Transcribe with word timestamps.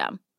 system. 0.00 0.29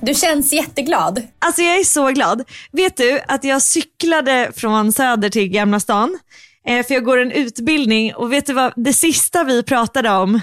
Du 0.00 0.14
känns 0.14 0.52
jätteglad. 0.52 1.22
Alltså 1.38 1.62
jag 1.62 1.80
är 1.80 1.84
så 1.84 2.08
glad. 2.08 2.44
Vet 2.72 2.96
du 2.96 3.20
att 3.28 3.44
jag 3.44 3.62
cyklade 3.62 4.52
från 4.56 4.92
Söder 4.92 5.30
till 5.30 5.48
Gamla 5.48 5.80
stan? 5.80 6.18
Eh, 6.66 6.86
för 6.86 6.94
jag 6.94 7.04
går 7.04 7.18
en 7.18 7.32
utbildning 7.32 8.14
och 8.14 8.32
vet 8.32 8.46
du 8.46 8.52
vad 8.52 8.72
det 8.76 8.92
sista 8.92 9.44
vi 9.44 9.62
pratade 9.62 10.10
om 10.10 10.40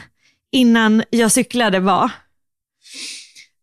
innan 0.52 1.04
jag 1.10 1.32
cyklade 1.32 1.80
var? 1.80 2.12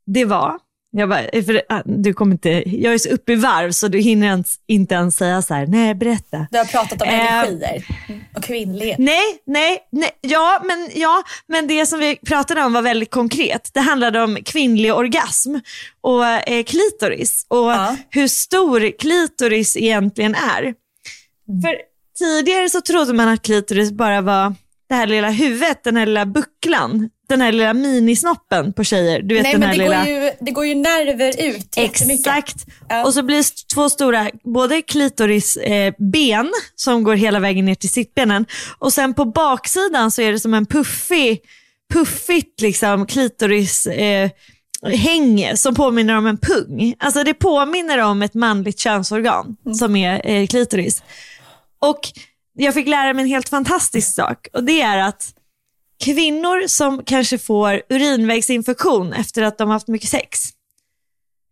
Det 0.07 0.25
var, 0.25 0.59
jag 0.97 1.09
bara, 1.09 1.25
eh, 1.25 1.45
för, 1.45 1.63
ah, 1.69 1.83
du 1.85 2.15
kommer 2.15 2.33
inte, 2.33 2.49
jag 2.67 2.95
är 2.95 2.99
så 2.99 3.09
uppe 3.09 3.33
i 3.33 3.37
varv 3.37 3.71
så 3.73 3.89
du 3.89 3.99
hinner 3.99 4.27
ens, 4.27 4.55
inte 4.67 4.95
ens 4.95 5.17
säga 5.17 5.43
så 5.43 5.55
här, 5.55 5.67
nej 5.67 5.95
berätta. 5.95 6.47
Du 6.51 6.59
har 6.59 6.65
pratat 6.65 7.03
om 7.03 7.09
Eh, 7.09 7.39
energier 7.39 7.85
och 8.37 8.43
kvinnlighet. 8.45 8.99
Nej, 8.99 9.23
nej, 9.47 9.79
nej, 9.93 10.11
ja 10.21 10.61
men, 10.65 10.89
ja, 10.95 11.23
men 11.47 11.67
det 11.67 11.87
som 11.87 11.99
vi 11.99 12.17
pratade 12.17 12.63
om 12.63 12.73
var 12.73 12.83
väldigt 12.83 13.11
konkret. 13.11 13.71
Det 13.75 13.81
handlade 13.81 14.23
om 14.23 14.39
kvinnlig 14.45 14.95
orgasm 14.95 15.55
och 16.01 16.27
eh, 16.27 16.65
klitoris 16.65 17.47
och 17.49 17.57
Ja. 17.71 17.97
hur 18.11 18.29
stor 18.29 18.99
klitoris 18.99 19.77
egentligen 19.77 20.35
är. 20.35 20.75
För 21.63 21.77
tidigare 22.19 22.69
så 22.71 22.81
trodde 22.81 23.13
man 23.13 23.29
att 23.29 23.43
klitoris 23.43 23.93
bara 23.93 24.21
var 24.21 24.55
det 24.89 24.95
här 24.95 25.07
lilla 25.07 25.31
huvudet, 25.31 25.85
den 25.85 25.97
här 25.97 26.07
lilla 26.07 26.27
bucklan, 26.27 27.11
den 27.29 27.41
här 27.41 27.53
lilla 27.53 27.75
minisnoppen 27.75 28.73
på 28.73 28.85
tjejer. 28.85 29.23
Du 29.23 29.35
vet 29.35 29.43
Nej 29.43 29.53
den 29.53 29.61
men 29.61 29.69
här 29.69 29.77
det 29.77 29.83
lilla... 29.83 30.05
går, 30.05 30.09
ju, 30.09 30.31
det 30.41 30.51
går 30.51 30.67
ju 30.67 30.75
nerver 30.75 31.43
ut. 31.43 31.75
Exakt. 31.77 32.67
Ja. 32.89 33.05
Och 33.05 33.15
så 33.15 33.23
blir 33.23 33.37
det 33.37 33.75
två 33.75 33.91
stora, 33.91 34.31
både 34.45 34.83
klitorisben 34.83 36.47
eh, 36.47 36.53
som 36.75 37.05
går 37.05 37.15
hela 37.15 37.39
vägen 37.39 37.65
ner 37.65 37.75
till 37.75 37.91
sittbenen 37.91 38.47
och 38.79 38.93
sen 38.93 39.15
på 39.15 39.25
baksidan 39.25 40.11
så 40.11 40.23
är 40.23 40.33
det 40.33 40.41
som 40.41 40.55
en 40.55 40.67
puffig, 40.67 41.41
puffigt 41.93 42.61
liksom 42.61 43.07
klitoris 43.07 43.87
eh, 43.87 44.31
häng 44.93 45.57
som 45.57 45.75
påminner 45.75 46.19
om 46.19 46.27
en 46.27 46.39
pung. 46.39 46.95
Alltså 46.99 47.25
det 47.25 47.35
påminner 47.35 47.99
om 47.99 48.23
ett 48.23 48.35
manligt 48.35 48.79
könsorgan 48.79 49.57
som 49.79 49.97
är 49.97 50.31
eh, 50.31 50.47
klitoris. 50.47 51.03
Och 51.79 52.01
jag 52.55 52.75
fick 52.75 52.89
lära 52.89 53.13
mig 53.13 53.23
en 53.23 53.29
helt 53.29 53.49
fantastisk 53.49 54.15
sak 54.15 54.47
och 54.53 54.65
det 54.65 54.81
är 54.81 54.99
att 54.99 55.35
kvinnor 56.05 56.67
som 56.67 57.05
kanske 57.05 57.39
får 57.39 57.83
urinvägsinfektion 57.89 59.13
efter 59.13 59.43
att 59.43 59.59
de 59.59 59.69
har 59.69 59.73
haft 59.75 59.89
mycket 59.89 60.11
sex, 60.11 60.41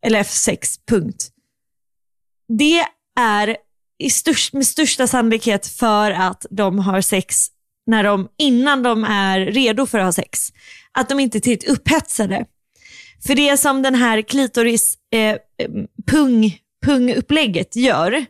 eller 0.06 0.22
F6, 0.22 0.78
punkt. 0.88 1.28
Det 2.58 2.84
är 3.20 3.56
i 3.98 4.10
störst, 4.10 4.52
med 4.52 4.66
största 4.66 5.06
sannolikhet 5.06 5.66
för 5.66 6.10
att 6.10 6.46
de 6.50 6.78
har 6.78 7.00
sex 7.00 7.46
när 7.86 8.04
de, 8.04 8.28
innan 8.38 8.82
de 8.82 9.04
är 9.04 9.40
redo 9.40 9.86
för 9.86 9.98
att 9.98 10.04
ha 10.04 10.12
sex. 10.12 10.52
Att 10.92 11.08
de 11.08 11.20
inte 11.20 11.38
är 11.38 11.40
tillräckligt 11.40 11.70
upphetsade. 11.70 12.46
För 13.26 13.34
det 13.34 13.56
som 13.56 13.82
den 13.82 13.94
här 13.94 14.22
klitoris 14.22 14.98
eh, 15.14 15.36
pung, 16.06 16.58
pungupplägget 16.84 17.76
gör 17.76 18.24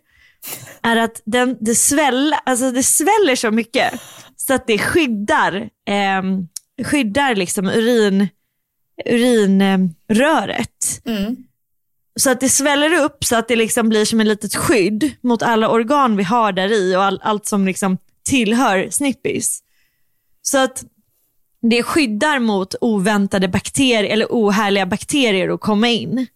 är 0.82 0.96
att 0.96 1.22
den, 1.24 1.56
det, 1.60 1.74
sväll, 1.74 2.34
alltså 2.44 2.70
det 2.70 2.82
sväller 2.82 3.36
så 3.36 3.50
mycket 3.50 4.00
så 4.46 4.54
att 4.54 4.66
det 4.66 4.78
skyddar, 4.78 5.54
eh, 5.86 6.22
skyddar 6.84 7.34
liksom 7.34 7.68
urin, 7.68 8.28
urinröret. 9.06 11.02
Mm. 11.04 11.36
Så 12.16 12.30
att 12.30 12.40
det 12.40 12.48
sväller 12.48 13.04
upp 13.04 13.24
så 13.24 13.36
att 13.36 13.48
det 13.48 13.56
liksom 13.56 13.88
blir 13.88 14.04
som 14.04 14.20
ett 14.20 14.26
litet 14.26 14.54
skydd 14.54 15.12
mot 15.20 15.42
alla 15.42 15.68
organ 15.68 16.16
vi 16.16 16.22
har 16.22 16.52
där 16.52 16.72
i 16.72 16.96
och 16.96 17.04
all, 17.04 17.20
allt 17.22 17.46
som 17.46 17.66
liksom 17.66 17.98
tillhör 18.22 18.90
snippis. 18.90 19.62
Så 20.42 20.58
att 20.58 20.84
det 21.70 21.82
skyddar 21.82 22.38
mot 22.38 22.74
oväntade 22.80 23.48
bakterier 23.48 24.04
eller 24.04 24.26
ohärliga 24.30 24.86
bakterier 24.86 25.48
att 25.48 25.60
komma 25.60 25.88
in. 25.88 26.26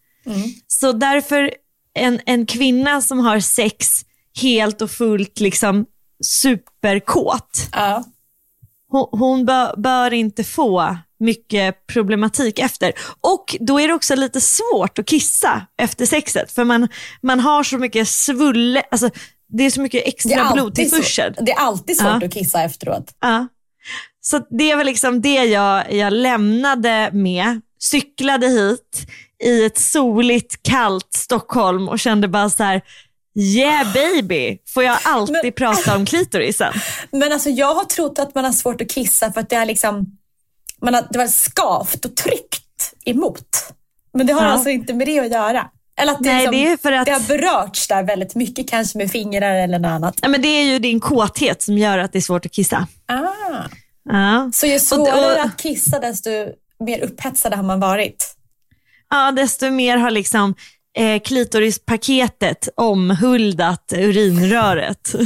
Så 0.67 0.93
därför 0.93 1.55
en, 1.95 2.21
en 2.27 2.47
kvinna 2.47 3.01
som 3.01 3.19
har 3.19 3.41
sex 3.41 4.05
helt 4.43 4.83
och 4.83 4.91
fullt 4.91 5.41
liksom 5.41 5.87
superkåt, 6.25 7.69
Ja. 7.73 8.05
hon, 8.89 9.09
hon 9.13 9.45
bör, 9.47 9.75
bör 9.77 10.13
inte 10.13 10.45
få 10.45 10.97
mycket 11.19 11.87
problematik 11.87 12.59
efter. 12.59 12.93
Och 13.21 13.57
då 13.61 13.81
är 13.81 13.89
det 13.89 13.95
också 13.95 14.15
lite 14.15 14.41
svårt 14.41 14.99
att 14.99 15.07
kissa 15.07 15.67
efter 15.79 16.07
sexet. 16.07 16.53
För 16.53 16.65
man, 16.65 16.89
man 17.23 17.41
har 17.41 17.63
så 17.63 17.79
mycket 17.79 18.09
svulle, 18.09 18.83
alltså 18.91 19.11
det 19.49 19.63
är 19.65 19.71
så 19.71 19.81
mycket 19.81 20.03
extra 20.09 20.53
blodtillförsel. 20.53 21.35
det 21.41 21.53
är 21.53 21.59
alltid 21.59 21.97
svårt 21.97 22.07
Ja. 22.21 22.27
att 22.27 22.35
kissa 22.35 22.63
efteråt. 22.63 23.15
Ja. 23.21 23.47
Så 24.21 24.41
det 24.51 24.75
var 24.75 24.85
liksom 24.85 25.21
det 25.21 25.45
jag, 25.45 25.93
jag 25.93 26.13
lämnade 26.13 27.11
med. 27.13 27.61
Cyklade 27.79 28.47
hit 28.47 29.07
i 29.45 29.65
ett 29.65 29.79
soligt, 29.79 30.63
kallt 30.63 31.13
Stockholm 31.15 31.89
och 31.89 31.99
kände 31.99 32.29
bara 32.29 32.51
så 32.51 32.63
här, 32.63 32.83
yeah 33.37 33.93
baby, 33.93 34.59
får 34.69 34.83
jag 34.85 34.99
alltid 35.05 35.37
Men- 35.43 35.53
prata 35.53 35.97
om 35.97 36.07
klitorisen? 36.07 36.73
Men 37.11 37.33
alltså 37.33 37.51
jag 37.51 37.75
har 37.75 37.85
trott 37.85 38.19
att 38.19 38.35
man 38.35 38.45
har 38.45 38.53
svårt 38.53 38.81
att 38.81 38.91
kissa 38.91 39.33
för 39.33 39.41
att 39.41 39.51
det 39.51 39.57
är 39.57 39.67
liksom, 39.67 40.07
man 40.83 40.95
har, 40.95 41.07
det 41.11 41.19
var 41.19 41.27
skavt 41.27 42.05
och 42.05 42.17
tryckt 42.17 42.93
emot. 43.05 43.73
Men 44.15 44.27
det 44.27 44.33
har 44.33 44.43
Ja. 44.43 44.49
alltså 44.49 44.69
inte 44.69 44.95
med 44.95 45.07
det 45.07 45.19
att 45.21 45.31
göra. 45.31 45.71
Eller 46.01 46.13
att 46.13 46.19
det, 46.19 46.25
Nej, 46.33 46.39
liksom, 46.39 46.53
det 46.53 46.67
är 46.73 46.77
för 46.77 46.93
att- 46.93 47.07
det 47.07 47.13
har 47.13 47.21
berörts 47.29 47.89
där 47.89 48.03
väldigt 48.03 48.35
mycket, 48.35 48.71
kanske 48.71 48.99
med 48.99 49.11
fingrar 49.11 49.55
eller 49.55 49.79
något 49.79 49.89
annat. 49.89 50.19
Ja, 50.23 50.29
men 50.29 50.43
det 50.43 50.49
är 50.49 50.63
ju 50.65 50.79
din 50.79 51.01
kåthet 51.01 51.63
som 51.63 51.79
gör 51.79 51.99
att 51.99 52.13
det 52.13 52.19
är 52.19 52.23
svårt 52.23 52.47
att 52.47 52.53
kissa. 52.53 52.87
Ah. 53.07 53.63
Ja. 54.09 54.51
Så 54.55 54.67
ju 54.67 54.75
Och- 54.75 54.81
svårare 54.81 55.35
och- 55.35 55.41
att 55.47 55.57
kissa 55.63 55.99
desto 55.99 56.31
mer 56.85 57.01
upphetsade 57.01 57.57
har 57.57 57.63
man 57.63 57.81
varit. 57.81 58.33
Ja, 59.11 59.33
desto 59.33 59.71
mer 59.71 59.97
har 59.97 60.11
liksom 60.11 60.55
eh, 60.97 61.21
klitorispaketet 61.21 62.69
omhuldat 62.77 63.93
urinröret. 63.97 65.15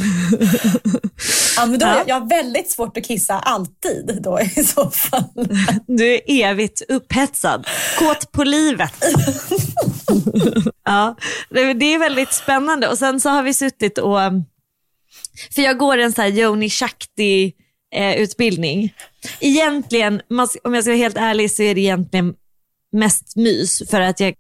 Ja, 1.57 1.67
men 1.67 1.79
då 1.79 1.87
Ja. 1.87 1.93
har 1.93 2.05
jag 2.07 2.29
väldigt 2.29 2.71
svårt 2.71 2.97
att 2.97 3.05
kissa 3.05 3.39
alltid 3.39 4.19
då 4.23 4.41
i 4.41 4.65
så 4.65 4.91
fall. 4.91 5.25
Du 5.87 6.15
är 6.15 6.21
evigt 6.27 6.83
upphetsad. 6.89 7.67
Kåt 7.99 8.33
på 8.33 8.45
livet. 8.45 8.93
ja, 10.85 11.17
det, 11.51 11.61
är 11.95 11.99
väldigt 11.99 12.33
spännande. 12.33 12.89
Och 12.89 12.99
sen 12.99 13.21
så 13.21 13.29
har 13.29 13.43
vi 13.43 13.55
suttit 13.55 13.99
och... 13.99 14.19
För 15.55 15.63
jag 15.63 15.79
går 15.79 15.99
en 15.99 16.13
så 16.13 16.23
här 16.23 16.29
Joni 16.29 16.71
Shakti 16.71 17.53
eh, 17.95 18.17
utbildning. 18.17 18.95
Egentligen, 19.41 20.23
om 20.65 20.75
jag 20.75 20.85
ska 20.85 20.91
vara 20.91 20.97
helt 20.97 21.17
ärlig, 21.17 21.51
så 21.51 21.63
är 21.63 21.75
det 21.75 21.81
egentligen 21.81 22.35
mest 22.93 23.37
mys 23.37 23.83
för 23.91 24.01
att 24.01 24.21
jag 24.21 24.35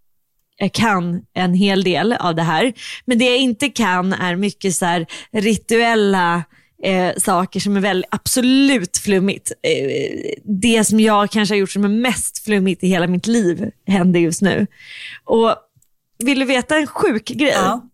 kan 0.68 1.22
en 1.34 1.54
hel 1.54 1.84
del 1.84 2.12
av 2.12 2.34
det 2.34 2.42
här. 2.42 2.72
Men 3.04 3.18
det 3.18 3.24
jag 3.24 3.38
inte 3.38 3.68
kan 3.68 4.12
är 4.12 4.36
mycket 4.36 4.74
så 4.74 4.84
här 4.84 5.06
rituella 5.32 6.42
eh, 6.82 7.12
saker 7.16 7.60
som 7.60 7.76
är 7.76 7.80
väl 7.80 8.04
absolut 8.10 8.96
flummigt. 8.96 9.52
Eh, 9.62 10.32
det 10.44 10.84
som 10.84 11.00
jag 11.00 11.30
kanske 11.30 11.54
har 11.54 11.58
gjort 11.58 11.70
som 11.70 11.84
är 11.84 11.88
mest 11.88 12.44
flummigt 12.44 12.84
i 12.84 12.88
hela 12.88 13.06
mitt 13.06 13.26
liv 13.26 13.70
händer 13.86 14.20
just 14.20 14.42
nu. 14.42 14.66
Och 15.24 15.56
Vill 16.24 16.38
du 16.38 16.44
veta 16.44 16.76
en 16.76 16.86
sjuk 16.86 17.24
grej? 17.24 17.52
Ja. 17.54 17.86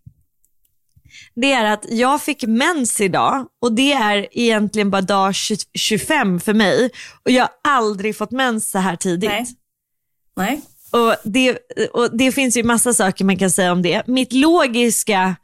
Det 1.34 1.52
är 1.52 1.64
att 1.64 1.84
jag 1.88 2.22
fick 2.22 2.42
mens 2.46 3.00
idag 3.00 3.46
och 3.62 3.72
det 3.72 3.92
är 3.92 4.28
egentligen 4.32 4.90
bara 4.90 5.02
dag 5.02 5.34
20 5.34 5.56
25 5.74 6.40
för 6.40 6.54
mig. 6.54 6.90
Och 7.24 7.30
jag 7.30 7.42
har 7.42 7.50
aldrig 7.62 8.16
fått 8.16 8.30
mens 8.30 8.70
så 8.70 8.78
här 8.78 8.96
tidigt. 8.96 9.30
Nej. 9.30 9.46
Nej. 10.36 10.62
Och 10.90 11.14
det, 11.24 11.58
och 11.92 12.16
det 12.16 12.32
finns 12.32 12.56
ju 12.56 12.62
massa 12.62 12.94
saker 12.94 13.24
man 13.24 13.38
kan 13.38 13.50
säga 13.50 13.72
om 13.72 13.82
det. 13.82 14.06
Mitt 14.06 14.32
logiska, 14.32 15.36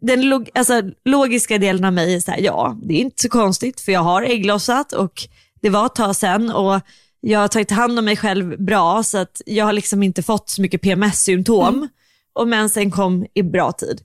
den 0.00 0.28
log, 0.28 0.50
alltså, 0.54 0.82
logiska 1.04 1.58
delen 1.58 1.84
av 1.84 1.92
mig 1.92 2.14
är 2.14 2.20
så 2.20 2.30
här, 2.30 2.40
ja 2.40 2.78
det 2.82 2.94
är 2.94 2.98
inte 2.98 3.22
så 3.22 3.28
konstigt 3.28 3.80
för 3.80 3.92
jag 3.92 4.00
har 4.00 4.22
ägglossat 4.22 4.92
och 4.92 5.12
det 5.60 5.70
var 5.70 5.86
ett 5.86 5.94
tag 5.94 6.16
sedan 6.16 6.50
och 6.50 6.80
jag 7.20 7.40
har 7.40 7.48
tagit 7.48 7.70
hand 7.70 7.98
om 7.98 8.04
mig 8.04 8.16
själv 8.16 8.64
bra 8.64 9.02
så 9.02 9.18
att 9.18 9.42
jag 9.46 9.64
har 9.64 9.72
liksom 9.72 10.02
inte 10.02 10.22
fått 10.22 10.50
så 10.50 10.62
mycket 10.62 10.82
PMS-symptom 10.82 11.88
och 12.32 12.48
mensen 12.48 12.90
kom 12.90 13.26
i 13.34 13.42
bra 13.42 13.72
tid. 13.72 14.00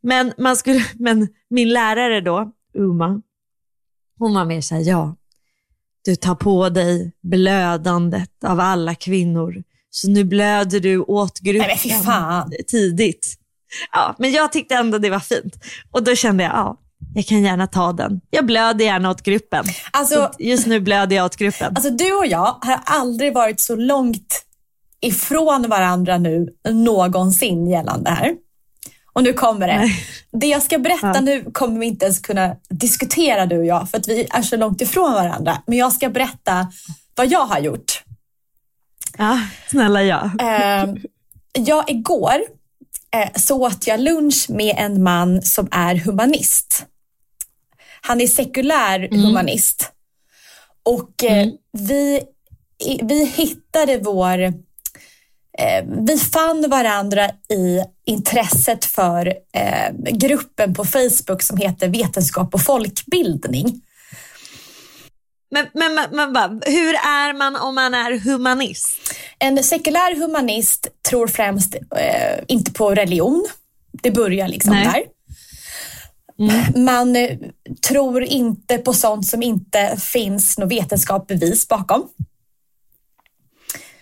Men, 0.00 0.32
man 0.38 0.56
skulle, 0.56 0.84
men 0.94 1.28
min 1.50 1.68
lärare 1.68 2.20
då, 2.20 2.52
Uma, 2.74 3.22
hon 4.18 4.34
var 4.34 4.44
mer 4.44 4.60
så 4.60 4.74
här, 4.74 4.82
ja, 4.82 5.16
du 6.04 6.16
tar 6.16 6.34
på 6.34 6.68
dig 6.68 7.12
blödandet 7.22 8.44
av 8.44 8.60
alla 8.60 8.94
kvinnor. 8.94 9.62
Så 9.96 10.08
nu 10.10 10.24
blöder 10.24 10.80
du 10.80 10.98
åt 10.98 11.40
gruppen 11.40 11.68
Nej, 11.68 11.92
men 11.94 12.02
fan. 12.02 12.52
tidigt. 12.68 13.34
Ja, 13.92 14.14
men 14.18 14.32
jag 14.32 14.52
tyckte 14.52 14.74
ändå 14.74 14.98
det 14.98 15.10
var 15.10 15.20
fint. 15.20 15.54
Och 15.90 16.02
då 16.02 16.14
kände 16.14 16.44
jag, 16.44 16.52
ja, 16.52 16.78
jag 17.14 17.26
kan 17.26 17.42
gärna 17.42 17.66
ta 17.66 17.92
den. 17.92 18.20
Jag 18.30 18.46
blöder 18.46 18.84
gärna 18.84 19.10
åt 19.10 19.22
gruppen. 19.22 19.64
Alltså- 19.90 20.14
Så 20.14 20.42
just 20.42 20.66
nu 20.66 20.80
blöder 20.80 21.16
jag 21.16 21.24
åt 21.24 21.36
gruppen. 21.36 21.72
Alltså 21.76 21.90
du 21.90 22.12
och 22.12 22.26
jag 22.26 22.56
har 22.60 22.80
aldrig 22.84 23.34
varit 23.34 23.60
så 23.60 23.76
långt 23.76 24.42
ifrån 25.00 25.68
varandra 25.68 26.18
nu 26.18 26.48
någonsin 26.70 27.66
gällande 27.66 28.10
det 28.10 28.14
här. 28.16 28.34
Och 29.12 29.22
nu 29.22 29.32
kommer 29.32 29.66
det. 29.66 29.76
Nej. 29.76 29.92
Det 30.40 30.46
jag 30.46 30.62
ska 30.62 30.78
berätta 30.78 31.12
Ja. 31.14 31.20
nu 31.20 31.44
kommer 31.52 31.80
vi 31.80 31.86
inte 31.86 32.04
ens 32.04 32.20
kunna 32.20 32.56
diskutera 32.70 33.46
du 33.46 33.58
och 33.58 33.66
jag 33.66 33.90
för 33.90 33.98
att 33.98 34.08
vi 34.08 34.26
är 34.30 34.42
så 34.42 34.56
långt 34.56 34.80
ifrån 34.80 35.12
varandra. 35.12 35.62
Men 35.66 35.78
jag 35.78 35.92
ska 35.92 36.08
berätta 36.08 36.66
vad 37.16 37.26
jag 37.26 37.46
har 37.46 37.58
gjort. 37.60 38.03
Ja, 39.18 39.40
snälla 39.70 40.02
ja. 40.02 40.30
Eh, 40.40 40.94
jag 41.52 41.90
igår 41.90 42.34
eh, 43.14 43.30
så 43.36 43.60
åt 43.66 43.86
jag 43.86 44.00
lunch 44.00 44.46
med 44.48 44.74
en 44.78 45.02
man 45.02 45.42
som 45.42 45.68
är 45.70 45.94
humanist. 45.94 46.86
Han 48.00 48.20
är 48.20 48.26
sekulär 48.26 49.08
humanist. 49.10 49.90
Och 50.82 51.24
eh, 51.24 51.48
vi, 51.72 52.22
i- 52.84 53.00
vi 53.02 53.24
hittade 53.24 53.98
vår... 53.98 54.38
Eh, 55.58 55.84
vi 56.06 56.18
fann 56.18 56.70
varandra 56.70 57.28
i 57.48 57.80
intresset 58.06 58.84
för 58.84 59.26
eh, 59.52 59.92
gruppen 60.12 60.74
på 60.74 60.84
Facebook 60.84 61.42
som 61.42 61.56
heter 61.56 61.88
Vetenskap 61.88 62.54
och 62.54 62.60
folkbildning. 62.62 63.80
Men, 65.50 65.66
men, 65.74 65.94
men, 65.94 66.32
men 66.32 66.62
hur 66.66 66.94
är 66.94 67.32
man 67.38 67.56
om 67.56 67.74
man 67.74 67.94
är 67.94 68.18
humanist? 68.18 69.03
En 69.44 69.64
sekulär 69.64 70.16
humanist 70.16 70.86
tror 71.10 71.26
främst 71.26 71.74
eh, 71.74 72.44
inte 72.48 72.72
på 72.72 72.94
religion. 72.94 73.46
Det 74.02 74.10
börjar 74.10 74.48
liksom 74.48 74.72
Nej. 74.72 74.84
där. 74.84 76.80
Man 76.80 77.16
eh, 77.16 77.38
tror 77.88 78.22
inte 78.22 78.78
på 78.78 78.92
sånt 78.92 79.26
som 79.26 79.42
inte 79.42 79.96
finns 80.00 80.58
något 80.58 80.72
vetenskap 80.72 81.26
bevis 81.26 81.68
bakom. 81.68 82.08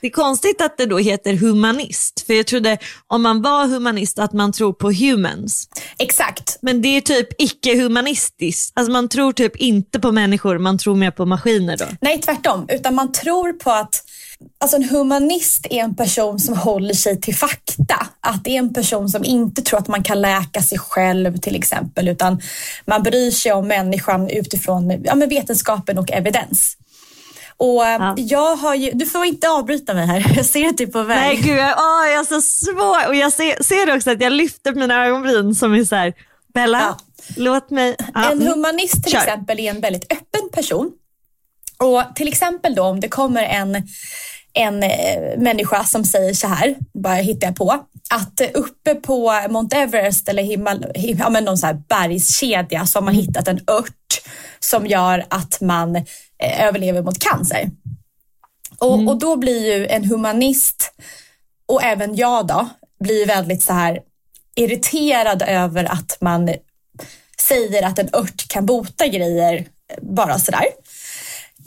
Det 0.00 0.06
är 0.06 0.10
konstigt 0.10 0.60
att 0.60 0.78
det 0.78 0.86
då 0.86 0.98
heter 0.98 1.34
humanist. 1.34 2.24
För 2.26 2.34
jag 2.34 2.46
trodde 2.46 2.78
om 3.06 3.22
man 3.22 3.42
var 3.42 3.66
humanist 3.66 4.18
att 4.18 4.32
man 4.32 4.52
tror 4.52 4.72
på 4.72 4.92
humans. 4.92 5.68
Exakt. 5.98 6.58
Men 6.62 6.82
det 6.82 6.88
är 6.88 7.00
typ 7.00 7.28
icke-humanistiskt. 7.38 8.72
Alltså 8.74 8.92
man 8.92 9.08
tror 9.08 9.32
typ 9.32 9.56
inte 9.56 10.00
på 10.00 10.12
människor, 10.12 10.58
man 10.58 10.78
tror 10.78 10.96
mer 10.96 11.10
på 11.10 11.26
maskiner 11.26 11.76
då. 11.76 11.84
Nej, 12.00 12.20
tvärtom. 12.20 12.66
Utan 12.68 12.94
man 12.94 13.12
tror 13.12 13.52
på 13.52 13.70
att 13.70 14.04
alltså 14.60 14.76
en 14.76 14.84
humanist 14.84 15.66
är 15.70 15.76
en 15.76 15.94
person 15.94 16.38
som 16.38 16.56
håller 16.56 16.94
sig 16.94 17.20
till 17.20 17.34
fakta. 17.34 18.06
Att 18.20 18.44
det 18.44 18.50
är 18.50 18.58
en 18.58 18.74
person 18.74 19.08
som 19.08 19.24
inte 19.24 19.62
tror 19.62 19.78
att 19.78 19.88
man 19.88 20.02
kan 20.02 20.20
läka 20.20 20.62
sig 20.62 20.78
själv 20.78 21.36
till 21.38 21.56
exempel. 21.56 22.08
Utan 22.08 22.40
man 22.86 23.02
bryr 23.02 23.30
sig 23.30 23.52
om 23.52 23.68
människan 23.68 24.28
utifrån 24.30 25.02
ja, 25.04 25.14
men 25.14 25.28
vetenskapen 25.28 25.98
och 25.98 26.10
evidens. 26.12 26.76
Och 27.56 27.86
eh, 27.86 27.92
Ja. 28.00 28.14
jag 28.18 28.56
har 28.56 28.74
ju, 28.74 28.90
du 28.90 29.06
får 29.06 29.24
inte 29.24 29.48
avbryta 29.50 29.94
mig 29.94 30.06
här. 30.06 30.32
Jag 30.36 30.46
ser 30.46 30.68
att 30.68 30.78
du 30.78 30.84
är 30.84 30.88
på 30.88 31.02
väg. 31.02 31.18
Nej 31.18 31.36
gud, 31.36 31.58
jag, 31.58 31.74
åh, 31.78 32.06
jag 32.10 32.20
är 32.20 32.24
så 32.24 32.40
svår. 32.40 33.08
Och 33.08 33.14
jag 33.14 33.32
ser, 33.32 33.62
ser 33.62 33.96
också 33.96 34.10
att 34.10 34.20
jag 34.22 34.32
lyfter 34.32 34.72
mina 34.74 35.06
ögonbryn 35.06 35.54
som 35.54 35.74
är 35.74 35.84
så 35.84 35.96
här, 35.96 36.12
Bella, 36.54 36.80
Ja. 36.80 36.96
låt 37.36 37.70
mig. 37.70 37.96
Ja, 38.14 38.30
En 38.30 38.32
mm. 38.42 38.48
humanist 38.52 39.02
till 39.02 39.12
Kör. 39.12 39.18
exempel 39.18 39.60
är 39.60 39.70
en 39.70 39.80
väldigt 39.80 40.12
öppen 40.12 40.48
person. 40.52 40.90
Och 41.82 42.02
till 42.14 42.28
exempel 42.28 42.74
då 42.74 42.82
om 42.82 43.00
det 43.00 43.08
kommer 43.08 43.42
en, 43.42 43.88
en 44.52 44.82
eh, 44.82 45.38
människa 45.38 45.84
som 45.84 46.04
säger 46.04 46.34
så 46.34 46.46
här, 46.46 46.76
bara 46.94 47.14
hittar 47.14 47.46
jag 47.46 47.56
på, 47.56 47.70
att 48.10 48.40
uppe 48.54 48.94
på 48.94 49.32
Mount 49.50 49.76
Everest 49.76 50.28
eller 50.28 50.42
Himal 50.42 50.86
him, 50.94 51.18
ja, 51.18 51.30
men 51.30 51.44
någon 51.44 51.58
så 51.58 51.66
här 51.66 51.82
bergskedja 51.88 52.86
så 52.86 52.98
har 52.98 53.04
man 53.04 53.14
hittat 53.14 53.48
en 53.48 53.60
ört 53.66 54.22
som 54.60 54.86
gör 54.86 55.24
att 55.30 55.60
man 55.60 55.96
eh, 55.96 56.64
överlever 56.64 57.02
mot 57.02 57.18
cancer. 57.18 57.70
Och, 58.78 59.08
och 59.08 59.18
då 59.18 59.36
blir 59.36 59.76
ju 59.76 59.86
en 59.86 60.04
humanist 60.04 60.92
och 61.66 61.82
även 61.82 62.16
jag 62.16 62.46
då, 62.46 62.68
blir 63.04 63.26
väldigt 63.26 63.62
så 63.62 63.72
här 63.72 63.98
irriterad 64.56 65.42
över 65.42 65.84
att 65.84 66.18
man 66.20 66.54
säger 67.40 67.82
att 67.82 67.98
en 67.98 68.08
ört 68.12 68.48
kan 68.48 68.66
bota 68.66 69.06
grejer 69.06 69.66
bara 70.02 70.38
sådär. 70.38 70.64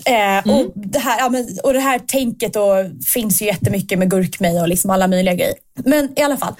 Eh, 0.06 0.56
och, 0.56 0.72
det 0.75 1.00
här, 1.00 1.20
ja, 1.20 1.30
men, 1.30 1.60
och 1.64 1.74
det 1.74 1.80
här 1.80 2.00
tänket 2.00 2.56
och 2.56 3.06
finns 3.06 3.42
ju 3.42 3.46
jättemycket 3.46 4.00
med 4.00 4.10
gurkmeja 4.10 4.62
och 4.62 4.68
liksom 4.68 4.90
alla 4.90 5.08
möjliga 5.08 5.34
grejer. 5.34 5.56
Men 5.86 6.20
i 6.20 6.22
alla 6.22 6.38
fall. 6.38 6.56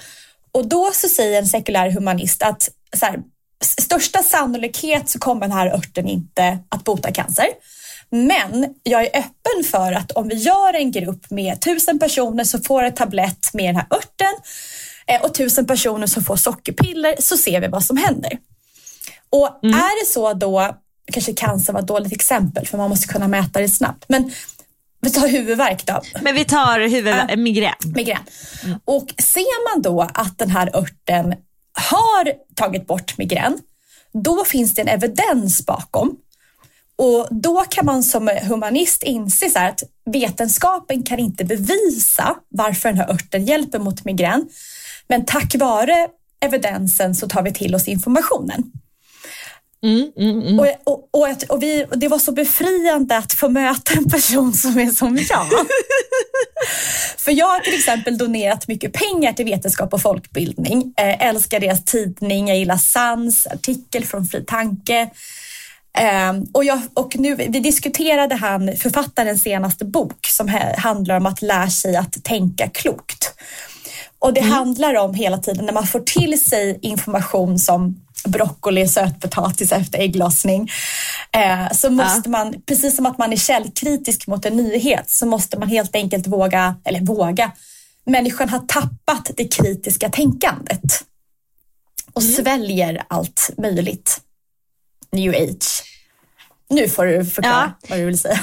Och 0.52 0.68
då 0.68 0.90
så 0.94 1.08
säger 1.08 1.38
en 1.38 1.46
sekulär 1.46 1.90
humanist 1.90 2.42
att 2.42 2.70
så 2.96 3.06
här, 3.06 3.18
största 3.64 4.22
sannolikhet 4.22 5.08
så 5.08 5.18
kommer 5.18 5.40
den 5.40 5.52
här 5.52 5.66
örten 5.66 6.08
inte 6.08 6.58
att 6.68 6.84
bota 6.84 7.12
cancer. 7.12 7.46
Men 8.10 8.74
jag 8.82 9.02
är 9.02 9.08
öppen 9.08 9.64
för 9.70 9.92
att 9.92 10.12
om 10.12 10.28
vi 10.28 10.34
gör 10.34 10.74
en 10.74 10.90
grupp 10.90 11.30
med 11.30 11.60
tusen 11.60 11.98
personer 11.98 12.44
som 12.44 12.62
får 12.62 12.82
en 12.82 12.94
tablett 12.94 13.50
med 13.52 13.64
den 13.64 13.76
här 13.76 13.86
örten 13.90 14.34
eh, 15.06 15.22
och 15.22 15.34
tusen 15.34 15.66
personer 15.66 16.06
som 16.06 16.24
får 16.24 16.36
sockerpiller 16.36 17.14
så 17.18 17.36
ser 17.36 17.60
vi 17.60 17.68
vad 17.68 17.84
som 17.84 17.96
händer. 17.96 18.38
Och 19.30 19.46
är 19.62 20.04
det 20.04 20.06
så 20.12 20.32
då, 20.32 20.76
kanske 21.12 21.32
cancer 21.32 21.72
var 21.72 21.80
ett 21.80 21.86
dåligt 21.86 22.12
exempel 22.12 22.66
för 22.66 22.78
man 22.78 22.88
måste 22.90 23.06
kunna 23.08 23.28
mäta 23.28 23.60
det 23.60 23.68
snabbt, 23.68 24.04
men 24.08 24.32
vi 25.00 25.10
tar 25.10 25.28
huvudvärk 25.28 25.86
då, 25.86 26.00
Men 26.22 26.34
vi 26.34 26.44
tar 26.44 26.80
huvud, 26.80 27.14
Ja. 27.28 27.36
migrän. 27.36 27.74
migrän. 27.84 28.22
Och 28.84 29.14
ser 29.18 29.74
man 29.74 29.82
då 29.82 30.02
att 30.14 30.38
den 30.38 30.50
här 30.50 30.76
örten 30.76 31.34
har 31.90 32.32
tagit 32.54 32.86
bort 32.86 33.18
migrän, 33.18 33.58
då 34.12 34.44
finns 34.44 34.74
det 34.74 34.82
en 34.82 34.88
evidens 34.88 35.66
bakom. 35.66 36.16
Och 36.98 37.28
då 37.30 37.64
kan 37.64 37.86
man 37.86 38.02
som 38.02 38.30
humanist 38.42 39.02
inse 39.02 39.50
så 39.50 39.58
här 39.58 39.68
att 39.68 39.82
vetenskapen 40.10 41.02
kan 41.02 41.18
inte 41.18 41.44
bevisa 41.44 42.36
varför 42.48 42.88
den 42.88 42.98
här 42.98 43.10
örten 43.10 43.44
hjälper 43.46 43.78
mot 43.78 44.04
migrän. 44.04 44.48
Men 45.08 45.24
tack 45.24 45.54
vare 45.54 46.08
evidensen 46.40 47.14
så 47.14 47.28
tar 47.28 47.42
vi 47.42 47.52
till 47.52 47.74
oss 47.74 47.88
informationen. 47.88 48.72
Mm, 49.84 50.12
mm, 50.16 50.42
mm. 50.42 50.58
Och, 50.58 50.66
och, 50.84 51.08
och, 51.10 51.28
och, 51.48 51.62
vi, 51.62 51.84
och 51.90 51.98
det 51.98 52.08
var 52.08 52.18
så 52.18 52.32
befriande 52.32 53.16
att 53.16 53.32
få 53.32 53.48
möta 53.48 53.92
en 53.92 54.10
person 54.10 54.52
som 54.52 54.78
är 54.78 54.90
som 54.90 55.16
jag. 55.16 55.46
För 57.16 57.32
jag 57.32 57.46
har 57.46 57.60
till 57.60 57.74
exempel 57.74 58.18
donerat 58.18 58.68
mycket 58.68 58.92
pengar 58.92 59.32
till 59.32 59.44
vetenskap 59.44 59.94
och 59.94 60.02
folkbildning. 60.02 60.94
Eh, 60.96 61.26
älskar 61.26 61.60
deras 61.60 61.84
tidning, 61.84 62.48
jag 62.48 62.58
gillar 62.58 62.76
Sans, 62.76 63.46
artikel 63.46 64.04
från 64.04 64.26
Fri 64.26 64.44
Tanke. 64.44 65.10
Eh, 65.98 66.32
och, 66.52 66.64
jag, 66.64 66.80
och 66.94 67.16
nu, 67.18 67.34
vi 67.34 67.60
diskuterade 67.60 68.34
han, 68.34 68.76
författarens 68.76 69.42
senaste 69.42 69.84
bok 69.84 70.26
som 70.26 70.48
handlar 70.78 71.16
om 71.16 71.26
att 71.26 71.42
lära 71.42 71.70
sig 71.70 71.96
att 71.96 72.24
tänka 72.24 72.68
klokt. 72.68 73.34
Och 74.18 74.32
det 74.32 74.40
mm. 74.40 74.52
handlar 74.52 74.94
om 74.94 75.14
hela 75.14 75.38
tiden 75.38 75.66
när 75.66 75.72
man 75.72 75.86
får 75.86 76.00
till 76.00 76.40
sig 76.40 76.78
information 76.82 77.58
som 77.58 78.05
broccoli, 78.28 78.88
sötpotatis 78.88 79.72
efter 79.72 79.98
ägglossning. 79.98 80.70
Eh, 81.32 81.72
så 81.72 81.90
måste 81.90 82.22
ja. 82.24 82.30
man, 82.30 82.54
precis 82.66 82.96
som 82.96 83.06
att 83.06 83.18
man 83.18 83.32
är 83.32 83.36
källkritisk 83.36 84.26
mot 84.26 84.44
en 84.44 84.56
nyhet, 84.56 85.10
så 85.10 85.26
måste 85.26 85.58
man 85.58 85.68
helt 85.68 85.96
enkelt 85.96 86.26
våga, 86.26 86.76
eller 86.84 87.00
våga, 87.00 87.52
människan 88.06 88.48
har 88.48 88.58
tappat 88.58 89.30
det 89.36 89.48
kritiska 89.48 90.08
tänkandet 90.08 91.04
och 92.12 92.22
mm. 92.22 92.34
sväljer 92.34 93.02
allt 93.08 93.50
möjligt. 93.58 94.20
New 95.12 95.34
age. 95.34 95.82
Nu 96.68 96.88
får 96.88 97.06
du 97.06 97.24
förklara 97.24 97.72
ja. 97.80 97.88
vad 97.88 97.98
du 97.98 98.04
vill 98.04 98.18
säga. 98.18 98.40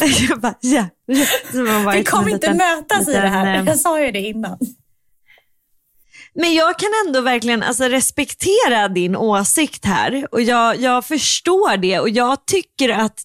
jag 0.28 0.40
bara, 0.40 0.54
ja, 0.60 0.88
ja. 1.06 1.92
Vi 1.94 2.04
kommer 2.04 2.30
inte 2.30 2.54
mötas 2.54 3.08
i 3.08 3.12
det 3.12 3.28
här. 3.28 3.58
Eh, 3.58 3.64
jag 3.64 3.80
sa 3.80 4.00
ju 4.00 4.10
det 4.10 4.20
innan. 4.20 4.58
Men 6.34 6.54
jag 6.54 6.78
kan 6.78 6.90
ändå 7.06 7.20
verkligen 7.20 7.62
alltså, 7.62 7.84
respektera 7.84 8.88
din 8.88 9.16
åsikt 9.16 9.84
här. 9.84 10.26
Och 10.30 10.42
jag, 10.42 10.80
jag 10.80 11.04
förstår 11.04 11.76
det. 11.76 12.00
Och 12.00 12.08
jag 12.08 12.46
tycker 12.46 12.88
att, 12.88 13.20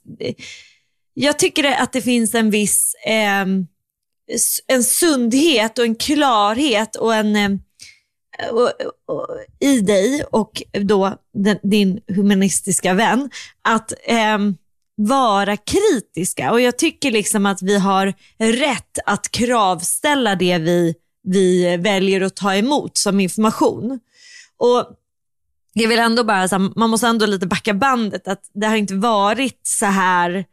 jag 1.13 1.39
tycker 1.39 1.63
att 1.63 1.93
det 1.93 2.01
finns 2.01 2.35
en 2.35 2.49
viss 2.49 2.95
eh, 3.05 3.45
en 4.67 4.83
sundhet 4.83 5.77
och 5.77 5.85
en 5.85 5.95
klarhet 5.95 6.95
och 6.95 7.15
en 7.15 7.35
eh, 7.35 7.51
och, 8.51 8.71
och, 9.05 9.27
i 9.59 9.81
dig 9.81 10.23
och 10.31 10.63
då 10.71 11.17
den, 11.33 11.57
din 11.63 11.99
humanistiska 12.07 12.93
vän 12.93 13.29
att 13.61 13.93
eh, 14.03 14.37
vara 14.95 15.57
kritiska. 15.57 16.51
Och 16.51 16.61
jag 16.61 16.77
tycker 16.77 17.11
liksom 17.11 17.45
att 17.45 17.61
vi 17.61 17.79
har 17.79 18.13
rätt 18.37 18.99
att 19.05 19.31
kravställa 19.31 20.35
det 20.35 20.57
vi 20.57 20.95
vi 21.27 21.77
väljer 21.77 22.21
att 22.21 22.35
ta 22.35 22.55
emot 22.55 22.97
som 22.97 23.19
information. 23.19 23.99
Och 24.57 24.89
jag 25.73 25.87
vill 25.87 25.99
ändå 25.99 26.23
bara, 26.23 26.59
man 26.75 26.89
måste 26.89 27.07
ändå 27.07 27.25
lite 27.25 27.47
backa 27.47 27.73
bandet, 27.73 28.27
att 28.27 28.41
det 28.53 28.67
har 28.67 28.75
inte 28.75 28.95
varit 28.95 29.59
så 29.63 29.85
här, 29.85 30.45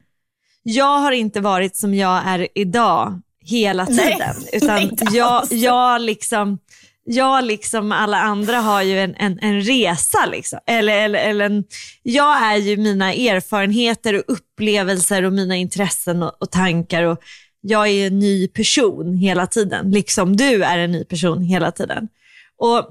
jag 0.62 0.98
har 0.98 1.12
inte 1.12 1.40
varit 1.40 1.76
som 1.76 1.94
jag 1.94 2.22
är 2.26 2.48
idag 2.54 3.20
hela 3.44 3.86
tiden. 3.86 4.34
Nej, 4.62 4.90
utan 4.90 4.90
jag, 5.14 5.46
jag, 5.50 6.00
liksom, 6.00 6.58
jag 7.04 7.44
liksom 7.44 7.92
alla 7.92 8.20
andra 8.20 8.60
har 8.60 8.82
ju 8.82 9.00
en, 9.00 9.14
en, 9.14 9.38
en 9.38 9.60
resa. 9.60 10.26
Liksom. 10.26 10.58
Eller, 10.66 10.98
eller, 10.98 11.18
eller 11.18 11.44
en, 11.44 11.64
jag 12.02 12.42
är 12.42 12.56
ju 12.56 12.76
mina 12.76 13.12
erfarenheter 13.12 14.14
och 14.14 14.24
upplevelser 14.26 15.22
och 15.22 15.32
mina 15.32 15.56
intressen 15.56 16.22
och, 16.22 16.42
och 16.42 16.50
tankar. 16.50 17.02
Och 17.02 17.18
jag 17.66 17.88
är 17.88 18.06
en 18.06 18.18
ny 18.18 18.48
person 18.48 19.16
hela 19.16 19.46
tiden, 19.46 19.90
liksom 19.90 20.36
du 20.36 20.64
är 20.64 20.78
en 20.78 20.92
ny 20.92 21.04
person 21.04 21.42
hela 21.42 21.72
tiden. 21.72 22.08
Och 22.56 22.88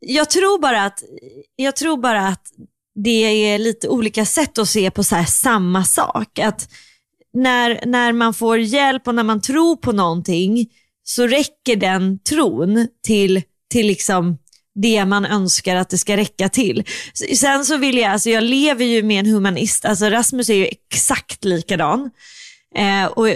jag 0.00 0.30
tror 0.30 0.58
bara 0.58 0.84
att, 0.84 1.02
jag 1.56 1.76
tror 1.76 1.96
bara 1.96 2.28
att 2.28 2.52
det 2.94 3.50
är 3.50 3.58
lite 3.58 3.88
olika 3.88 4.24
sätt 4.24 4.58
att 4.58 4.68
se 4.68 4.90
på 4.90 5.04
så 5.04 5.24
samma 5.28 5.84
sak. 5.84 6.38
Att 6.38 6.68
när, 7.32 7.86
när 7.86 8.12
man 8.12 8.34
får 8.34 8.58
hjälp 8.58 9.08
och 9.08 9.14
när 9.14 9.22
man 9.22 9.40
tror 9.40 9.76
på 9.76 9.92
någonting 9.92 10.70
så 11.02 11.26
räcker 11.26 11.76
den 11.76 12.18
tron 12.18 12.88
till, 13.02 13.42
till 13.70 13.86
liksom 13.86 14.38
det 14.74 15.04
man 15.04 15.24
önskar 15.24 15.76
att 15.76 15.90
det 15.90 15.98
ska 15.98 16.16
räcka 16.16 16.48
till. 16.48 16.84
Sen 17.36 17.64
så 17.64 17.76
vill 17.76 17.98
jag, 17.98 18.12
alltså 18.12 18.30
jag 18.30 18.44
lever 18.44 18.84
ju 18.84 19.02
med 19.02 19.26
en 19.26 19.32
humanist, 19.32 19.84
alltså 19.84 20.04
Rasmus 20.04 20.50
är 20.50 20.54
ju 20.54 20.66
exakt 20.66 21.44
likadan. 21.44 22.10
Eh, 22.74 23.04
och, 23.04 23.28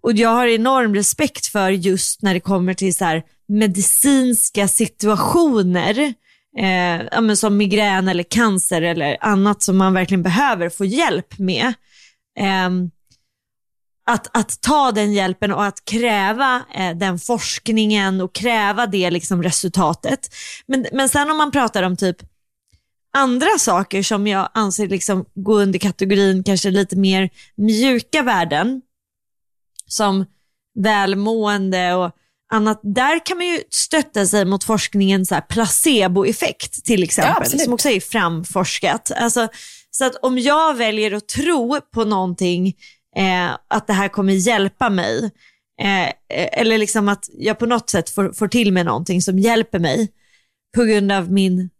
och 0.00 0.12
jag 0.12 0.28
har 0.28 0.46
enorm 0.46 0.94
respekt 0.94 1.46
för 1.46 1.70
just 1.70 2.22
när 2.22 2.34
det 2.34 2.40
kommer 2.40 2.74
till 2.74 2.94
så 2.94 3.04
här, 3.04 3.22
medicinska 3.48 4.68
situationer, 4.68 6.14
eh, 6.58 7.02
ja, 7.12 7.36
som 7.36 7.56
migrän 7.56 8.08
eller 8.08 8.22
cancer 8.22 8.82
eller 8.82 9.16
annat 9.20 9.62
som 9.62 9.76
man 9.76 9.94
verkligen 9.94 10.22
behöver 10.22 10.68
få 10.68 10.84
hjälp 10.84 11.38
med. 11.38 11.66
Eh, 12.38 12.70
att, 14.08 14.36
att 14.36 14.60
ta 14.60 14.92
den 14.92 15.12
hjälpen 15.12 15.52
och 15.52 15.64
att 15.64 15.84
kräva 15.84 16.62
eh, 16.74 16.96
den 16.96 17.18
forskningen 17.18 18.20
och 18.20 18.34
kräva 18.34 18.86
det 18.86 19.10
liksom 19.10 19.42
resultatet. 19.42 20.34
Men, 20.66 20.86
men 20.92 21.08
sen 21.08 21.30
om 21.30 21.36
man 21.36 21.50
pratar 21.50 21.82
om 21.82 21.96
typ 21.96 22.16
andra 23.12 23.58
saker 23.58 24.02
som 24.02 24.26
jag 24.26 24.48
anser 24.54 24.88
liksom 24.88 25.24
gå 25.34 25.60
under 25.60 25.78
kategorin 25.78 26.44
kanske 26.44 26.70
lite 26.70 26.96
mer 26.96 27.30
mjuka 27.56 28.22
värden, 28.22 28.82
som 29.86 30.24
välmående 30.78 31.94
och 31.94 32.10
annat. 32.52 32.80
Där 32.82 33.26
kan 33.26 33.36
man 33.36 33.46
ju 33.46 33.60
stötta 33.70 34.26
sig 34.26 34.44
mot 34.44 34.64
forskningens 34.64 35.32
placeboeffekt 35.48 36.84
till 36.84 37.02
exempel, 37.02 37.48
ja, 37.52 37.58
som 37.58 37.72
också 37.72 37.88
är 37.88 38.00
framforskat. 38.00 39.12
Alltså, 39.16 39.48
så 39.90 40.04
att 40.04 40.16
om 40.22 40.38
jag 40.38 40.74
väljer 40.74 41.12
att 41.12 41.28
tro 41.28 41.80
på 41.94 42.04
någonting 42.04 42.74
eh, 43.18 43.56
att 43.68 43.86
det 43.86 43.92
här 43.92 44.08
kommer 44.08 44.32
hjälpa 44.32 44.90
mig. 44.90 45.30
Eh, 45.80 46.12
eller 46.30 46.78
liksom 46.78 47.08
att 47.08 47.28
jag 47.32 47.58
på 47.58 47.66
något 47.66 47.90
sätt 47.90 48.10
får, 48.10 48.32
får 48.32 48.48
till 48.48 48.72
mig 48.72 48.84
någonting 48.84 49.22
som 49.22 49.38
hjälper 49.38 49.78
mig 49.78 50.08
på 50.76 50.84
grund 50.84 51.12
av 51.12 51.32
min, 51.32 51.70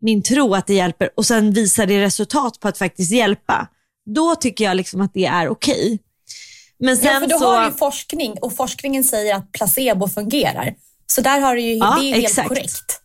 min 0.00 0.22
tro 0.22 0.54
att 0.54 0.66
det 0.66 0.74
hjälper 0.74 1.10
och 1.16 1.26
sen 1.26 1.52
visar 1.52 1.86
det 1.86 2.00
resultat 2.00 2.60
på 2.60 2.68
att 2.68 2.78
faktiskt 2.78 3.12
hjälpa. 3.12 3.68
Då 4.14 4.36
tycker 4.36 4.64
jag 4.64 4.76
liksom 4.76 5.00
att 5.00 5.14
det 5.14 5.26
är 5.26 5.48
okej. 5.48 5.84
Okay. 5.84 5.98
Men 6.78 6.96
sen 6.96 7.12
ja, 7.12 7.20
för 7.20 7.26
du 7.26 7.38
så... 7.38 7.54
har 7.54 7.64
ju 7.64 7.70
forskning 7.70 8.32
och 8.40 8.56
forskningen 8.56 9.04
säger 9.04 9.34
att 9.34 9.52
placebo 9.52 10.08
fungerar. 10.08 10.74
Så 11.06 11.20
där 11.20 11.40
har 11.40 11.54
du 11.54 11.60
ju, 11.60 11.74
ja, 11.74 11.96
det 12.00 12.06
är 12.06 12.14
helt 12.14 12.24
exakt. 12.24 12.48
korrekt. 12.48 13.01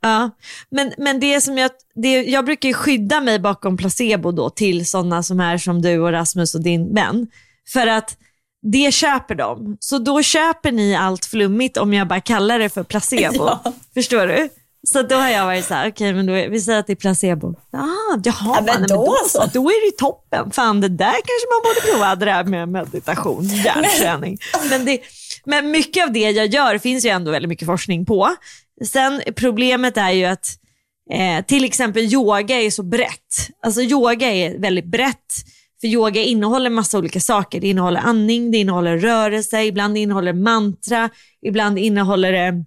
Ja, 0.00 0.30
men, 0.70 0.92
men 0.98 1.20
det 1.20 1.40
som 1.40 1.58
jag, 1.58 1.70
det, 1.94 2.22
jag 2.22 2.44
brukar 2.44 2.72
skydda 2.72 3.20
mig 3.20 3.38
bakom 3.38 3.76
placebo 3.76 4.32
då 4.32 4.50
till 4.50 4.86
sådana 4.86 5.22
som 5.22 5.40
är 5.40 5.58
som 5.58 5.82
du 5.82 5.98
och 5.98 6.12
Rasmus 6.12 6.54
och 6.54 6.62
din 6.62 6.94
vän. 6.94 7.26
För 7.72 7.86
att 7.86 8.16
det 8.62 8.94
köper 8.94 9.34
de. 9.34 9.76
Så 9.80 9.98
då 9.98 10.22
köper 10.22 10.72
ni 10.72 10.96
allt 10.96 11.24
flummigt 11.24 11.76
om 11.76 11.94
jag 11.94 12.08
bara 12.08 12.20
kallar 12.20 12.58
det 12.58 12.68
för 12.68 12.82
placebo. 12.82 13.44
Ja. 13.64 13.72
Förstår 13.94 14.26
du? 14.26 14.48
Så 14.82 15.02
då 15.02 15.14
har 15.14 15.28
jag 15.28 15.44
varit 15.44 15.64
så 15.64 15.74
här, 15.74 15.82
okej 15.82 15.92
okay, 15.92 16.12
men 16.12 16.26
då, 16.26 16.32
vi 16.50 16.60
säger 16.60 16.78
att 16.78 16.86
det 16.86 16.92
är 16.92 16.96
placebo. 16.96 17.54
Ah, 17.72 17.86
jaha, 18.24 18.34
ja, 18.56 18.62
men, 18.66 18.88
då, 18.88 18.94
då, 18.94 19.16
så. 19.28 19.46
då 19.52 19.68
är 19.70 19.90
det 19.90 19.96
toppen. 19.98 20.50
Fan 20.50 20.80
det 20.80 20.88
där 20.88 21.12
kanske 21.12 21.46
man 21.50 21.62
borde 21.64 21.92
prova, 21.92 22.14
det 22.14 22.24
där 22.24 22.44
med 22.44 22.68
meditation, 22.68 23.44
hjärnträning. 23.44 24.38
men, 24.70 24.84
det, 24.84 25.00
men 25.44 25.70
mycket 25.70 26.04
av 26.04 26.12
det 26.12 26.30
jag 26.30 26.46
gör 26.46 26.78
finns 26.78 27.04
ju 27.04 27.08
ändå 27.08 27.30
väldigt 27.30 27.48
mycket 27.48 27.66
forskning 27.66 28.06
på. 28.06 28.30
Sen 28.84 29.22
problemet 29.36 29.96
är 29.96 30.10
ju 30.10 30.24
att 30.24 30.46
eh, 31.10 31.44
till 31.44 31.64
exempel 31.64 32.02
yoga 32.02 32.60
är 32.60 32.70
så 32.70 32.82
brett. 32.82 33.50
Alltså 33.62 33.82
yoga 33.82 34.32
är 34.32 34.58
väldigt 34.58 34.84
brett. 34.84 35.34
För 35.80 35.88
yoga 35.88 36.22
innehåller 36.22 36.70
massa 36.70 36.98
olika 36.98 37.20
saker. 37.20 37.60
Det 37.60 37.68
innehåller 37.68 38.00
andning, 38.00 38.50
det 38.50 38.58
innehåller 38.58 38.98
rörelse, 38.98 39.62
ibland 39.64 39.96
innehåller 39.98 40.32
mantra, 40.32 41.10
ibland 41.42 41.78
innehåller 41.78 42.32
det 42.32 42.64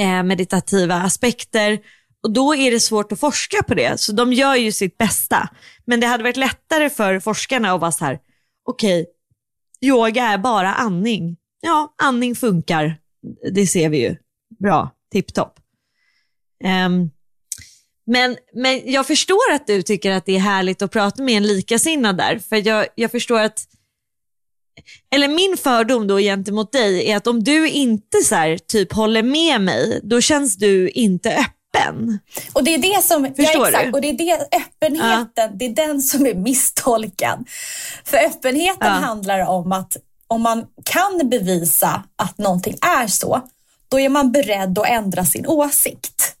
eh, 0.00 0.22
meditativa 0.22 0.94
aspekter. 0.94 1.78
Och 2.22 2.30
då 2.30 2.54
är 2.54 2.70
det 2.70 2.80
svårt 2.80 3.12
att 3.12 3.20
forska 3.20 3.62
på 3.62 3.74
det. 3.74 4.00
Så 4.00 4.12
de 4.12 4.32
gör 4.32 4.54
ju 4.54 4.72
sitt 4.72 4.98
bästa. 4.98 5.48
Men 5.84 6.00
det 6.00 6.06
hade 6.06 6.22
varit 6.22 6.36
lättare 6.36 6.90
för 6.90 7.20
forskarna 7.20 7.72
att 7.72 7.80
vara 7.80 7.92
så 7.92 8.04
här, 8.04 8.18
okej, 8.64 9.02
okay, 9.02 9.90
yoga 9.90 10.24
är 10.24 10.38
bara 10.38 10.74
andning. 10.74 11.36
Ja, 11.60 11.94
andning 12.02 12.36
funkar. 12.36 12.96
Det 13.52 13.66
ser 13.66 13.88
vi 13.88 14.00
ju. 14.00 14.16
Bra 14.58 14.90
tipptopp. 15.12 15.58
Um, 16.64 17.10
men, 18.06 18.36
men 18.54 18.92
jag 18.92 19.06
förstår 19.06 19.52
att 19.52 19.66
du 19.66 19.82
tycker 19.82 20.10
att 20.10 20.26
det 20.26 20.36
är 20.36 20.40
härligt 20.40 20.82
att 20.82 20.90
prata 20.90 21.22
med 21.22 21.36
en 21.36 21.46
likasinnad 21.46 22.16
där. 22.16 22.38
För 22.48 22.68
jag, 22.68 22.86
jag 22.94 23.10
förstår 23.10 23.40
att, 23.40 23.64
eller 25.14 25.28
min 25.28 25.56
fördom 25.56 26.06
då 26.06 26.18
gentemot 26.18 26.72
dig 26.72 27.10
är 27.10 27.16
att 27.16 27.26
om 27.26 27.44
du 27.44 27.68
inte 27.68 28.18
så 28.24 28.34
här, 28.34 28.58
typ 28.58 28.92
håller 28.92 29.22
med 29.22 29.60
mig, 29.60 30.00
då 30.02 30.20
känns 30.20 30.56
du 30.56 30.88
inte 30.88 31.30
öppen. 31.30 32.18
Och 32.52 32.64
det 32.64 32.74
är 32.74 32.78
det 32.78 33.04
som, 33.04 33.24
Förstår 33.24 33.62
ja, 33.62 33.68
exakt, 33.68 33.84
du? 33.84 33.92
och 33.92 34.00
det 34.00 34.08
är 34.08 34.18
det, 34.18 34.56
öppenheten, 34.56 35.30
ja. 35.34 35.50
det 35.54 35.64
är 35.64 35.74
den 35.74 36.02
som 36.02 36.26
är 36.26 36.34
misstolkad. 36.34 37.48
För 38.04 38.18
öppenheten 38.18 38.88
ja. 38.88 38.88
handlar 38.88 39.46
om 39.46 39.72
att 39.72 39.96
om 40.26 40.42
man 40.42 40.66
kan 40.84 41.28
bevisa 41.28 42.04
att 42.16 42.38
någonting 42.38 42.76
är 42.80 43.06
så, 43.06 43.42
då 43.90 44.00
är 44.00 44.08
man 44.08 44.32
beredd 44.32 44.78
att 44.78 44.88
ändra 44.88 45.24
sin 45.24 45.46
åsikt. 45.46 46.36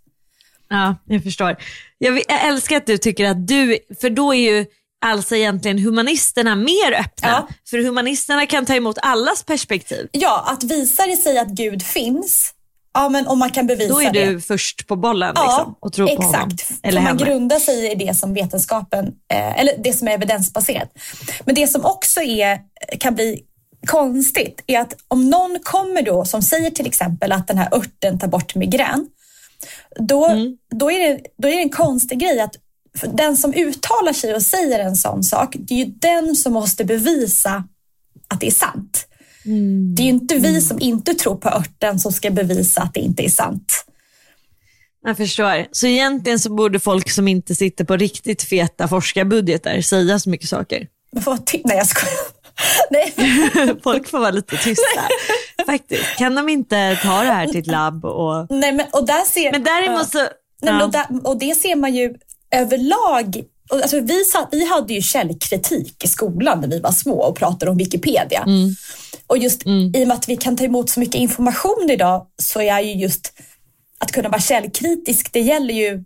Ja, 0.68 0.96
jag 1.04 1.22
förstår. 1.22 1.56
Jag, 1.98 2.18
jag 2.18 2.46
älskar 2.46 2.76
att 2.76 2.86
du 2.86 2.98
tycker 2.98 3.24
att 3.24 3.48
du, 3.48 3.78
för 4.00 4.10
då 4.10 4.34
är 4.34 4.52
ju 4.52 4.66
alltså 5.06 5.36
egentligen 5.36 5.78
humanisterna 5.78 6.54
mer 6.56 6.92
öppna. 6.92 7.28
Ja. 7.28 7.48
För 7.70 7.78
humanisterna 7.78 8.46
kan 8.46 8.66
ta 8.66 8.74
emot 8.74 8.98
allas 9.02 9.42
perspektiv. 9.42 10.08
Ja, 10.12 10.44
att 10.46 10.64
visa 10.64 11.06
det 11.06 11.16
sig 11.16 11.38
att 11.38 11.48
Gud 11.48 11.82
finns, 11.82 12.54
ja 12.94 13.08
men 13.08 13.26
om 13.26 13.38
man 13.38 13.50
kan 13.50 13.66
bevisa 13.66 13.92
Då 13.92 14.00
är 14.02 14.12
det. 14.12 14.26
du 14.26 14.40
först 14.40 14.86
på 14.86 14.96
bollen 14.96 15.34
liksom, 15.34 15.74
och 15.80 15.92
tror 15.92 16.06
på 16.06 16.12
exakt. 16.12 16.34
honom. 16.34 16.56
Eller 16.82 17.00
För 17.00 17.08
man 17.08 17.18
henne. 17.18 17.30
grundar 17.30 17.58
sig 17.58 17.92
i 17.92 17.94
det 17.94 18.14
som 18.14 18.34
vetenskapen, 18.34 19.06
eh, 19.32 19.60
eller 19.60 19.72
det 19.78 19.92
som 19.92 20.08
är 20.08 20.12
evidensbaserat. 20.12 20.90
Men 21.44 21.54
det 21.54 21.66
som 21.66 21.84
också 21.84 22.20
är, 22.20 22.58
kan 22.98 23.14
bli 23.14 23.44
konstigt 23.86 24.62
är 24.66 24.80
att 24.80 24.96
om 25.08 25.30
någon 25.30 25.58
kommer 25.62 26.02
då 26.02 26.24
som 26.24 26.42
säger 26.42 26.70
till 26.70 26.86
exempel 26.86 27.32
att 27.32 27.46
den 27.46 27.58
här 27.58 27.74
örten 27.74 28.18
tar 28.18 28.28
bort 28.28 28.54
migrän, 28.54 29.06
då, 29.98 30.26
Mm. 30.26 30.56
då, 30.74 30.90
är, 30.90 31.08
det, 31.08 31.20
då 31.38 31.48
är 31.48 31.52
det 31.56 31.62
en 31.62 31.70
konstig 31.70 32.18
grej 32.18 32.40
att 32.40 32.54
den 33.12 33.36
som 33.36 33.54
uttalar 33.54 34.12
sig 34.12 34.34
och 34.34 34.42
säger 34.42 34.78
en 34.78 34.96
sån 34.96 35.22
sak, 35.22 35.56
det 35.58 35.74
är 35.74 35.78
ju 35.78 35.84
den 35.84 36.36
som 36.36 36.52
måste 36.52 36.84
bevisa 36.84 37.64
att 38.28 38.40
det 38.40 38.46
är 38.46 38.50
sant. 38.50 39.06
Mm. 39.44 39.94
Det 39.94 40.02
är 40.02 40.04
ju 40.04 40.10
inte 40.10 40.34
vi 40.34 40.60
som 40.60 40.80
inte 40.80 41.14
tror 41.14 41.36
på 41.36 41.48
örten 41.48 41.98
som 41.98 42.12
ska 42.12 42.30
bevisa 42.30 42.82
att 42.82 42.94
det 42.94 43.00
inte 43.00 43.24
är 43.24 43.30
sant. 43.30 43.84
Jag 45.02 45.16
förstår. 45.16 45.66
Så 45.72 45.86
egentligen 45.86 46.38
så 46.38 46.54
borde 46.54 46.80
folk 46.80 47.10
som 47.10 47.28
inte 47.28 47.54
sitter 47.54 47.84
på 47.84 47.96
riktigt 47.96 48.42
feta 48.42 48.88
forskarbudgetar 48.88 49.80
säga 49.80 50.18
så 50.18 50.30
mycket 50.30 50.48
saker. 50.48 50.86
Men 51.12 51.22
Nej 51.64 51.76
jag 51.76 51.86
skojar. 51.86 52.39
Nej. 52.90 53.14
Folk 53.82 54.08
får 54.08 54.18
vara 54.18 54.30
lite 54.30 54.56
tysta. 54.56 55.02
Faktiskt. 55.66 56.16
Kan 56.18 56.34
de 56.34 56.48
inte 56.48 56.98
ta 57.02 57.22
det 57.22 57.32
här 57.32 57.46
till 57.46 57.60
ett 57.60 57.66
labb? 57.66 58.04
Och... 58.04 58.46
Nej 58.50 58.72
men 58.72 58.86
och 58.92 59.06
där 59.06 59.24
ser... 59.24 59.52
Men 59.52 59.64
däremot 59.64 60.10
så... 60.10 60.18
Nej, 60.62 60.72
men 60.72 60.82
och, 60.82 60.90
där, 60.90 61.06
och 61.24 61.38
det 61.38 61.54
ser 61.54 61.76
man 61.76 61.94
ju 61.94 62.14
överlag. 62.50 63.44
Alltså 63.72 64.00
vi, 64.00 64.24
satt, 64.24 64.48
vi 64.50 64.64
hade 64.64 64.94
ju 64.94 65.02
källkritik 65.02 66.04
i 66.04 66.08
skolan 66.08 66.60
när 66.60 66.68
vi 66.68 66.80
var 66.80 66.92
små 66.92 67.22
och 67.22 67.36
pratade 67.36 67.70
om 67.70 67.76
Wikipedia. 67.76 68.42
Mm. 68.46 68.74
Och 69.26 69.38
just 69.38 69.66
i 69.66 70.04
och 70.04 70.08
med 70.08 70.12
att 70.12 70.28
vi 70.28 70.36
kan 70.36 70.56
ta 70.56 70.64
emot 70.64 70.90
så 70.90 71.00
mycket 71.00 71.14
information 71.14 71.90
idag 71.90 72.26
så 72.42 72.60
är 72.60 72.80
ju 72.80 72.92
just 72.92 73.32
att 73.98 74.12
kunna 74.12 74.28
vara 74.28 74.40
källkritisk, 74.40 75.32
det 75.32 75.40
gäller 75.40 75.74
ju 75.74 76.04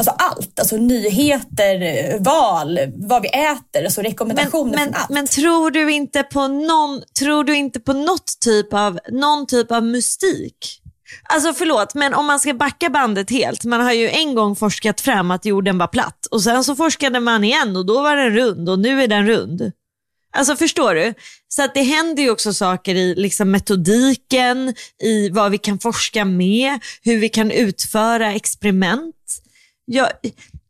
alltså 0.00 0.14
allt. 0.18 0.58
Alltså 0.58 0.76
nyheter, 0.76 2.18
val, 2.18 2.78
vad 2.96 3.22
vi 3.22 3.28
äter, 3.28 3.84
alltså 3.84 4.02
men, 4.02 4.10
rekommendationer 4.10 4.76
men, 4.76 4.84
från 4.84 4.94
allt. 4.94 5.10
men 5.10 5.26
tror 5.26 5.70
du 5.70 5.92
inte 5.92 6.22
på 6.22 6.48
någon, 6.48 7.02
tror 7.18 7.44
du 7.44 7.56
inte 7.56 7.80
på 7.80 7.92
något 7.92 8.40
typ 8.40 8.74
av, 8.74 8.98
någon 9.08 9.46
typ 9.46 9.72
av 9.72 9.84
mystik? 9.84 10.80
Alltså 11.22 11.54
förlåt, 11.54 11.94
men 11.94 12.14
om 12.14 12.26
man 12.26 12.40
ska 12.40 12.54
backa 12.54 12.90
bandet 12.90 13.30
helt. 13.30 13.64
Man 13.64 13.80
har 13.80 13.92
ju 13.92 14.08
en 14.08 14.34
gång 14.34 14.56
forskat 14.56 15.00
fram 15.00 15.30
att 15.30 15.44
jorden 15.44 15.78
var 15.78 15.86
platt 15.86 16.26
och 16.30 16.42
sen 16.42 16.64
så 16.64 16.76
forskade 16.76 17.20
man 17.20 17.44
igen 17.44 17.76
och 17.76 17.86
då 17.86 18.02
var 18.02 18.16
den 18.16 18.30
rund 18.30 18.68
och 18.68 18.78
nu 18.78 19.02
är 19.02 19.08
den 19.08 19.26
rund. 19.26 19.72
Alltså 20.32 20.56
förstår 20.56 20.94
du? 20.94 21.14
Så 21.48 21.62
att 21.62 21.74
det 21.74 21.82
händer 21.82 22.22
ju 22.22 22.30
också 22.30 22.52
saker 22.52 22.94
i 22.94 23.14
liksom 23.14 23.50
metodiken, 23.50 24.74
i 25.02 25.30
vad 25.30 25.50
vi 25.50 25.58
kan 25.58 25.78
forska 25.78 26.24
med, 26.24 26.78
hur 27.02 27.18
vi 27.18 27.28
kan 27.28 27.50
utföra 27.50 28.32
experiment. 28.32 29.14
Jag, 29.92 30.08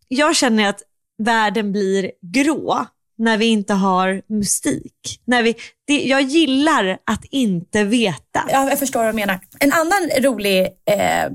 jag 0.09 0.37
känner 0.37 0.69
att 0.69 0.83
världen 1.19 1.73
blir 1.73 2.11
grå 2.23 2.87
när 3.19 3.37
vi 3.37 3.47
inte 3.47 3.75
har 3.75 4.23
mystik. 4.27 5.21
När 5.25 5.43
vi, 5.43 5.55
det, 5.87 6.03
jag 6.05 6.23
gillar 6.23 6.99
att 7.05 7.25
inte 7.25 7.85
veta. 7.85 8.45
Ja, 8.51 8.69
jag 8.69 8.79
förstår 8.79 9.01
vad 9.05 9.09
du 9.09 9.17
menar. 9.17 9.41
En 9.59 9.73
annan 9.73 10.11
rolig 10.19 10.61
eh, 10.61 11.33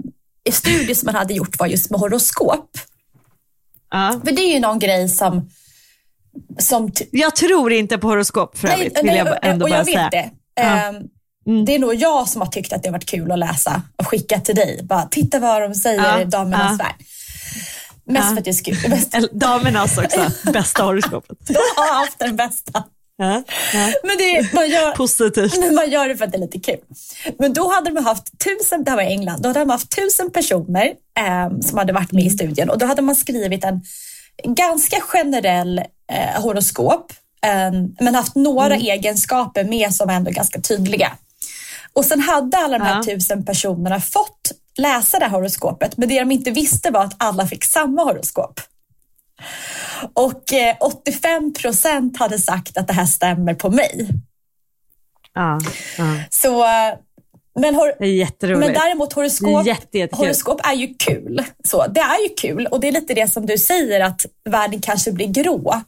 studie 0.51 0.95
som 0.95 1.05
man 1.05 1.15
hade 1.15 1.33
gjort 1.33 1.59
var 1.59 1.67
just 1.67 1.91
med 1.91 1.99
horoskop. 1.99 2.69
Ja. 3.91 4.21
För 4.25 4.31
det 4.31 4.41
är 4.41 4.53
ju 4.53 4.59
någon 4.59 4.79
grej 4.79 5.09
som... 5.09 5.49
som 6.59 6.91
Jag 7.11 7.35
tror 7.35 7.73
inte 7.73 7.97
på 7.97 8.07
horoskop 8.07 8.57
för 8.57 8.67
övrigt, 8.67 9.03
vill 9.03 9.15
jag 9.15 9.37
ändå 9.41 9.65
och 9.65 9.69
bara 9.69 9.77
jag 9.77 9.85
vet 9.85 9.95
säga. 9.95 10.09
det. 10.09 10.29
Ja. 10.55 10.63
Ehm, 10.63 11.65
Det 11.65 11.75
är 11.75 11.79
nog 11.79 11.95
jag 11.95 12.29
som 12.29 12.41
har 12.41 12.47
tyckt 12.47 12.73
att 12.73 12.83
det 12.83 12.89
har 12.89 12.93
varit 12.93 13.09
kul 13.09 13.31
att 13.31 13.39
läsa 13.39 13.81
och 13.95 14.07
skicka 14.07 14.39
till 14.39 14.55
dig. 14.55 14.79
Bara, 14.83 15.05
titta 15.05 15.39
vad 15.39 15.61
de 15.61 15.75
säger 15.75 16.19
Ja, 16.19 16.25
Damernas 16.25 16.75
ja. 16.79 16.85
värld. 16.85 16.95
Mest 18.07 18.25
Ja. 18.27 18.31
för 18.33 18.37
att 18.37 18.43
det 18.43 19.15
är 19.15 19.17
Eller 19.17 19.29
Damernas 19.33 19.97
också, 19.97 20.31
bästa 20.53 20.83
horoskopet. 20.83 21.37
de 21.47 21.53
har 21.75 21.93
haft 21.99 22.19
den 22.19 22.35
bästa. 22.35 22.83
Ja, 23.17 23.43
ja. 23.73 23.93
Men 24.03 24.17
det, 24.17 24.53
man, 24.53 24.69
gör, 24.69 24.91
Positivt. 24.91 25.59
men 25.59 25.75
man 25.75 25.89
gör 25.89 26.07
det 26.09 26.17
för 26.17 26.25
att 26.25 26.31
det 26.31 26.37
är 26.37 26.41
lite 26.41 26.59
kul. 26.59 26.79
Men 27.39 27.53
då 27.53 27.71
hade 27.73 27.89
de 27.91 28.05
haft 28.05 28.23
tusen, 28.43 28.83
det 28.83 28.91
här 28.91 28.95
var 28.97 29.03
i 29.03 29.07
England, 29.07 29.41
då 29.41 29.49
hade 29.49 29.59
de 29.59 29.69
haft 29.69 29.95
tusen 29.95 30.31
personer 30.31 30.91
ehm, 31.19 31.61
som 31.61 31.77
hade 31.77 31.93
varit 31.93 32.11
med 32.11 32.23
i 32.25 32.29
studien 32.29 32.69
och 32.69 32.77
då 32.77 32.85
hade 32.85 33.01
man 33.01 33.15
skrivit 33.15 33.63
en 33.63 33.81
ganska 34.55 34.99
generell 35.01 35.79
eh, 36.11 36.41
horoskop 36.41 37.13
ehm, 37.45 37.95
men 37.99 38.15
haft 38.15 38.35
några 38.35 38.75
egenskaper 38.75 39.63
med 39.63 39.93
som 39.95 40.07
var 40.07 40.13
ändå 40.15 40.31
ganska 40.31 40.61
tydliga. 40.61 41.11
Och 41.93 42.05
sen 42.05 42.19
hade 42.19 42.57
alla 42.57 42.77
de 42.77 42.83
här 42.85 42.95
Ja. 42.95 43.03
tusen 43.03 43.45
personerna 43.45 44.01
fått 44.01 44.51
läsa 44.77 45.19
det 45.19 45.25
här 45.25 45.31
horoskopet 45.31 45.97
men 45.97 46.09
det 46.09 46.19
de 46.19 46.31
inte 46.31 46.51
visste 46.51 46.91
var 46.91 47.03
att 47.03 47.15
alla 47.17 47.47
fick 47.47 47.63
samma 47.65 48.03
horoskop. 48.03 48.59
Och 50.13 50.53
eh, 50.53 50.75
85 50.79 51.53
procent 51.53 52.17
hade 52.19 52.39
sagt 52.39 52.77
att 52.77 52.87
det 52.87 52.93
här 52.93 53.05
stämmer 53.05 53.53
på 53.53 53.69
mig. 53.69 54.07
Ja, 55.33 55.59
ja. 55.97 56.03
Så, 56.29 56.63
eh, 56.63 56.93
men, 57.59 57.75
hor- 57.75 57.93
Det 57.99 58.05
är 58.05 58.13
jätteroligt. 58.13 58.59
men 58.59 58.73
däremot 58.73 59.13
horoskop, 59.13 59.61
är 59.61 59.67
jätte, 59.67 59.97
jättekul. 59.97 60.25
horoskop 60.25 60.61
är 60.65 60.73
ju 60.73 60.93
kul. 60.99 61.43
Så, 61.63 61.87
det 61.87 61.99
är 61.99 62.23
ju 62.29 62.35
kul 62.35 62.67
och 62.67 62.79
det 62.79 62.87
är 62.87 62.91
lite 62.91 63.13
det 63.13 63.27
som 63.27 63.45
du 63.45 63.57
säger 63.57 63.99
att 64.01 64.25
världen 64.49 64.81
kanske 64.81 65.11
blir 65.11 65.27
grå 65.27 65.81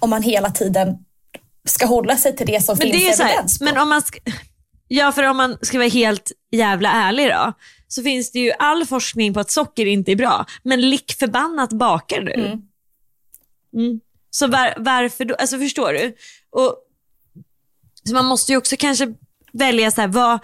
om 0.00 0.10
man 0.10 0.22
hela 0.22 0.50
tiden 0.50 0.98
ska 1.68 1.86
hålla 1.86 2.16
sig 2.16 2.36
till 2.36 2.46
det 2.46 2.64
som 2.64 2.76
Men 2.78 2.90
finns 2.90 3.02
det 3.04 3.08
är 3.08 3.12
så 3.12 3.22
här, 3.22 3.30
evidens 3.30 3.58
på. 3.58 3.64
men 3.64 3.78
om 3.78 3.88
man 3.88 4.02
ska, 4.02 4.18
ja 4.88 5.12
för 5.12 5.22
om 5.22 5.36
man 5.36 5.58
ska 5.62 5.78
vara 5.78 5.88
helt 5.88 6.32
jävla 6.52 6.92
ärlig 6.92 7.28
då, 7.30 7.52
så 7.92 8.02
finns 8.02 8.32
det 8.32 8.38
ju 8.38 8.52
all 8.58 8.86
forskning 8.86 9.34
på 9.34 9.40
att 9.40 9.50
socker 9.50 9.86
inte 9.86 10.12
är 10.12 10.16
bra. 10.16 10.46
Men 10.62 10.80
lik 10.90 11.16
förbannat 11.18 11.72
bakar 11.72 12.20
du. 12.20 12.32
Mm. 12.32 12.58
Mm. 13.76 14.00
Så 14.30 14.46
var, 14.46 14.74
varför 14.78 15.24
då? 15.24 15.34
Alltså 15.34 15.58
förstår 15.58 15.92
du? 15.92 16.14
Och, 16.50 16.76
så 18.08 18.14
man 18.14 18.24
måste 18.24 18.52
ju 18.52 18.58
också 18.58 18.76
kanske 18.78 19.14
välja 19.52 19.90
så 19.90 20.00
här, 20.00 20.08
vad, 20.08 20.38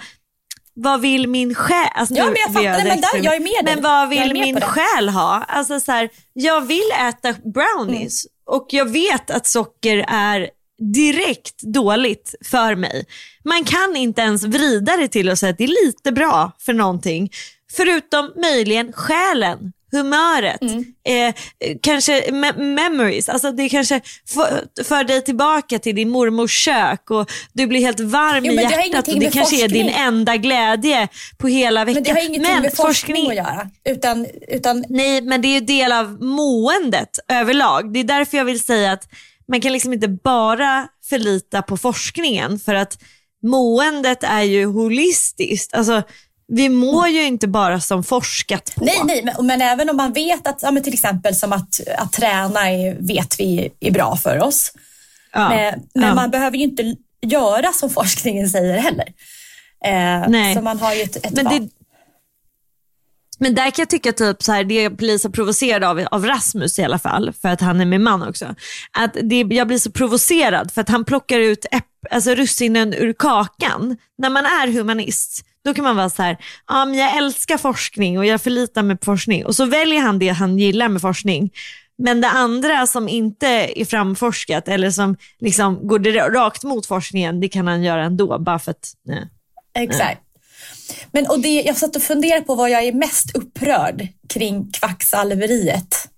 vad 0.75 1.01
vill 1.01 1.29
min 1.29 1.55
själ? 1.55 1.89
Alltså, 1.95 2.15
Ja, 2.15 2.25
men 2.25 2.35
jag 2.37 2.53
fattar. 2.53 2.85
Men 2.89 3.01
där- 3.01 3.25
jag 3.25 3.35
är 3.37 3.41
med. 3.41 3.75
Men 3.75 3.83
vad 3.83 4.09
vill 4.09 4.33
min 4.33 4.61
själ 4.61 5.09
ha? 5.09 5.45
Alltså 5.49 5.81
så 5.81 5.93
här, 5.93 6.09
jag 6.33 6.61
vill 6.61 6.91
äta 7.09 7.33
brownies 7.33 8.27
Mm. 8.27 8.33
och 8.57 8.67
jag 8.71 8.91
vet 8.93 9.31
att 9.31 9.47
socker 9.47 10.05
är 10.09 10.51
direkt 10.79 11.63
dåligt 11.63 12.35
för 12.45 12.75
mig. 12.75 13.05
Man 13.45 13.65
kan 13.65 13.97
inte 13.97 14.21
ens 14.23 14.45
vrida 14.45 14.97
det 14.97 15.09
till 15.09 15.29
och 15.29 15.39
säga 15.39 15.51
att 15.53 15.59
det 15.59 15.65
är 15.65 15.87
lite 15.87 16.13
bra 16.13 16.53
för 16.61 16.73
någonting. 16.73 17.31
Förutom 17.73 18.33
möjligen 18.43 18.93
själen, 18.93 19.59
humöret, 19.93 20.63
Mm. 20.63 20.85
eh, 21.09 21.35
kanske 21.83 22.21
me- 22.21 22.59
memories. 22.75 23.29
Alltså 23.29 23.53
det 23.53 23.69
kanske 23.69 24.01
för, 24.29 24.83
för 24.85 25.05
dig 25.05 25.23
tillbaka 25.25 25.79
till 25.79 25.95
din 25.97 26.09
mormors 26.11 26.65
kök 26.65 27.11
och 27.11 27.31
du 27.53 27.67
blir 27.67 27.81
helt 27.81 28.01
varm 28.01 28.45
Jo, 28.45 28.53
i 28.53 28.57
men 28.57 28.65
hjärtat 28.71 29.09
och 29.09 29.19
det 29.21 29.31
kanske 29.31 29.65
är 29.65 29.69
din 29.69 29.85
forskning. 29.87 30.03
enda 30.07 30.37
glädje 30.37 31.09
på 31.39 31.49
hela 31.49 31.85
veckan. 31.85 31.95
men 31.95 32.15
det 32.15 32.21
har 32.21 32.27
ingenting 32.29 32.63
med 32.63 32.75
forskning, 32.75 33.31
att 33.31 33.37
göra. 33.37 33.71
Utan, 33.85 34.27
utan 34.49 34.85
Nej, 34.89 35.21
men 35.23 35.43
det 35.43 35.49
är 35.49 35.55
ju 35.55 35.61
del 35.61 35.93
av 35.93 36.23
måendet 36.23 37.19
överlag. 37.29 37.93
Det 37.93 38.01
är 38.01 38.05
därför 38.05 38.37
jag 38.39 38.45
vill 38.45 38.61
säga 38.61 38.93
att 38.93 39.09
man 39.49 39.61
kan 39.61 39.73
liksom 39.73 39.93
inte 39.93 40.09
bara 40.09 40.89
förlita 41.09 41.63
på 41.63 41.77
forskningen 41.77 42.59
för 42.59 42.75
att 42.75 42.99
måendet 43.43 44.25
är 44.25 44.43
ju 44.43 44.65
holistiskt. 44.67 45.75
Alltså, 45.75 46.03
vi 46.49 46.69
mår 46.69 47.09
ju 47.09 47.23
inte 47.23 47.49
bara 47.49 47.81
som 47.81 48.05
forskat 48.05 48.73
på. 48.77 48.85
Nej, 48.85 49.01
nej, 49.05 49.23
men, 49.25 49.47
men 49.47 49.63
även 49.63 49.91
om 49.91 49.97
man 49.97 50.13
vet 50.13 50.47
att, 50.47 50.63
ja, 50.63 50.71
men 50.71 50.83
till 50.83 50.93
exempel 50.93 51.35
som 51.35 51.53
att, 51.53 51.81
att 51.99 52.13
träna 52.13 52.71
är, 52.71 52.97
vet 53.01 53.41
vi 53.41 53.71
är 53.81 53.91
bra 53.91 54.17
för 54.17 54.43
oss. 54.43 54.73
Ja, 55.33 55.49
Men, 55.49 55.83
men 55.95 56.09
ja. 56.09 56.15
man 56.15 56.31
behöver 56.31 56.57
ju 56.57 56.65
inte 56.65 56.97
göra 57.27 57.73
som 57.73 57.91
forskningen 57.91 58.49
säger 58.49 58.79
heller. 58.79 59.07
Eh, 59.85 60.29
Nej. 60.29 60.55
Så 60.55 60.63
man 60.63 60.79
har 60.79 60.95
ju 60.95 61.03
ett, 61.03 61.17
ett 61.17 61.33
Men, 61.33 61.45
det, 61.45 61.69
men 63.39 63.55
där 63.55 63.71
kan 63.71 63.83
jag 63.83 63.89
tycka 63.89 64.13
typ 64.13 64.43
så 64.43 64.53
här, 64.53 64.65
det 64.65 64.83
jag 64.83 64.97
blir 64.97 65.19
så 65.19 65.31
provocerad 65.31 65.85
av, 65.85 66.07
av 66.11 66.27
Rasmus 66.27 66.79
i 66.79 66.85
alla 66.85 66.99
fall, 66.99 67.33
för 67.43 67.49
att 67.49 67.61
han 67.61 67.81
är 67.81 67.85
min 67.85 68.03
man 68.03 68.29
också. 68.29 68.55
Att 68.93 69.17
det, 69.23 69.41
jag 69.41 69.67
blir 69.67 69.79
så 69.79 69.91
provocerad 69.91 70.73
för 70.73 70.81
att 70.81 70.89
han 70.89 71.05
plockar 71.05 71.39
ut 71.41 71.67
äpp, 71.71 71.85
alltså 72.11 72.35
russinen 72.35 72.95
ur 72.95 73.13
kakan. 73.13 73.97
När 74.19 74.31
man 74.31 74.45
är 74.45 74.73
humanist, 74.73 75.45
då 75.65 75.75
kan 75.75 75.85
man 75.85 75.97
vara 75.97 76.11
så 76.11 76.23
här, 76.23 76.37
ja 76.67 76.85
men 76.85 76.95
jag 76.95 77.17
älskar 77.17 77.59
forskning 77.59 78.19
och 78.19 78.27
jag 78.27 78.43
förlitar 78.43 78.83
mig 78.83 78.97
på 78.97 79.05
forskning. 79.05 79.47
Och 79.47 79.57
så 79.57 79.65
väljer 79.65 80.01
han 80.01 80.19
det 80.19 80.29
han 80.29 80.59
gillar 80.59 80.89
med 80.89 81.01
forskning. 81.01 81.51
Men 81.99 82.21
det 82.21 82.29
andra 82.29 82.87
som 82.87 83.09
inte 83.09 83.47
är 83.81 83.85
framforskat 83.85 84.69
eller 84.69 84.91
som 84.91 85.17
liksom 85.41 85.89
går 85.89 86.31
rakt 86.31 86.65
mot 86.65 86.87
forskningen, 86.87 87.41
det 87.41 87.49
kan 87.49 87.67
han 87.67 87.83
göra 87.83 88.05
ändå. 88.05 88.39
Bara 88.39 88.59
för 88.59 88.71
att, 88.71 88.93
nej. 89.05 89.29
Exakt. 89.79 90.26
Men 91.11 91.27
och 91.27 91.41
det, 91.41 91.63
jag 91.63 91.77
satt 91.77 91.97
och 91.97 92.03
funderade 92.03 92.45
på 92.45 92.55
vad 92.55 92.71
jag 92.71 92.83
är 92.83 92.93
mest 92.93 93.37
upprörd 93.37 94.09
kring 94.29 94.71
kvacksalveriet. 94.73 96.09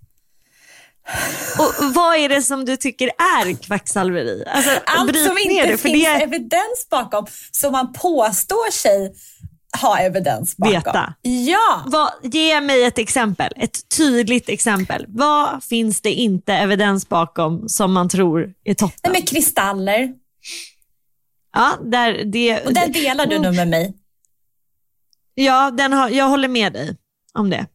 Och 1.59 1.94
vad 1.94 2.16
är 2.16 2.28
det 2.28 2.42
som 2.42 2.64
du 2.64 2.76
tycker 2.76 3.07
är 3.07 3.62
kvacksalveri? 3.62 4.44
Alltså, 4.46 4.70
Allt 4.87 5.16
som 5.16 5.38
inte 5.38 5.66
det, 5.66 5.78
finns 5.78 6.04
det 6.04 6.22
evidens 6.22 6.87
bakom, 6.90 7.26
som 7.50 7.72
man 7.72 7.92
påstår 7.92 8.70
sig 8.70 9.14
ha 9.81 9.98
evidens 9.98 10.57
bakom. 10.57 10.74
Veta. 10.74 11.14
Ja! 11.22 11.83
vad, 11.87 12.11
ge 12.22 12.61
mig 12.61 12.85
ett 12.85 12.98
exempel, 12.98 13.52
ett 13.57 13.88
tydligt 13.96 14.48
exempel. 14.48 15.04
Vad 15.09 15.64
finns 15.64 16.00
det 16.00 16.12
inte 16.12 16.54
evidens 16.54 17.09
bakom 17.09 17.68
som 17.68 17.92
man 17.92 18.09
tror 18.09 18.52
är 18.64 18.74
toppen? 18.74 18.98
Nej, 19.02 19.12
med 19.12 19.28
kristaller. 19.28 20.12
Ja, 21.54 21.78
där, 21.85 22.24
det, 22.24 22.61
Och 22.61 22.74
den 22.74 22.92
delar 22.92 23.26
du 23.26 23.38
nu 23.38 23.52
med 23.52 23.68
mig. 23.68 23.94
Ja, 25.40 25.70
den 25.70 25.92
har, 25.92 26.11
jag 26.11 26.29
håller 26.29 26.48
med 26.48 26.72
dig 26.72 26.96
om 27.35 27.51
det. 27.51 27.66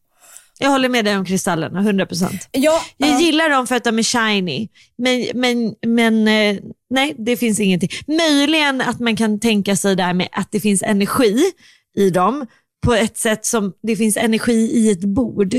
Jag 0.58 0.70
håller 0.70 0.88
med 0.88 1.04
dig 1.04 1.16
om 1.18 1.24
kristallerna, 1.24 1.80
100%. 1.80 2.38
Ja, 2.52 2.82
Jag 2.96 3.10
ja. 3.10 3.20
gillar 3.20 3.50
dem 3.50 3.66
för 3.66 3.74
att 3.76 3.84
de 3.84 3.98
är 3.98 4.02
shiny, 4.02 4.68
men, 4.98 5.26
men, 5.34 5.74
men 5.86 6.28
eh, 6.28 6.62
nej, 6.90 7.14
det 7.18 7.36
finns 7.36 7.60
ingenting. 7.60 7.88
Möjligen 8.06 8.80
att 8.80 9.00
man 9.00 9.16
kan 9.16 9.40
tänka 9.40 9.76
sig 9.76 9.96
där 9.96 10.14
med 10.14 10.28
att 10.32 10.52
det 10.52 10.60
finns 10.60 10.82
energi 10.82 11.52
i 11.96 12.10
dem 12.10 12.46
på 12.86 12.94
ett 12.94 13.18
sätt 13.18 13.46
som 13.46 13.72
det 13.82 13.96
finns 13.96 14.16
energi 14.16 14.52
i 14.52 14.90
ett 14.90 15.04
bord. 15.04 15.54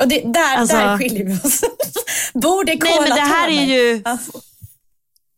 Och 0.00 0.08
det, 0.08 0.20
där, 0.20 0.56
Alltså- 0.56 0.76
där 0.76 0.98
skiljer 0.98 1.24
vi 1.24 1.34
oss. 1.34 1.60
Bord 2.34 2.68
är 2.68 2.78
Nej, 2.84 3.00
men 3.00 3.10
det 3.10 3.20
här 3.20 3.48
är 3.48 3.64
ju, 3.64 4.02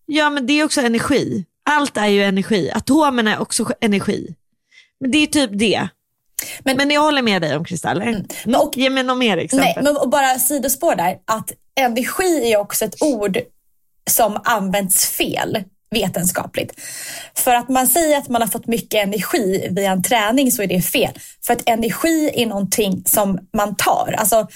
ja 0.06 0.30
men 0.30 0.46
det 0.46 0.52
är 0.52 0.64
också 0.64 0.80
energi. 0.80 1.44
Allt 1.70 1.96
är 1.96 2.06
ju 2.06 2.22
energi. 2.22 2.70
Atomerna 2.74 3.34
är 3.34 3.40
också 3.40 3.72
energi. 3.80 4.34
Men 5.00 5.10
det 5.10 5.18
är 5.18 5.26
typ 5.26 5.50
det. 5.58 5.88
Men- 6.64 6.76
Men, 6.76 6.90
jag 6.90 7.00
håller 7.00 7.22
med 7.22 7.42
dig 7.42 7.56
om 7.56 7.64
kristaller. 7.64 8.06
Mm. 8.06 8.60
Och- 8.60 8.76
Ge 8.76 8.90
mig 8.90 9.02
något 9.02 9.18
mer 9.18 9.36
exempel. 9.36 9.66
Nej, 9.74 9.84
men 9.84 9.96
och 9.96 10.08
bara 10.10 10.38
sidospår 10.38 10.94
där, 10.94 11.16
att 11.24 11.52
energi 11.80 12.52
är 12.52 12.56
också 12.56 12.84
ett 12.84 13.02
ord 13.02 13.38
som 14.10 14.40
används 14.44 15.06
fel 15.06 15.64
vetenskapligt. 15.90 16.72
För 17.34 17.54
att 17.54 17.68
man 17.68 17.86
säger 17.86 18.18
att 18.18 18.28
man 18.28 18.42
har 18.42 18.48
fått 18.48 18.66
mycket 18.66 19.04
energi 19.06 19.68
via 19.70 19.92
en 19.92 20.02
träning 20.02 20.52
så 20.52 20.62
är 20.62 20.66
det 20.66 20.82
fel. 20.82 21.12
För 21.46 21.52
att 21.52 21.62
energi 21.68 22.30
är 22.34 22.46
någonting 22.46 23.02
som 23.06 23.38
man 23.56 23.76
tar. 23.76 24.14
Alltså, 24.18 24.48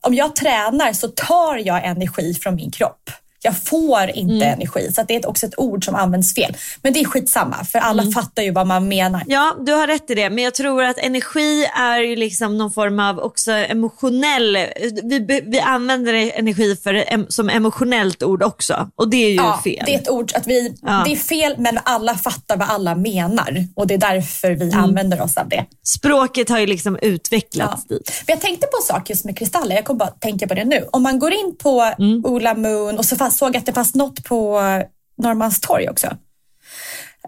om 0.00 0.14
jag 0.14 0.36
tränar 0.36 0.92
så 0.92 1.08
tar 1.08 1.56
jag 1.56 1.84
energi 1.86 2.34
från 2.34 2.54
min 2.54 2.70
kropp. 2.70 3.10
Jag 3.44 3.58
får 3.64 4.10
inte 4.14 4.34
Mm. 4.46 4.52
energi. 4.60 4.92
Så 4.92 5.02
det 5.08 5.14
är 5.16 5.28
också 5.28 5.46
ett 5.46 5.58
ord 5.58 5.84
som 5.84 5.94
används 5.94 6.34
fel. 6.34 6.56
Men 6.82 6.92
det 6.92 7.00
är 7.00 7.04
skitsamma, 7.04 7.64
för 7.64 7.78
alla 7.78 8.02
Mm. 8.02 8.12
fattar 8.12 8.42
ju 8.42 8.50
vad 8.50 8.66
man 8.66 8.88
menar. 8.88 9.22
Ja, 9.26 9.56
du 9.66 9.72
har 9.72 9.86
rätt 9.86 10.10
i 10.10 10.14
det. 10.14 10.30
Men 10.30 10.44
jag 10.44 10.54
tror 10.54 10.82
att 10.84 10.98
energi 10.98 11.64
är 11.78 11.98
ju 12.00 12.16
liksom 12.16 12.58
någon 12.58 12.72
form 12.72 13.00
av 13.00 13.18
också 13.18 13.52
emotionell... 13.52 14.58
Vi, 15.02 15.40
vi 15.46 15.60
använder 15.60 16.12
energi 16.38 16.76
för, 16.76 17.04
som 17.32 17.48
emotionellt 17.50 18.22
ord 18.22 18.42
också. 18.42 18.88
Och 18.96 19.08
det 19.10 19.16
är 19.24 19.28
ju 19.28 19.34
Ja, 19.36 19.60
fel. 19.64 19.82
det 19.86 19.94
är 19.94 19.98
ett 19.98 20.10
ord, 20.10 20.32
att 20.34 20.46
vi, 20.46 20.74
Ja. 20.82 21.02
det 21.06 21.12
är 21.12 21.16
fel 21.16 21.54
men 21.58 21.78
alla 21.84 22.14
fattar 22.14 22.56
vad 22.56 22.68
alla 22.70 22.94
menar 22.94 23.66
och 23.76 23.86
det 23.86 23.94
är 23.94 23.98
därför 23.98 24.50
vi 24.50 24.64
Mm. 24.72 24.84
använder 24.84 25.22
oss 25.22 25.36
av 25.36 25.48
det. 25.48 25.64
Språket 25.84 26.48
har 26.48 26.58
ju 26.58 26.66
liksom 26.66 26.98
utvecklats 27.02 27.82
Ja. 27.88 27.94
dit. 27.96 28.12
Men 28.26 28.32
jag 28.34 28.40
tänkte 28.40 28.66
på 28.66 28.76
en 28.82 28.94
sak 28.96 29.10
just 29.10 29.24
med 29.24 29.38
kristaller, 29.38 29.76
jag 29.76 29.84
kommer 29.84 29.98
bara 29.98 30.08
tänka 30.10 30.46
på 30.46 30.54
det 30.54 30.64
nu. 30.64 30.84
Om 30.92 31.02
man 31.02 31.18
går 31.18 31.32
in 31.32 31.56
på 31.62 31.92
Mm. 31.98 32.24
Ola 32.26 32.54
Moon 32.54 32.98
och 32.98 33.04
så 33.04 33.16
fast, 33.32 33.38
såg 33.38 33.56
att 33.56 33.66
det 33.66 33.72
fanns 33.72 33.94
något 33.94 34.24
på 34.24 34.60
Norrmalmstorg 35.22 35.88
också. 35.88 36.06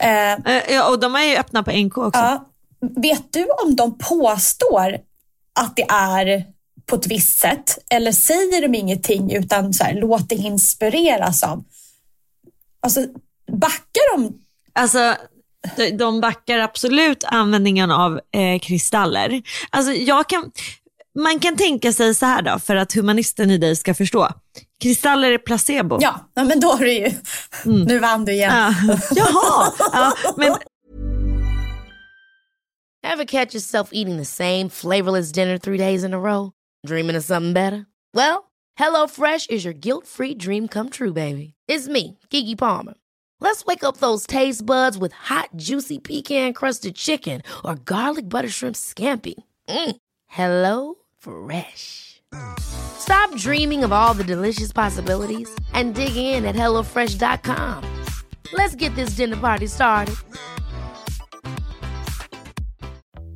Eh, 0.01 0.33
Eh, 0.33 0.63
Ja, 0.71 0.89
och 0.91 1.01
de 1.01 1.15
är 1.15 1.23
ju 1.25 1.37
öppna 1.37 1.63
på 1.63 1.71
NK 1.71 1.99
också. 1.99 2.21
ja, 2.21 2.49
vet 2.97 3.33
du 3.33 3.47
om 3.65 3.77
de 3.77 3.99
påstår 3.99 4.97
att 5.61 5.77
det 5.77 5.87
är 5.91 6.45
på 6.87 6.97
ett 6.97 7.07
visst 7.07 7.39
sätt 7.39 7.79
eller 7.91 8.13
säger 8.13 8.63
de 8.69 8.75
ingenting 8.79 9.33
utan 9.33 9.73
så 9.75 9.85
här, 9.85 9.95
låt 9.95 10.29
det 10.29 10.35
inspireras 10.35 11.43
av? 11.43 11.65
Alltså, 12.81 13.01
backar 13.53 14.17
de 14.17 14.33
Alltså, 14.73 15.15
de- 15.77 15.91
de 15.91 16.21
backar 16.21 16.59
absolut 16.59 17.25
användningen 17.25 17.91
av 17.91 18.21
eh, 18.35 18.59
kristaller. 18.63 19.43
Alltså, 19.71 19.93
jag 19.93 20.29
kan, 20.29 20.51
man 21.19 21.39
kan 21.41 21.57
tänka 21.57 21.93
sig 21.93 22.15
så 22.15 22.27
här 22.27 22.43
då, 22.43 22.59
för 22.59 22.77
att 22.77 22.93
humanisten 22.93 23.51
i 23.51 23.59
dig 23.59 23.77
ska 23.77 23.95
förstå. 23.95 24.29
Kristaller 24.85 25.33
är 25.33 25.39
placebo. 25.39 25.99
Ja, 26.01 26.31
ja, 26.35 26.45
men 26.45 26.61
då 26.61 26.73
är 26.73 26.85
det 26.85 26.93
ju... 26.93 27.11
Nu 27.65 27.99
vann 27.99 28.25
du 28.25 28.33
igen. 28.33 28.53
Ja. 28.53 28.75
Jaha, 29.17 29.73
ja, 29.79 30.35
men 30.37 30.57
Ever 33.03 33.25
catch 33.25 33.55
yourself 33.55 33.89
eating 33.93 34.19
the 34.19 34.25
same 34.25 34.69
flavorless 34.69 35.33
dinner 35.33 35.59
three 35.59 35.79
days 35.79 36.05
in 36.05 36.15
a 36.15 36.19
row? 36.19 36.53
Dreaming 36.87 37.17
of 37.17 37.25
something 37.25 37.53
better? 37.53 37.87
Well, 38.15 38.51
hello 38.79 39.07
fresh 39.07 39.47
is 39.51 39.65
your 39.65 39.75
guilt-free 39.75 40.35
dream 40.35 40.69
come 40.69 40.91
true, 40.91 41.13
baby. 41.13 41.55
It's 41.67 41.89
me, 41.89 42.19
Kiki 42.31 42.55
Palmer. 42.55 42.95
Let's 43.41 43.65
wake 43.65 43.85
up 43.85 43.97
those 43.97 44.27
taste 44.27 44.67
buds 44.67 44.99
with 44.99 45.13
hot, 45.13 45.49
juicy 45.57 45.99
pecan-crusted 45.99 46.95
chicken 46.95 47.41
or 47.65 47.77
garlic 47.77 48.29
butter 48.29 48.51
shrimp 48.51 48.77
scampi. 48.77 49.35
Mm. 49.69 49.97
Hello 50.27 50.95
Fresh. 51.19 52.23
Stop 52.99 53.35
dreaming 53.37 53.85
of 53.85 53.93
all 53.93 54.15
the 54.15 54.25
delicious 54.25 54.73
possibilities 54.73 55.49
and 55.73 55.95
dig 55.95 56.17
in 56.17 56.45
at 56.45 56.55
HelloFresh.com. 56.55 57.85
Let's 58.53 58.75
get 58.75 58.95
this 58.95 59.11
dinner 59.11 59.37
party 59.37 59.67
started. 59.67 60.17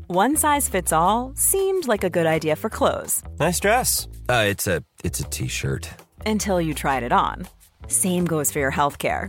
One 0.07 0.37
size 0.37 0.69
fits 0.69 0.93
all 0.93 1.33
seemed 1.37 1.87
like 1.87 2.03
a 2.03 2.09
good 2.11 2.27
idea 2.27 2.57
for 2.57 2.71
clothes 2.71 3.23
Nice 3.39 3.61
dress. 3.61 4.09
Uh, 4.29 4.45
it's 4.49 4.67
a 4.67 4.83
it's 5.05 5.21
a 5.21 5.25
t-shirt. 5.25 5.89
until 6.25 6.61
you 6.61 6.73
tried 6.75 7.03
it 7.03 7.13
on. 7.13 7.47
Same 7.89 8.25
goes 8.25 8.51
for 8.51 8.59
your 8.59 8.73
healthcare. 8.73 9.29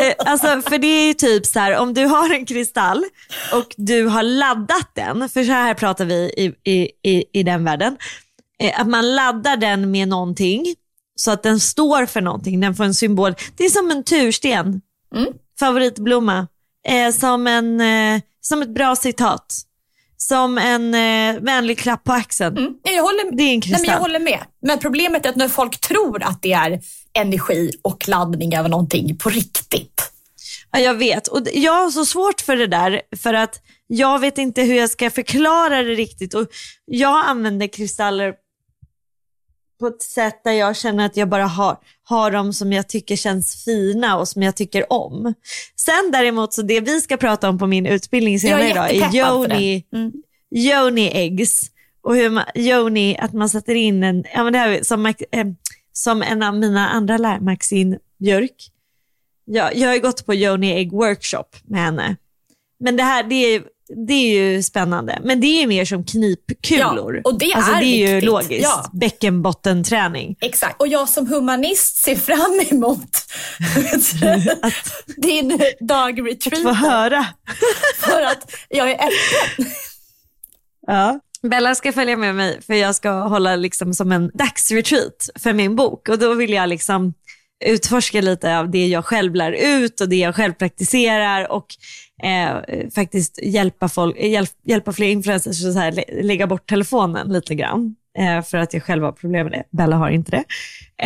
Eh, 0.00 0.14
alltså, 0.18 0.46
för 0.46 0.78
det 0.78 0.86
är 0.86 1.06
ju 1.06 1.14
typ 1.14 1.46
så 1.46 1.58
här, 1.58 1.76
om 1.76 1.94
du 1.94 2.04
har 2.04 2.34
en 2.34 2.46
kristall 2.46 3.04
och 3.52 3.74
du 3.76 4.06
har 4.06 4.22
laddat 4.22 4.90
den, 4.94 5.28
för 5.28 5.44
så 5.44 5.52
här 5.52 5.74
pratar 5.74 6.04
vi 6.04 6.14
i, 6.14 6.70
i, 6.72 6.90
i, 7.02 7.24
i 7.32 7.42
den 7.42 7.64
världen, 7.64 7.96
eh, 8.62 8.80
att 8.80 8.88
man 8.88 9.14
laddar 9.14 9.56
den 9.56 9.90
med 9.90 10.08
någonting 10.08 10.74
så 11.14 11.30
att 11.30 11.42
den 11.42 11.60
står 11.60 12.06
för 12.06 12.20
någonting, 12.20 12.60
den 12.60 12.74
får 12.74 12.84
en 12.84 12.94
symbol. 12.94 13.34
Det 13.56 13.64
är 13.64 13.70
som 13.70 13.90
en 13.90 14.04
tursten, 14.04 14.80
favoritblomma, 15.58 16.46
eh, 16.88 17.12
som, 17.12 17.46
en, 17.46 17.80
eh, 17.80 18.20
som 18.40 18.62
ett 18.62 18.74
bra 18.74 18.96
citat, 18.96 19.54
som 20.22 20.58
en 20.58 20.94
eh, 20.94 21.42
vänlig 21.42 21.78
klapp 21.78 22.04
på 22.04 22.12
axeln. 22.12 22.58
Mm. 22.58 22.74
Jag 22.82 23.02
håller, 23.02 23.36
Det 23.36 23.42
är 23.42 23.46
en 23.46 23.52
nej, 23.54 23.60
kristall. 23.60 23.80
men 23.86 23.90
jag 23.90 24.00
håller 24.00 24.20
med. 24.20 24.38
Men 24.62 24.78
problemet 24.78 25.26
är 25.26 25.30
att 25.30 25.36
när 25.36 25.48
folk 25.48 25.80
tror 25.80 26.22
att 26.22 26.42
det 26.42 26.52
är 26.52 26.80
energi 27.12 27.70
och 27.82 28.08
laddning 28.08 28.58
av 28.58 28.68
någonting 28.68 29.16
på 29.18 29.28
riktigt. 29.30 30.02
Ja, 30.72 30.78
jag 30.78 30.94
vet. 30.94 31.26
Och 31.28 31.42
jag 31.52 31.72
har 31.72 31.90
så 31.90 32.04
svårt 32.06 32.40
för 32.40 32.56
det 32.56 32.66
där 32.66 33.02
för 33.16 33.34
att 33.34 33.60
jag 33.86 34.18
vet 34.18 34.38
inte 34.38 34.62
hur 34.62 34.74
jag 34.74 34.90
ska 34.90 35.10
förklara 35.10 35.82
det 35.82 35.94
riktigt. 35.94 36.34
Och 36.34 36.46
jag 36.84 37.26
använder 37.26 37.66
kristaller 37.66 38.34
på 39.80 39.86
ett 39.86 40.02
sätt 40.02 40.44
där 40.44 40.52
jag 40.52 40.76
känner 40.76 41.06
att 41.06 41.16
jag 41.16 41.28
bara 41.28 41.46
har, 41.46 41.76
har 42.02 42.30
dem 42.30 42.52
som 42.52 42.72
jag 42.72 42.88
tycker 42.88 43.16
känns 43.16 43.64
fina 43.64 44.18
och 44.18 44.28
som 44.28 44.42
jag 44.42 44.56
tycker 44.56 44.92
om. 44.92 45.34
Sen 45.76 46.10
däremot, 46.12 46.52
så 46.52 46.62
det 46.62 46.80
vi 46.80 47.00
ska 47.00 47.16
prata 47.16 47.48
om 47.48 47.58
på 47.58 47.66
min 47.66 47.86
utbildning 47.86 48.40
senare 48.40 48.70
idag 48.70 48.90
är 48.90 49.14
yoni, 49.14 49.84
Mm. 49.92 50.12
yoni 50.54 51.10
eggs. 51.14 51.70
Och 52.02 52.16
hur 52.16 52.30
man, 52.30 52.44
yoni, 52.54 53.18
att 53.18 53.32
man 53.32 53.48
sätter 53.48 53.74
in 53.74 54.02
en, 54.02 54.24
ja 54.34 54.44
men 54.44 54.52
det 54.52 54.58
här 54.58 54.68
är 54.68 54.82
som, 54.82 55.06
eh, 55.06 55.14
som 55.92 56.22
en 56.22 56.42
av 56.42 56.54
mina 56.54 56.88
andra 56.88 57.16
lärare, 57.18 57.40
Maxine 57.40 57.98
Björk. 58.18 58.70
Jag, 59.44 59.76
jag 59.76 59.88
har 59.88 59.98
gått 59.98 60.26
på 60.26 60.34
Joni 60.34 60.72
Egg 60.72 60.92
Workshop 60.92 61.44
med 61.64 61.80
henne. 61.80 62.16
Men 62.80 62.96
det 62.96 63.02
här 63.02 63.22
det 63.22 63.34
är, 63.34 63.62
det 64.06 64.12
är 64.12 64.42
ju 64.42 64.62
spännande. 64.62 65.18
Men 65.24 65.40
det 65.40 65.46
är 65.46 65.60
ju 65.60 65.66
mer 65.66 65.84
som 65.84 66.04
knipkulor. 66.04 67.16
Ja, 67.16 67.20
och 67.24 67.38
det 67.38 67.52
alltså, 67.52 67.72
är 67.72 67.80
det 67.80 67.86
är 67.86 68.08
ju 68.08 68.14
viktigt. 68.14 68.24
logiskt. 68.24 68.62
Ja. 68.62 68.90
Bäckenbottenträning. 68.92 70.36
Exakt. 70.40 70.80
Och 70.80 70.88
jag 70.88 71.08
som 71.08 71.26
humanist 71.26 71.96
ser 71.96 72.16
fram 72.16 72.60
emot 72.70 73.10
din 75.16 75.60
dagretreat. 75.80 76.62
Få 76.62 76.72
höra. 76.72 77.26
För 77.96 78.22
att 78.22 78.52
jag 78.68 78.90
är 78.90 78.94
öppen. 78.94 79.72
Ja. 80.86 81.20
Bella 81.42 81.74
ska 81.74 81.92
följa 81.92 82.16
med 82.16 82.34
mig 82.34 82.62
för 82.62 82.74
jag 82.74 82.94
ska 82.94 83.10
hålla 83.10 83.56
liksom 83.56 83.94
som 83.94 84.12
en 84.12 84.30
dagsretreat 84.34 85.30
för 85.38 85.52
min 85.52 85.76
bok 85.76 86.08
och 86.08 86.18
då 86.18 86.34
vill 86.34 86.52
jag 86.52 86.68
liksom 86.68 87.14
utforska 87.64 88.20
lite 88.20 88.58
av 88.58 88.70
det 88.70 88.86
jag 88.86 89.04
själv 89.04 89.34
lär 89.34 89.52
ut 89.52 90.00
och 90.00 90.08
det 90.08 90.16
jag 90.16 90.34
själv 90.36 90.52
praktiserar 90.52 91.52
och 91.52 91.66
eh, 92.22 92.90
faktiskt 92.94 93.38
hjälpa, 93.42 93.88
folk, 93.88 94.16
eh, 94.18 94.30
hjälp, 94.30 94.50
hjälpa 94.64 94.92
fler 94.92 95.06
influencers 95.06 95.64
att 95.64 95.72
så 95.72 95.78
här, 95.78 96.22
lägga 96.22 96.46
bort 96.46 96.68
telefonen 96.68 97.32
lite 97.32 97.54
grann. 97.54 97.96
Eh, 98.18 98.42
för 98.42 98.58
att 98.58 98.74
jag 98.74 98.82
själv 98.82 99.02
har 99.02 99.12
problem 99.12 99.46
med 99.46 99.52
det. 99.52 99.64
Bella 99.76 99.96
har 99.96 100.10
inte 100.10 100.30
det. 100.30 100.44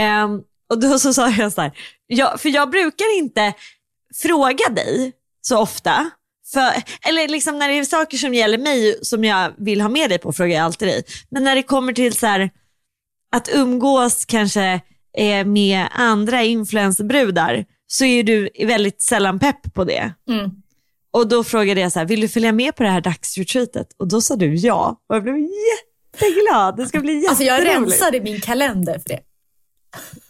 Eh, 0.02 0.28
och 0.70 0.80
då 0.80 0.98
så 0.98 1.14
sa 1.14 1.30
jag 1.30 1.52
så 1.52 1.60
här, 1.60 1.72
jag, 2.06 2.40
för 2.40 2.48
jag 2.48 2.70
brukar 2.70 3.18
inte 3.18 3.52
fråga 4.22 4.68
dig 4.68 5.12
så 5.40 5.58
ofta. 5.58 6.10
För, 6.52 6.72
eller 7.08 7.28
liksom 7.28 7.58
när 7.58 7.68
det 7.68 7.78
är 7.78 7.84
saker 7.84 8.16
som 8.16 8.34
gäller 8.34 8.58
mig 8.58 8.98
som 9.02 9.24
jag 9.24 9.52
vill 9.58 9.80
ha 9.80 9.88
med 9.88 10.10
dig 10.10 10.18
på 10.18 10.32
frågar 10.32 10.56
jag 10.56 10.64
alltid 10.64 10.88
dig. 10.88 11.02
Men 11.28 11.44
när 11.44 11.56
det 11.56 11.62
kommer 11.62 11.92
till 11.92 12.12
så 12.12 12.26
här, 12.26 12.50
att 13.36 13.48
umgås 13.54 14.24
kanske 14.24 14.80
eh, 15.18 15.46
med 15.46 15.86
andra 15.90 16.42
influencerbrudar 16.42 17.64
så 17.86 18.04
är 18.04 18.22
du 18.22 18.48
väldigt 18.66 19.02
sällan 19.02 19.38
pepp 19.38 19.74
på 19.74 19.84
det. 19.84 20.12
Mm. 20.28 20.50
Och 21.14 21.28
då 21.28 21.44
frågade 21.44 21.80
jag 21.80 21.92
så 21.92 21.98
här, 21.98 22.06
vill 22.06 22.20
du 22.20 22.28
följa 22.28 22.52
med 22.52 22.76
på 22.76 22.82
det 22.82 22.88
här 22.88 23.00
dagsretreatet? 23.00 23.86
Och 23.98 24.08
då 24.08 24.20
sa 24.20 24.36
du 24.36 24.54
ja. 24.54 25.00
Och 25.08 25.16
jag 25.16 25.22
blev 25.22 25.36
jätteglad. 25.36 26.76
Det 26.76 26.86
ska 26.86 27.00
bli 27.00 27.12
jätteroligt. 27.12 27.30
Alltså 27.30 27.44
jag 27.44 27.66
rensade 27.66 28.20
min 28.20 28.40
kalender 28.40 28.92
för 28.98 29.08
det. 29.08 29.20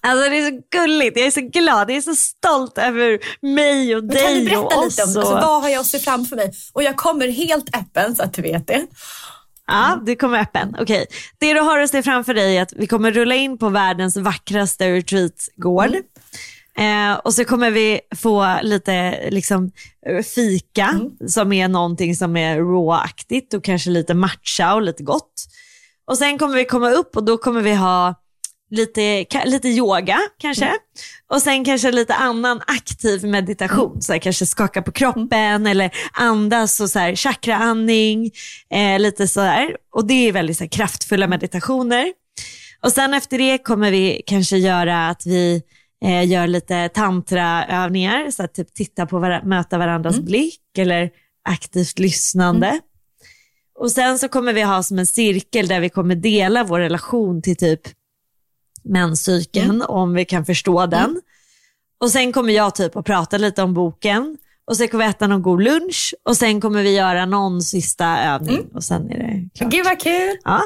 Alltså 0.00 0.30
det 0.30 0.36
är 0.38 0.50
så 0.50 0.60
gulligt, 0.70 1.16
jag 1.18 1.26
är 1.26 1.30
så 1.30 1.40
glad, 1.40 1.90
jag 1.90 1.96
är 1.96 2.00
så 2.00 2.14
stolt 2.14 2.78
över 2.78 3.18
mig 3.46 3.96
och 3.96 4.04
Men 4.04 4.16
kan 4.16 4.26
du 4.26 4.34
dig 4.34 4.44
berätta 4.44 4.60
och 4.62 4.70
lite 4.70 4.76
om 4.80 4.86
oss. 4.86 4.96
det? 4.96 5.02
Alltså, 5.02 5.20
och- 5.20 5.30
vad 5.42 5.62
har 5.62 5.68
jag 5.68 5.80
att 5.80 5.86
se 5.86 5.98
framför 5.98 6.36
mig? 6.36 6.52
Och 6.72 6.82
jag 6.82 6.96
kommer 6.96 7.28
helt 7.28 7.76
öppen 7.76 8.16
så 8.16 8.22
att 8.22 8.32
du 8.34 8.42
vet 8.42 8.66
det. 8.66 8.86
Ja, 9.66 10.00
du 10.06 10.16
kommer 10.16 10.38
öppen. 10.40 10.76
Okej. 10.80 11.06
Det 11.38 11.54
du 11.54 11.60
har 11.60 11.78
att 11.78 11.90
se 11.90 12.02
framför 12.02 12.34
dig 12.34 12.56
är 12.56 12.62
att 12.62 12.72
vi 12.76 12.86
kommer 12.86 13.10
rulla 13.10 13.34
in 13.34 13.58
på 13.58 13.68
världens 13.68 14.16
vackraste 14.16 14.90
retreatgård. 14.92 15.96
Eh, 16.78 17.14
och 17.14 17.34
så 17.34 17.44
kommer 17.44 17.70
vi 17.70 18.00
få 18.16 18.58
lite 18.62 19.28
liksom, 19.30 19.70
eh, 20.06 20.22
fika 20.22 21.00
som 21.28 21.52
är 21.52 21.68
någonting 21.68 22.16
som 22.16 22.36
är 22.36 22.58
raw-aktigt 22.58 23.54
och 23.54 23.64
kanske 23.64 23.90
lite 23.90 24.14
matcha 24.14 24.74
och 24.74 24.82
lite 24.82 25.02
gott. 25.02 25.46
Och 26.06 26.18
sen 26.18 26.38
kommer 26.38 26.54
vi 26.54 26.64
komma 26.64 26.90
upp 26.90 27.16
och 27.16 27.24
då 27.24 27.36
kommer 27.38 27.60
vi 27.60 27.74
ha 27.74 28.14
lite, 28.70 29.26
lite 29.44 29.68
yoga 29.68 30.18
kanske. 30.38 30.72
Och 31.30 31.42
sen 31.42 31.64
kanske 31.64 31.92
lite 31.92 32.14
annan 32.14 32.60
aktiv 32.66 33.24
meditation. 33.24 34.02
Så 34.02 34.12
här, 34.12 34.18
kanske 34.20 34.46
skaka 34.46 34.82
på 34.82 34.92
kroppen 34.92 35.66
eller 35.66 35.90
andas 36.12 36.80
och 36.80 36.90
så 36.90 36.98
här, 36.98 37.16
chakraandning. 37.16 38.30
Eh, 38.70 38.98
lite 38.98 39.28
sådär. 39.28 39.76
Och 39.92 40.06
det 40.06 40.28
är 40.28 40.32
väldigt 40.32 40.56
så 40.56 40.64
här, 40.64 40.68
kraftfulla 40.68 41.26
meditationer. 41.26 42.12
Och 42.82 42.92
sen 42.92 43.14
efter 43.14 43.38
det 43.38 43.58
kommer 43.58 43.90
vi 43.90 44.22
kanske 44.26 44.56
göra 44.56 45.08
att 45.08 45.26
vi 45.26 45.62
eh, 46.04 46.28
gör 46.30 46.46
lite 46.46 46.88
tantraövningar. 46.88 48.30
Så 48.30 48.42
att 48.42 48.54
typ 48.54 48.74
titta 48.74 49.06
på 49.06 49.18
var- 49.18 49.42
möta 49.42 49.78
varandras 49.78 50.18
blick 50.18 50.78
eller 50.78 51.10
aktivt 51.48 51.98
lyssnande. 51.98 52.80
Och 53.78 53.90
sen 53.90 54.18
så 54.18 54.28
kommer 54.28 54.52
vi 54.52 54.62
ha 54.62 54.82
som 54.82 54.98
en 54.98 55.06
cirkel 55.06 55.68
där 55.68 55.80
vi 55.80 55.88
kommer 55.88 56.14
dela 56.14 56.64
vår 56.64 56.78
relation 56.80 57.42
till 57.42 57.56
typ 57.56 57.80
menscykeln, 58.84 59.82
om 59.82 60.14
vi 60.14 60.24
kan 60.24 60.44
förstå 60.44 60.86
den. 60.86 61.20
Och 62.00 62.10
sen 62.10 62.32
kommer 62.32 62.52
jag 62.52 62.74
typ 62.74 62.96
att 62.96 63.06
prata 63.06 63.38
lite 63.38 63.62
om 63.62 63.74
boken 63.74 64.36
och 64.64 64.76
sen 64.76 64.88
kommer 64.88 65.04
vi 65.04 65.10
äta 65.10 65.26
någon 65.26 65.42
god 65.42 65.62
lunch 65.62 66.14
och 66.22 66.36
sen 66.36 66.60
kommer 66.60 66.82
vi 66.82 66.96
göra 66.96 67.26
någon 67.26 67.62
sista 67.62 68.18
övning 68.18 68.66
och 68.74 68.84
sen 68.84 69.10
är 69.10 69.18
det 69.18 69.48
klart. 69.58 69.70
Gud 69.70 69.84
vad 69.84 70.00
kul. 70.00 70.36
Ja, 70.44 70.60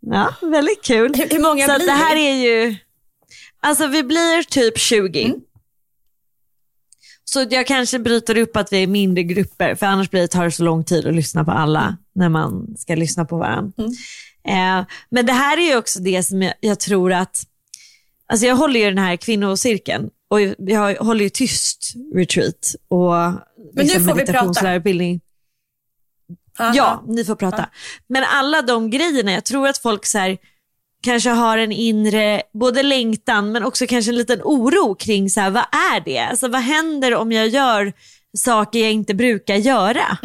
ja 0.00 0.34
väldigt 0.42 0.82
kul. 0.84 1.14
Hur, 1.14 1.28
hur 1.30 1.42
många 1.42 1.66
Så 1.66 1.74
blir 1.76 1.86
det 1.86 1.92
här 1.92 2.16
är 2.16 2.34
ju, 2.44 2.76
alltså 3.64 3.86
vi 3.86 4.02
blir 4.02 4.42
typ 4.42 4.78
20. 4.78 5.34
Så 7.24 7.46
jag 7.50 7.66
kanske 7.66 7.98
bryter 7.98 8.38
upp 8.38 8.56
att 8.56 8.72
vi 8.72 8.82
är 8.82 8.86
mindre 8.86 9.22
grupper, 9.22 9.74
för 9.74 9.86
annars 9.86 10.10
blir 10.10 10.20
det, 10.20 10.28
tar 10.28 10.44
det 10.44 10.50
så 10.50 10.62
lång 10.62 10.84
tid 10.84 11.06
att 11.06 11.14
lyssna 11.14 11.44
på 11.44 11.50
alla 11.50 11.96
när 12.14 12.28
man 12.28 12.76
ska 12.78 12.94
lyssna 12.94 13.24
på 13.24 13.36
varandra. 13.38 13.72
Eh, 14.48 14.86
men 15.10 15.26
det 15.26 15.32
här 15.32 15.56
är 15.58 15.70
ju 15.70 15.76
också 15.76 16.00
det 16.00 16.22
som 16.22 16.42
jag, 16.42 16.54
jag 16.60 16.80
tror 16.80 17.12
att, 17.12 17.42
alltså 18.26 18.46
jag 18.46 18.56
håller 18.56 18.80
ju 18.80 18.86
den 18.86 18.98
här 18.98 19.16
kvinnocirkeln 19.16 20.10
och 20.28 20.40
jag 20.58 20.96
håller 20.96 21.24
ju 21.24 21.30
tyst 21.30 21.92
retreat 22.14 22.74
och 22.88 23.14
nu 23.74 23.82
liksom 23.82 24.04
får 24.04 24.12
vi 24.12 24.14
meditationslärarutbildning. 24.14 25.20
Ja, 26.58 27.04
ni 27.06 27.24
får 27.24 27.36
prata. 27.36 27.68
Men 28.06 28.24
alla 28.24 28.62
de 28.62 28.90
grejerna, 28.90 29.32
jag 29.32 29.44
tror 29.44 29.68
att 29.68 29.78
folk 29.78 30.06
så 30.06 30.18
här, 30.18 30.38
kanske 31.04 31.30
har 31.30 31.58
en 31.58 31.72
inre, 31.72 32.42
både 32.52 32.82
längtan 32.82 33.52
men 33.52 33.64
också 33.64 33.86
kanske 33.86 34.10
en 34.10 34.16
liten 34.16 34.40
oro 34.42 34.94
kring 34.94 35.30
så 35.30 35.40
här, 35.40 35.50
vad 35.50 35.62
är 35.94 36.00
det? 36.04 36.18
Alltså, 36.18 36.48
vad 36.48 36.60
händer 36.60 37.14
om 37.14 37.32
jag 37.32 37.48
gör 37.48 37.92
saker 38.36 38.78
jag 38.78 38.92
inte 38.92 39.14
brukar 39.14 39.56
göra? 39.56 40.18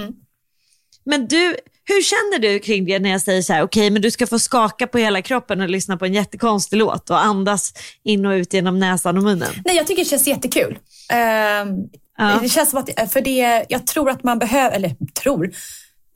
Men 1.06 1.28
du, 1.28 1.56
hur 1.86 2.02
känner 2.02 2.40
du 2.40 2.60
kring 2.60 2.86
det 2.86 3.00
när 3.00 3.10
jag 3.10 3.22
säger 3.22 3.42
så 3.42 3.54
här, 3.54 3.64
okej 3.64 3.90
men 3.90 4.02
du 4.02 4.12
ska 4.12 4.28
få 4.28 4.40
skaka 4.40 4.88
på 4.88 4.98
hela 4.98 5.22
kroppen 5.22 5.62
och 5.62 5.70
lyssna 5.70 5.98
på 5.98 6.06
en 6.06 6.14
jättekonstig 6.14 6.78
låt 6.78 7.10
och 7.10 7.26
andas 7.26 7.74
in 8.04 8.26
och 8.26 8.32
ut 8.32 8.54
genom 8.54 8.80
näsan 8.80 9.18
och 9.18 9.24
munnen? 9.24 9.50
Nej, 9.66 9.76
jag 9.76 9.88
tycker 9.88 10.04
det 10.04 10.10
känns 10.10 10.28
jättekul. 10.28 10.78
Ehm, 11.14 11.68
Ja. 12.22 12.40
Det 12.42 12.50
känns 12.50 12.70
som 12.70 12.80
att, 12.80 13.12
för 13.12 13.22
det, 13.22 13.66
jag 13.70 13.88
tror 13.88 14.10
att 14.10 14.24
man 14.24 14.40
behöver, 14.40 14.76
eller 14.76 14.96
tror, 15.24 15.52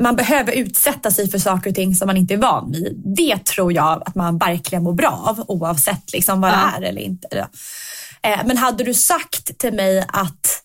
man 0.04 0.16
behöver 0.16 0.52
utsätta 0.52 1.12
sig 1.12 1.32
för 1.32 1.40
saker 1.40 1.70
och 1.70 1.76
ting 1.76 1.96
som 1.96 2.08
man 2.08 2.18
inte 2.18 2.34
är 2.34 2.38
van 2.38 2.72
vid. 2.72 3.02
Det 3.06 3.46
tror 3.46 3.74
jag 3.74 4.04
att 4.06 4.16
man 4.16 4.38
verkligen 4.38 4.84
mår 4.84 4.94
bra 4.94 5.24
av 5.28 5.44
oavsett 5.48 6.14
liksom 6.14 6.42
vad 6.42 6.52
Ja. 6.52 6.56
det 6.80 6.86
är 6.86 6.90
eller 6.90 7.02
inte. 7.02 7.48
Eh, 8.22 8.40
Men 8.46 8.58
hade 8.58 8.84
du 8.84 8.94
sagt 8.94 9.58
till 9.58 9.74
mig 9.74 10.06
att 10.08 10.62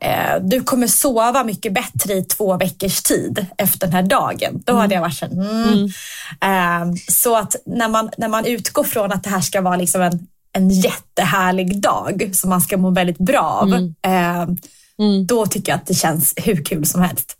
eh, 0.00 0.42
du 0.42 0.60
kommer 0.62 0.86
sova 0.86 1.44
mycket 1.44 1.72
bättre 1.74 2.14
i 2.14 2.22
två 2.24 2.56
veckors 2.56 3.02
tid 3.02 3.46
efter 3.58 3.86
den 3.86 3.92
här 3.92 4.02
dagen, 4.02 4.62
då 4.66 4.76
hade 4.76 4.94
jag 4.94 5.00
varit 5.02 5.16
så 5.16 5.26
här, 5.26 5.32
mm. 5.32 5.84
Eh, 6.40 6.94
Så 7.08 7.36
att 7.36 7.56
när 7.66 7.88
man, 7.88 8.10
när 8.18 8.28
man 8.28 8.44
utgår 8.46 8.84
från 8.84 9.12
att 9.12 9.24
det 9.24 9.30
här 9.30 9.40
ska 9.40 9.60
vara 9.60 9.76
liksom 9.76 10.00
en, 10.02 10.26
en 10.52 10.70
jättehärlig 10.70 11.80
dag 11.80 12.30
som 12.32 12.50
man 12.50 12.60
ska 12.60 12.76
må 12.76 12.90
väldigt 12.90 13.18
bra 13.18 13.40
av, 13.62 13.72
eh, 14.06 14.46
då 15.26 15.46
tycker 15.46 15.72
jag 15.72 15.76
att 15.76 15.86
det 15.86 15.94
känns 15.94 16.34
hur 16.36 16.64
kul 16.64 16.86
som 16.86 17.00
helst. 17.00 17.36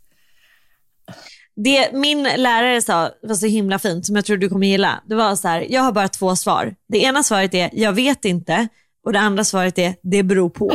Det 1.55 1.91
min 1.93 2.23
lärare 2.23 2.81
sa 2.81 3.11
var 3.21 3.35
så 3.35 3.45
himla 3.45 3.79
fint, 3.79 4.05
som 4.05 4.15
jag 4.15 4.25
tror 4.25 4.37
du 4.37 4.49
kommer 4.49 4.67
gilla. 4.67 5.03
Det 5.05 5.15
var 5.15 5.35
så 5.35 5.47
här, 5.47 5.67
jag 5.69 5.81
har 5.81 5.91
bara 5.91 6.07
två 6.07 6.35
svar. 6.35 6.75
Det 6.87 6.97
ena 6.97 7.23
svaret 7.23 7.53
är, 7.53 7.69
jag 7.73 7.93
vet 7.93 8.25
inte. 8.25 8.67
Och 9.05 9.13
det 9.13 9.19
andra 9.19 9.43
svaret 9.43 9.77
är, 9.77 9.95
det 10.01 10.23
beror 10.23 10.49
på. 10.49 10.71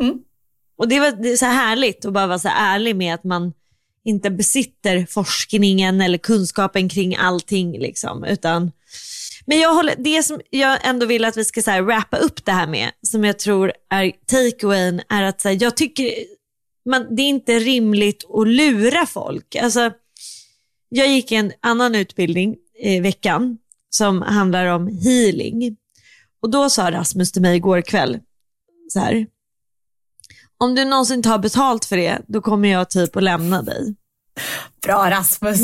Mm. 0.00 0.18
Och 0.78 0.88
det, 0.88 1.00
var, 1.00 1.12
det 1.22 1.32
är 1.32 1.36
så 1.36 1.44
här 1.44 1.54
härligt 1.54 2.04
att 2.04 2.12
bara 2.12 2.26
vara 2.26 2.38
så 2.38 2.48
ärlig 2.48 2.96
med 2.96 3.14
att 3.14 3.24
man 3.24 3.52
inte 4.04 4.30
besitter 4.30 5.06
forskningen 5.10 6.00
eller 6.00 6.18
kunskapen 6.18 6.88
kring 6.88 7.16
allting. 7.16 7.78
Liksom, 7.78 8.24
utan, 8.24 8.72
men 9.46 9.58
jag 9.58 9.74
håller, 9.74 9.94
det 9.98 10.22
som 10.22 10.40
jag 10.50 10.78
ändå 10.82 11.06
vill 11.06 11.24
att 11.24 11.36
vi 11.36 11.44
ska 11.44 11.62
så 11.62 11.70
här, 11.70 11.82
wrappa 11.82 12.16
upp 12.16 12.44
det 12.44 12.52
här 12.52 12.66
med, 12.66 12.90
som 13.02 13.24
jag 13.24 13.38
tror 13.38 13.72
är 13.90 14.12
takeawayen, 14.26 15.00
är 15.08 15.22
att 15.22 15.40
så 15.40 15.48
här, 15.48 15.58
jag 15.60 15.76
tycker 15.76 16.10
man, 16.86 17.16
det 17.16 17.22
är 17.22 17.28
inte 17.28 17.58
rimligt 17.58 18.24
att 18.34 18.48
lura 18.48 19.06
folk. 19.06 19.56
Alltså, 19.56 19.90
jag 20.88 21.08
gick 21.08 21.32
en 21.32 21.52
annan 21.60 21.94
utbildning 21.94 22.56
i 22.82 23.00
veckan 23.00 23.58
som 23.90 24.22
handlar 24.22 24.66
om 24.66 24.88
healing. 24.88 25.76
Och 26.42 26.50
då 26.50 26.70
sa 26.70 26.90
Rasmus 26.90 27.32
till 27.32 27.42
mig 27.42 27.56
igår 27.56 27.80
kväll, 27.80 28.18
så 28.92 29.00
här, 29.00 29.26
om 30.58 30.74
du 30.74 30.84
någonsin 30.84 31.22
tar 31.22 31.38
betalt 31.38 31.84
för 31.84 31.96
det, 31.96 32.22
då 32.26 32.40
kommer 32.40 32.68
jag 32.68 32.90
typ 32.90 33.16
att 33.16 33.22
lämna 33.22 33.62
dig. 33.62 33.94
Bra 34.82 35.10
Rasmus. 35.10 35.60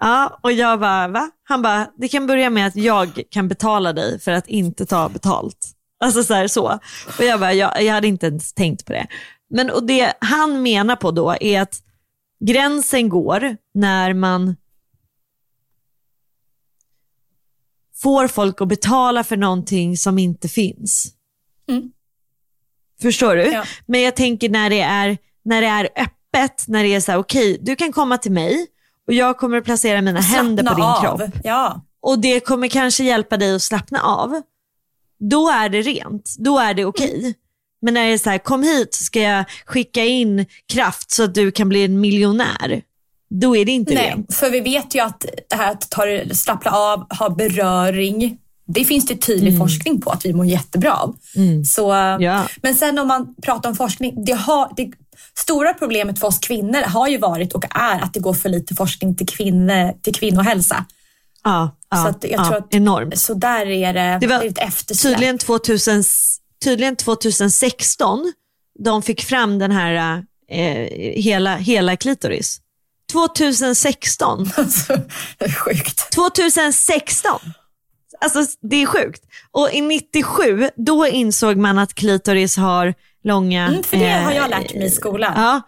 Ja, 0.00 0.38
och 0.42 0.52
jag 0.52 0.80
bara, 0.80 1.08
va? 1.08 1.30
Han 1.44 1.62
bara, 1.62 1.90
det 1.96 2.08
kan 2.08 2.26
börja 2.26 2.50
med 2.50 2.66
att 2.66 2.76
jag 2.76 3.22
kan 3.30 3.48
betala 3.48 3.92
dig 3.92 4.20
för 4.20 4.32
att 4.32 4.48
inte 4.48 4.86
ta 4.86 5.08
betalt. 5.08 5.72
Alltså 6.04 6.24
så 6.24 6.34
här 6.34 6.48
så. 6.48 6.78
Och 7.18 7.24
jag 7.24 7.40
bara, 7.40 7.52
jag, 7.52 7.82
jag 7.82 7.94
hade 7.94 8.08
inte 8.08 8.26
ens 8.26 8.52
tänkt 8.52 8.84
på 8.84 8.92
det. 8.92 9.06
Men 9.50 9.70
och 9.70 9.86
det 9.86 10.12
han 10.20 10.62
menar 10.62 10.96
på 10.96 11.10
då 11.10 11.36
är 11.40 11.60
att 11.60 11.82
gränsen 12.40 13.08
går 13.08 13.56
när 13.74 14.14
man 14.14 14.56
får 17.94 18.28
folk 18.28 18.60
att 18.60 18.68
betala 18.68 19.24
för 19.24 19.36
någonting 19.36 19.96
som 19.96 20.18
inte 20.18 20.48
finns. 20.48 21.12
Förstår 23.02 23.36
du? 23.36 23.42
Ja. 23.42 23.64
Men 23.86 24.00
jag 24.02 24.16
tänker 24.16 24.48
när 24.48 24.70
det 24.70 24.80
är, 24.80 25.18
när 25.44 25.60
det 25.60 25.66
är 25.66 25.88
öppet, 25.96 26.64
när 26.68 26.82
det 26.82 26.94
är 26.94 27.00
så 27.00 27.12
här, 27.12 27.18
okej, 27.18 27.58
du 27.62 27.76
kan 27.76 27.92
komma 27.92 28.18
till 28.18 28.32
mig 28.32 28.66
och 29.06 29.12
jag 29.12 29.38
kommer 29.38 29.58
att 29.58 29.64
placera 29.64 30.02
mina 30.02 30.20
händer 30.20 30.62
på 30.62 30.68
Slappna 30.74 31.00
din 31.02 31.12
av. 31.12 31.18
kropp 31.18 31.34
Ja. 31.44 31.80
och 32.00 32.18
det 32.18 32.40
kommer 32.40 32.68
kanske 32.68 33.04
hjälpa 33.04 33.36
dig 33.36 33.54
att 33.54 33.62
slappna 33.62 34.00
av. 34.02 34.42
Då 35.18 35.50
är 35.50 35.68
det 35.68 35.82
rent, 35.82 36.34
då 36.38 36.58
är 36.58 36.74
det 36.74 36.84
okej. 36.84 37.34
Men 37.82 37.94
när 37.94 38.06
det 38.06 38.12
är 38.12 38.18
så 38.18 38.30
här, 38.30 38.38
kom 38.38 38.62
hit 38.62 38.94
så 38.94 39.04
ska 39.04 39.20
jag 39.20 39.44
skicka 39.66 40.04
in 40.04 40.46
kraft 40.72 41.10
så 41.10 41.24
att 41.24 41.34
du 41.34 41.50
kan 41.50 41.68
bli 41.68 41.84
en 41.84 42.00
miljonär. 42.00 42.82
Då 43.30 43.56
är 43.56 43.64
det 43.64 43.72
inte 43.72 43.94
Nej, 43.94 44.10
rent. 44.10 44.34
för 44.34 44.50
vi 44.50 44.60
vet 44.60 44.94
ju 44.94 45.00
att 45.00 45.24
det 45.50 45.56
här 45.56 45.70
att 45.72 45.90
ta, 45.90 46.04
det- 46.04 46.34
slappna 46.36 46.70
av, 46.70 47.06
ha 47.18 47.30
beröring, 47.30 48.38
det 48.66 48.84
finns 48.84 49.06
det 49.06 49.16
tydlig 49.16 49.58
forskning 49.58 50.00
på 50.00 50.10
att 50.10 50.24
vi 50.26 50.32
mår 50.32 50.46
jättebra 50.46 50.94
av. 50.94 51.16
Så, 51.66 51.88
Ja. 52.20 52.46
Men 52.62 52.74
sen 52.74 52.98
om 52.98 53.08
man 53.08 53.34
pratar 53.42 53.68
om 53.70 53.76
forskning, 53.76 54.24
det 54.24 54.32
har, 54.32 54.72
det 54.76 54.90
stora 55.38 55.74
problemet 55.74 56.18
för 56.18 56.26
oss 56.26 56.38
kvinnor 56.38 56.82
har 56.82 57.08
ju 57.08 57.18
varit 57.18 57.52
och 57.52 57.64
är 57.76 57.98
att 58.02 58.14
det 58.14 58.20
går 58.20 58.34
för 58.34 58.48
lite 58.48 58.74
forskning 58.74 59.16
till, 59.16 59.26
kvinno, 59.26 59.92
till 60.02 60.14
kvinnohälsa. 60.14 60.84
Ja, 61.44 61.76
ja, 61.90 61.96
så 61.96 62.26
jag 62.28 62.40
ja, 62.40 62.44
tror 62.48 62.56
att, 62.56 62.74
enormt. 62.74 63.18
Så 63.18 63.34
där 63.34 63.66
är 63.66 63.92
det, 63.92 64.18
Det 64.20 64.26
var 64.26 64.38
det 64.38 64.44
är 64.46 64.50
ett 64.50 64.58
eftersläp. 64.58 65.12
Tydligen, 65.12 65.38
2000, 65.38 66.04
tydligen 66.64 66.96
2016 66.96 68.32
de 68.78 69.02
fick 69.02 69.22
fram 69.22 69.58
den 69.58 69.72
här 69.72 70.24
eh, 70.48 70.88
hela, 71.22 71.56
hela 71.56 71.96
klitoris. 71.96 72.60
2016. 73.12 74.50
Alltså, 74.56 74.96
det 75.38 75.44
är 75.44 75.52
sjukt. 75.52 76.12
2016! 76.12 77.40
Alltså 78.20 78.56
det 78.60 78.82
är 78.82 78.86
sjukt. 78.86 79.22
Och 79.50 79.72
i 79.72 79.80
97, 79.80 80.70
då 80.76 81.06
insåg 81.06 81.56
man 81.56 81.78
att 81.78 81.94
klitoris 81.94 82.56
har 82.56 82.94
långa... 83.24 83.66
Mm, 83.66 83.82
för 83.82 83.96
det 83.96 84.12
har 84.12 84.30
eh, 84.30 84.36
jag 84.36 84.50
lärt 84.50 84.74
mig 84.74 84.84
i 84.84 84.90
skolan. 84.90 85.32
Ja, 85.36 85.62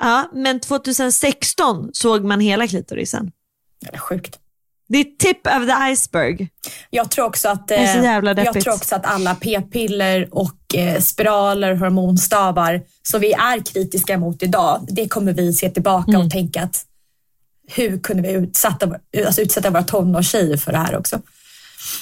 ja, 0.00 0.30
men 0.32 0.60
2016 0.60 1.90
såg 1.92 2.24
man 2.24 2.40
hela 2.40 2.66
klitorisen. 2.66 3.32
Det 3.80 3.94
är 3.94 3.98
sjukt. 3.98 4.38
Det 4.88 4.98
är 4.98 5.04
tip 5.04 5.46
of 5.46 5.66
the 5.66 5.92
iceberg. 5.92 6.48
Jag 6.90 7.10
tror 7.10 7.24
också 7.24 7.48
att, 7.48 7.70
eh, 7.70 7.96
jag 8.44 8.60
tror 8.60 8.74
också 8.74 8.94
att 8.94 9.06
alla 9.06 9.34
p-piller 9.34 10.28
och 10.34 10.74
eh, 10.74 11.00
spiraler, 11.00 11.74
hormonstavar 11.74 12.82
som 13.02 13.20
vi 13.20 13.32
är 13.32 13.60
kritiska 13.72 14.18
mot 14.18 14.42
idag, 14.42 14.86
det 14.88 15.08
kommer 15.08 15.32
vi 15.32 15.52
se 15.52 15.70
tillbaka 15.70 16.10
Mm. 16.10 16.22
och 16.26 16.30
tänka 16.30 16.62
att 16.62 16.84
hur 17.70 17.98
kunde 18.00 18.22
vi 18.22 18.32
utsätta, 18.34 18.90
alltså 19.26 19.42
utsätta 19.42 19.70
våra 19.70 19.82
tonårstjejer 19.82 20.56
för 20.56 20.72
det 20.72 20.78
här 20.78 20.96
också? 20.96 21.20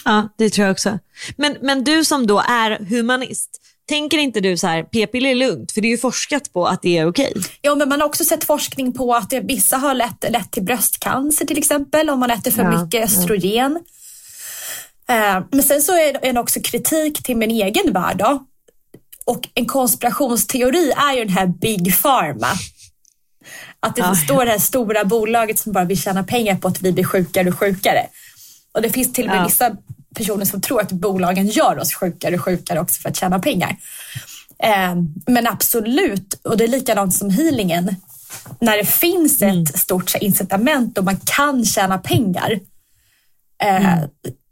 Ja, 0.05 0.29
det 0.39 0.51
tror 0.51 0.67
jag 0.67 0.73
också. 0.73 0.99
Men, 1.37 1.57
men 1.61 1.85
du 1.85 2.05
som 2.05 2.27
då 2.27 2.43
är 2.49 2.85
humanist, 2.85 3.61
tänker 3.89 4.19
inte 4.19 4.41
du 4.41 4.57
så 4.57 4.67
här, 4.67 4.83
p-piller 4.83 5.31
är 5.31 5.35
lugnt, 5.35 5.73
för 5.73 5.81
det 5.81 5.89
är 5.89 5.91
ju 5.91 5.99
forskat 5.99 6.53
på 6.53 6.67
att 6.67 6.83
det 6.83 6.99
är 6.99 7.09
okej. 7.09 7.33
Ja, 7.61 7.75
men 7.75 7.89
man 7.89 8.01
har 8.01 8.09
också 8.09 8.25
sett 8.25 8.45
forskning 8.45 8.93
på 8.93 9.15
att 9.15 9.31
det, 9.31 9.41
vissa 9.41 9.77
har 9.77 9.95
lett, 9.95 10.25
lett 10.31 10.51
till 10.51 10.63
bröstcancer 10.63 11.47
till 11.47 11.59
exempel 11.59 12.11
om 12.11 12.21
man 12.21 12.31
äter 12.31 12.51
för 12.51 12.63
Ja, 12.63 12.83
mycket 12.85 13.05
östrogen. 13.05 13.79
Eh, 15.09 15.41
men 15.53 15.63
sen 15.63 15.83
så 15.83 15.93
är 15.93 16.13
det 16.13 16.29
är 16.29 16.33
det 16.33 16.41
också 16.41 16.61
kritik 16.61 17.23
till 17.23 17.37
min 17.37 17.51
egen 17.51 17.93
värld 17.93 18.17
då. 18.19 18.45
Och 19.25 19.49
en 19.55 19.67
konspirationsteori 19.67 20.93
är 20.97 21.13
ju 21.17 21.25
den 21.25 21.33
här 21.35 21.47
Big 21.47 22.03
Pharma. 22.03 22.49
Att 23.81 23.97
det 23.97 24.03
Ja. 24.03 24.15
står 24.15 24.45
det 24.45 24.51
här 24.51 24.59
stora 24.59 25.05
bolaget 25.05 25.59
som 25.59 25.73
bara 25.73 25.85
vill 25.85 26.03
tjäna 26.03 26.25
pengar 26.25 26.57
på 26.57 26.69
att 26.69 26.83
vi 26.83 26.93
blir 26.93 27.05
sjukare 27.05 27.49
och 27.49 27.59
sjukare. 27.59 28.07
Och 28.75 28.83
det 28.83 28.91
finns 28.91 29.13
till 29.13 29.25
och 29.25 29.31
med 29.31 29.39
Ja. 29.41 29.45
vissa 29.47 29.77
personer 30.17 30.45
som 30.45 30.61
tror 30.61 30.81
att 30.81 30.93
bolagen 30.93 31.47
gör 31.47 31.79
oss 31.79 31.95
sjukare 31.95 32.35
och 32.35 32.45
sjukare 32.45 32.81
också 32.81 33.01
för 33.01 33.09
att 33.09 33.17
tjäna 33.17 33.39
pengar. 33.39 33.77
Eh, 34.63 34.95
men 35.27 35.47
absolut, 35.47 36.41
och 36.45 36.57
det 36.57 36.65
är 36.65 36.69
likadant 36.69 37.15
som 37.15 37.31
healingen. 37.31 37.97
När 38.61 38.77
det 38.77 38.87
finns 38.87 39.43
ett 39.43 39.79
stort 39.79 40.11
så 40.11 40.19
här, 40.19 40.25
incitament 40.25 40.99
och 40.99 41.05
man 41.05 41.21
kan 41.25 41.65
tjäna 41.65 41.99
pengar 41.99 42.61
eh, 43.63 43.99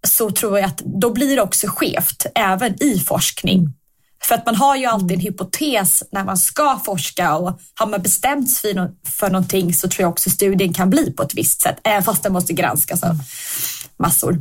så 0.07 0.31
tror 0.31 0.59
jag 0.59 0.67
att 0.67 0.79
då 0.79 1.11
blir 1.11 1.37
det 1.37 1.43
också 1.43 1.67
skevt 1.67 2.27
även 2.35 2.83
i 2.83 2.99
forskning. 2.99 3.73
För 4.23 4.35
att 4.35 4.47
man 4.47 4.55
har 4.55 4.77
ju 4.77 4.87
alltid 4.87 5.13
en 5.13 5.21
hypotes 5.21 6.03
när 6.13 6.25
man 6.25 6.37
ska 6.39 6.81
forska 6.85 7.35
och 7.37 7.61
har 7.75 7.87
man 7.87 8.03
bestämt 8.03 8.51
sig 8.51 8.73
för, 8.73 8.81
nå- 8.81 8.95
för 9.05 9.31
någonting 9.31 9.75
så 9.75 9.89
tror 9.89 10.03
jag 10.03 10.11
också 10.11 10.31
studien 10.31 10.73
kan 10.73 10.91
bli 10.91 11.13
på 11.13 11.23
ett 11.23 11.35
visst 11.35 11.61
sätt, 11.61 11.77
även 11.85 12.03
fast 12.03 12.23
den 12.23 12.33
måste 12.33 12.53
granskas 12.53 13.03
av 13.03 13.19
massor. 13.97 14.39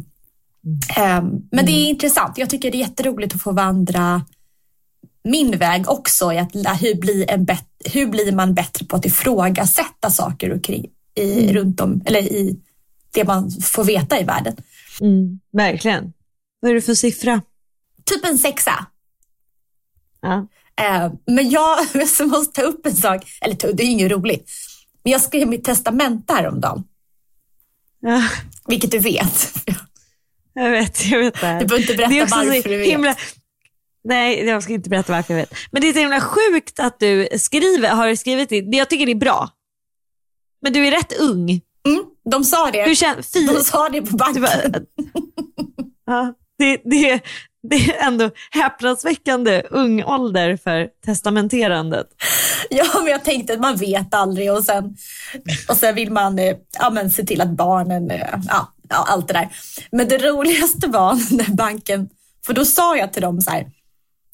Ehm, 0.97 1.25
men 1.51 1.65
det 1.65 1.71
är 1.71 1.89
intressant. 1.89 2.37
Jag 2.37 2.49
tycker 2.49 2.71
det 2.71 2.77
är 2.77 2.79
jätteroligt 2.79 3.35
att 3.35 3.41
få 3.41 3.51
vandra 3.51 4.25
min 5.23 5.57
väg 5.57 5.89
också 5.89 6.33
i 6.33 6.37
att 6.37 6.55
hur 6.81 6.99
blir, 6.99 7.31
en 7.31 7.45
bet- 7.45 7.81
hur 7.93 8.07
blir 8.07 8.31
man 8.31 8.53
bättre 8.53 8.85
på 8.85 8.95
att 8.95 9.05
ifrågasätta 9.05 10.09
saker 10.09 10.51
och 10.51 10.63
kring, 10.63 10.85
i, 11.15 11.53
runt 11.53 11.81
om, 11.81 12.01
eller 12.05 12.19
i 12.19 12.59
det 13.13 13.23
man 13.23 13.51
får 13.51 13.83
veta 13.83 14.19
i 14.19 14.23
världen. 14.23 14.55
Mm, 15.01 15.39
verkligen. 15.51 16.13
Vad 16.59 16.71
är 16.71 16.75
det 16.75 16.81
för 16.81 16.93
siffra? 16.95 17.41
Typ 18.03 18.25
en 18.25 18.37
sexa. 18.37 18.85
Ja. 20.21 20.47
Eh, 20.81 21.11
men 21.25 21.49
jag 21.49 21.77
måste 21.95 22.61
ta 22.61 22.67
upp 22.67 22.85
en 22.85 22.95
sak, 22.95 23.23
eller 23.41 23.73
det 23.73 23.83
är 23.83 23.87
inget 23.87 24.11
roligt, 24.11 24.51
men 25.03 25.11
jag 25.11 25.21
skrev 25.21 25.47
mitt 25.47 25.63
testamente 25.63 26.33
häromdagen, 26.33 26.83
Ja, 27.99 28.23
vilket 28.67 28.91
du 28.91 28.99
vet. 28.99 29.53
jag 30.53 30.71
vet, 30.71 31.05
jag 31.05 31.19
vet 31.19 31.33
det 31.41 31.47
här. 31.47 31.59
Du 31.59 31.65
behöver 31.65 31.81
inte 31.91 31.95
berätta 32.07 32.35
varför 32.35 32.69
du 32.69 32.77
vet. 32.77 32.87
himla... 32.87 33.15
Nej, 34.03 34.45
jag 34.45 34.63
ska 34.63 34.73
inte 34.73 34.89
berätta 34.89 35.11
varför 35.13 35.33
jag 35.33 35.41
vet. 35.41 35.53
Men 35.71 35.81
det 35.81 35.89
är 35.89 35.93
så 35.93 35.99
himla 35.99 36.21
sjukt 36.21 36.79
att 36.79 36.99
du 36.99 37.27
skriver, 37.37 37.89
har 37.89 38.15
skrivit 38.15 38.49
det. 38.49 38.57
Jag 38.77 38.89
tycker 38.89 39.05
det 39.05 39.11
är 39.11 39.15
bra. 39.15 39.49
Men 40.61 40.73
du 40.73 40.87
är 40.87 40.91
rätt 40.91 41.19
ung. 41.19 41.49
Mm, 41.87 42.03
de 42.31 42.43
sa 42.43 42.71
det. 42.71 42.83
Hur 42.83 42.95
känns... 42.95 43.33
Fy... 43.33 43.45
De 43.47 43.63
sa 43.63 43.89
det 43.89 44.01
på 44.01 44.15
banken. 44.15 44.41
bara- 44.41 44.81
ja, 46.05 46.33
det, 46.57 46.81
det, 46.83 47.21
det 47.69 47.75
är 47.75 48.07
ändå 48.07 48.29
häpnadsväckande 48.51 49.63
ung 49.69 50.03
ålder 50.03 50.57
för 50.57 50.89
testamenterandet. 51.05 52.07
Ja, 52.69 52.85
men 52.95 53.07
jag 53.11 53.23
tänkte 53.23 53.53
att 53.53 53.59
man 53.59 53.75
vet 53.75 54.13
aldrig 54.13 54.51
och 54.53 54.63
sen, 54.63 54.95
och 55.69 55.77
sen 55.77 55.95
vill 55.95 56.11
man 56.11 56.39
eh, 56.39 56.55
ja, 56.79 56.89
men 56.89 57.09
se 57.09 57.23
till 57.25 57.41
att 57.41 57.49
barnen, 57.49 58.11
eh, 58.11 58.39
ja, 58.47 58.73
ja, 58.93 59.05
allt 59.09 59.27
det 59.27 59.33
där. 59.33 59.49
Men 59.91 60.07
det 60.07 60.17
roligaste 60.17 60.87
var 60.87 61.13
när 61.37 61.55
banken, 61.55 62.09
för 62.45 62.53
då 62.53 62.65
sa 62.65 62.97
jag 62.97 63.13
till 63.13 63.21
dem 63.21 63.41
så 63.41 63.51
här, 63.51 63.67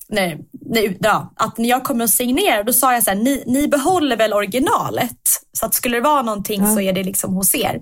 nej, 0.10 0.40
nej, 0.52 0.98
ja, 1.00 1.34
att 1.36 1.58
när 1.58 1.70
jag 1.70 1.84
kommer 1.84 2.04
att 2.04 2.10
signera, 2.10 2.64
då 2.64 2.74
sa 2.74 2.94
jag 2.94 3.04
så 3.04 3.10
här, 3.10 3.18
ni, 3.18 3.44
ni 3.48 3.68
behåller 3.68 4.18
väl 4.18 4.34
originalet? 4.34 5.20
Så 5.54 5.66
att 5.66 5.74
skulle 5.74 5.98
det 5.98 6.02
vara 6.02 6.22
någonting 6.22 6.68
så 6.68 6.80
är 6.80 6.94
det 6.94 7.04
liksom 7.04 7.34
hos 7.34 7.56
er. 7.56 7.82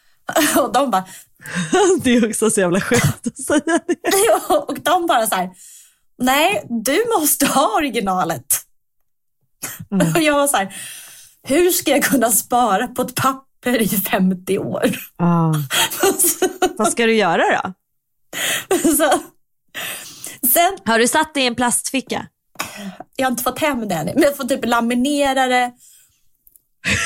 Och 0.56 0.72
de 0.72 0.90
bara, 0.90 1.04
Det 2.02 2.16
är 2.16 2.28
också 2.28 2.50
så 2.50 2.60
jävla 2.60 2.80
sjukt 2.80 3.26
att 3.26 3.38
säga 3.38 3.80
det. 3.86 4.54
och 4.54 4.78
de 4.82 5.06
bara 5.06 5.26
så 5.26 5.34
här, 5.34 5.50
nej, 6.18 6.66
du 6.68 7.04
måste 7.18 7.46
ha 7.46 7.76
originalet. 7.76 8.60
Och 10.14 10.22
jag 10.22 10.34
var 10.34 10.46
så 10.46 10.56
här, 10.56 10.76
hur 11.42 11.70
ska 11.70 11.90
jag 11.90 12.04
kunna 12.04 12.30
spara 12.30 12.88
på 12.88 13.02
ett 13.02 13.14
papper 13.14 13.53
i 13.66 13.88
50 13.88 14.58
år? 14.58 14.98
Ah. 15.16 15.54
Vad 16.76 16.88
ska 16.92 17.06
du 17.06 17.14
göra 17.14 17.42
då? 17.62 17.72
så, 18.96 19.12
sen, 20.48 20.78
Har 20.84 20.98
du 20.98 21.08
satt 21.08 21.34
det 21.34 21.40
i 21.40 21.46
en 21.46 21.54
plastficka? 21.54 22.26
jag 23.16 23.26
har 23.26 23.30
inte 23.30 23.42
fått 23.42 23.58
hem 23.58 23.88
den, 23.88 24.06
men 24.06 24.22
jag 24.22 24.36
får 24.36 24.44
typ 24.44 24.64
laminera 24.64 25.46
det. 25.46 25.72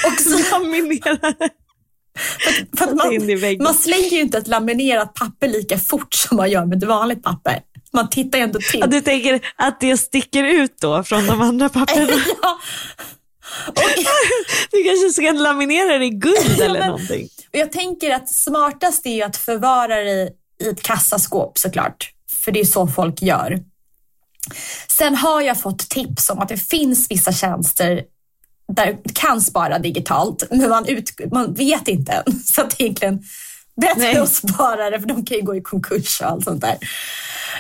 Och 0.07 0.21
så, 0.21 0.38
Laminera 0.59 1.14
det. 1.38 1.51
för 2.79 3.12
i 3.12 3.57
man, 3.57 3.64
man 3.64 3.75
slänger 3.75 4.11
ju 4.11 4.21
inte 4.21 4.38
ett 4.38 4.49
laminerat 4.49 5.14
papper 5.14 5.49
lika 5.49 5.79
fort 5.79 6.14
som 6.14 6.37
man 6.37 6.51
gör 6.51 6.66
med 6.66 6.79
ett 6.83 6.88
vanligt 6.88 7.23
papper. 7.23 7.61
Man 7.92 8.11
tittar 8.11 8.38
ju 8.38 8.44
ändå 8.44 8.59
till. 8.71 8.81
Ja, 8.81 8.87
du 8.87 9.01
tänker 9.01 9.40
att 9.57 9.81
det 9.81 9.97
sticker 9.97 10.44
ut 10.44 10.81
då 10.81 11.03
från 11.03 11.27
de 11.27 11.40
andra 11.40 11.68
papperna? 11.75 12.12
ja. 12.42 12.59
Du 14.71 14.85
kanske 14.85 15.11
ska 15.12 15.33
laminera 15.33 15.99
det 15.99 16.05
i 16.05 16.11
guld 16.11 16.61
eller 16.61 16.79
men- 16.79 16.88
någonting? 16.88 17.29
Och 17.53 17.59
jag 17.59 17.73
tänker 17.73 18.11
att 18.14 18.28
smartast 18.28 19.07
är 19.07 19.24
att 19.26 19.37
förvara 19.37 19.97
det 20.01 20.30
i 20.62 20.68
ett 20.68 20.82
kassaskåp 20.82 21.59
såklart. 21.59 22.11
För 22.30 22.53
det 22.53 22.61
är 22.61 22.64
så 22.64 22.87
folk 22.87 23.22
gör. 23.22 23.59
Sen 24.89 25.14
har 25.14 25.41
jag 25.41 25.61
fått 25.61 25.89
tips 25.91 26.30
om 26.30 26.39
att 26.39 26.49
det 26.49 26.57
finns 26.57 27.11
vissa 27.11 27.32
tjänster 27.32 28.03
där 28.72 28.87
du 29.05 29.12
kan 29.14 29.41
spara 29.41 29.78
digitalt, 29.78 30.43
men 30.51 30.68
man, 30.70 30.87
ut, 30.89 31.11
man 31.32 31.55
vet 31.55 31.89
inte 31.89 32.12
än. 32.12 32.41
Så 32.45 32.61
att 32.62 32.80
egentligen 32.80 33.22
bättre 33.80 34.01
Nej. 34.01 34.16
att 34.18 34.32
spara 34.32 34.91
det, 34.91 35.01
för 35.01 35.09
de 35.09 35.24
kan 35.24 35.37
ju 35.37 35.43
gå 35.43 35.57
i 35.57 35.61
konkurs 35.61 36.20
och 36.20 36.26
allt 36.28 36.45
sånt 36.45 36.61
där. 36.61 36.76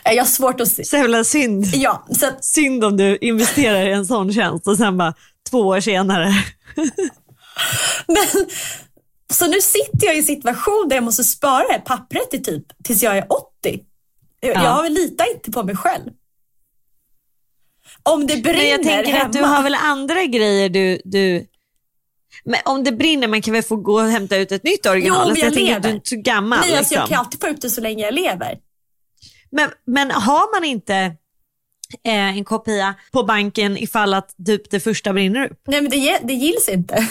Eh, 0.04 0.12
Jag 0.12 0.24
har 0.24 0.28
svårt 0.28 0.60
att 0.60 0.68
se. 0.68 0.84
Så 0.84 0.96
jävla 0.96 1.24
synd. 1.24 1.66
Ja, 1.74 2.06
så 2.10 2.26
att, 2.26 2.44
Synd 2.44 2.84
om 2.84 2.96
du 2.96 3.16
investerar 3.20 3.88
i 3.88 3.92
en 3.92 4.06
sån 4.06 4.32
tjänst 4.32 4.66
och 4.66 4.76
sen 4.76 4.96
bara 4.98 5.14
två 5.50 5.58
år 5.60 5.80
senare. 5.80 6.32
men, 8.06 8.46
Så 9.32 9.46
nu 9.46 9.60
sitter 9.60 10.06
jag 10.06 10.14
i 10.14 10.18
en 10.18 10.24
situation 10.24 10.86
där 10.88 10.96
jag 10.96 11.04
måste 11.04 11.24
spara 11.24 11.66
det 11.66 11.72
här 11.72 11.80
pappret 11.80 12.34
i 12.34 12.38
typ 12.42 12.64
tills 12.84 13.02
jag 13.02 13.18
är 13.18 13.26
80. 13.32 13.80
Jag, 14.40 14.56
Ja. 14.56 14.62
jag 14.84 14.92
litar 14.92 15.34
inte 15.34 15.50
på 15.50 15.62
mig 15.62 15.76
själv. 15.76 16.10
Om 18.02 18.26
det 18.26 18.36
brinner 18.36 18.58
Men 18.58 18.68
jag 18.68 18.82
tänker 18.82 19.12
hemma. 19.12 19.24
att 19.26 19.32
du 19.32 19.42
har 19.42 19.62
väl 19.62 19.74
andra 19.74 20.24
grejer 20.24 20.68
du... 20.68 21.00
du... 21.04 21.46
Men 22.44 22.60
om 22.64 22.84
det 22.84 22.92
brinner, 22.92 23.28
man 23.28 23.42
kan 23.42 23.54
väl 23.54 23.62
få 23.62 23.76
gå 23.76 23.94
och 23.94 24.08
hämta 24.08 24.36
ut 24.36 24.52
ett 24.52 24.62
nytt 24.64 24.86
original? 24.86 25.28
Jo, 25.28 25.34
men 25.34 25.44
Alltså, 25.44 25.44
jag 25.44 25.48
att 25.48 25.54
du 25.54 25.60
lever. 25.60 25.88
är 25.88 25.94
inte 25.94 26.08
så 26.08 26.16
gammal. 26.16 26.58
Nej, 26.60 26.76
alltså, 26.76 26.94
jag 26.94 27.00
liksom. 27.02 27.14
kan 27.16 27.24
alltid 27.24 27.40
få 27.40 27.48
ut 27.48 27.60
det 27.60 27.70
så 27.70 27.80
länge 27.80 28.04
jag 28.04 28.14
lever. 28.14 28.58
men, 29.50 29.70
men 29.86 30.10
har 30.10 30.60
man 30.60 30.64
inte 30.68 31.12
en 32.04 32.44
kopia 32.44 32.94
på 33.12 33.22
banken 33.22 33.78
ifall 33.78 34.14
att 34.14 34.34
typ 34.46 34.70
det 34.70 34.80
första 34.80 35.12
brinner 35.12 35.46
upp? 35.50 35.60
Nej 35.66 35.80
men 35.82 35.90
det, 35.90 36.18
det 36.24 36.32
gills 36.34 36.68
inte. 36.68 37.08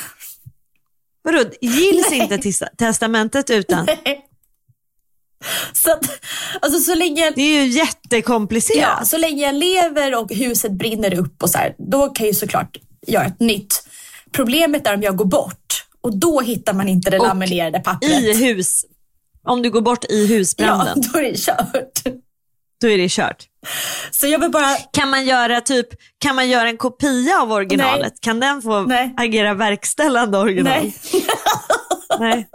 Vadå, 1.23 1.43
gills 1.61 2.11
inte 2.11 2.37
tis- 2.37 2.63
testamentet 2.77 3.49
utan? 3.49 3.87
så, 5.73 5.91
att, 5.91 6.05
alltså, 6.61 6.79
så, 6.79 6.95
länge, 6.95 7.31
Det 7.35 7.41
är 7.41 7.63
ju 7.63 7.69
jättekomplicerat. 7.69 8.95
ja, 8.99 9.05
så 9.05 9.17
länge 9.17 9.45
jag 9.45 9.55
lever 9.55 10.15
och 10.19 10.31
huset 10.33 10.71
brinner 10.71 11.13
upp 11.19 11.43
och 11.43 11.49
så 11.49 11.57
här, 11.57 11.75
då 11.77 12.09
kan 12.09 12.25
jag 12.25 12.33
ju 12.33 12.39
såklart 12.39 12.77
göra 13.07 13.25
ett 13.25 13.39
nytt. 13.39 13.87
Problemet 14.31 14.87
är 14.87 14.93
om 14.93 15.01
jag 15.01 15.15
går 15.15 15.25
bort 15.25 15.85
och 16.01 16.17
då 16.17 16.41
hittar 16.41 16.73
man 16.73 16.87
inte 16.87 17.09
det 17.09 17.19
Och 17.19 17.27
laminerade 17.27 17.79
pappret. 17.79 18.11
I 18.11 18.33
hus. 18.45 18.85
Om 19.43 19.61
du 19.61 19.69
går 19.71 19.81
bort 19.81 20.05
i 20.05 20.21
ja, 20.21 20.35
husbranden, 20.35 21.01
då 21.13 21.19
är 21.19 21.23
det 21.23 21.37
kört. 21.37 22.03
Då 22.81 22.89
är 22.89 22.97
det 22.97 23.11
kört. 23.11 23.45
Så 24.11 24.27
jag 24.27 24.39
vill 24.39 24.51
bara, 24.51 24.75
Kan 24.93 25.09
man 25.09 25.25
göra 25.25 25.61
typ, 25.61 25.87
kan 26.17 26.35
man 26.35 26.49
göra 26.49 26.69
en 26.69 26.77
kopia 26.77 27.41
av 27.41 27.51
originalet? 27.51 28.13
Nej. 28.13 28.19
Kan 28.21 28.39
den 28.39 28.61
få 28.61 28.81
Nej. 28.81 29.13
agera 29.17 29.53
verkställande 29.53 30.37
original? 30.37 30.73
nej. 30.73 30.95
Nej. 32.19 32.47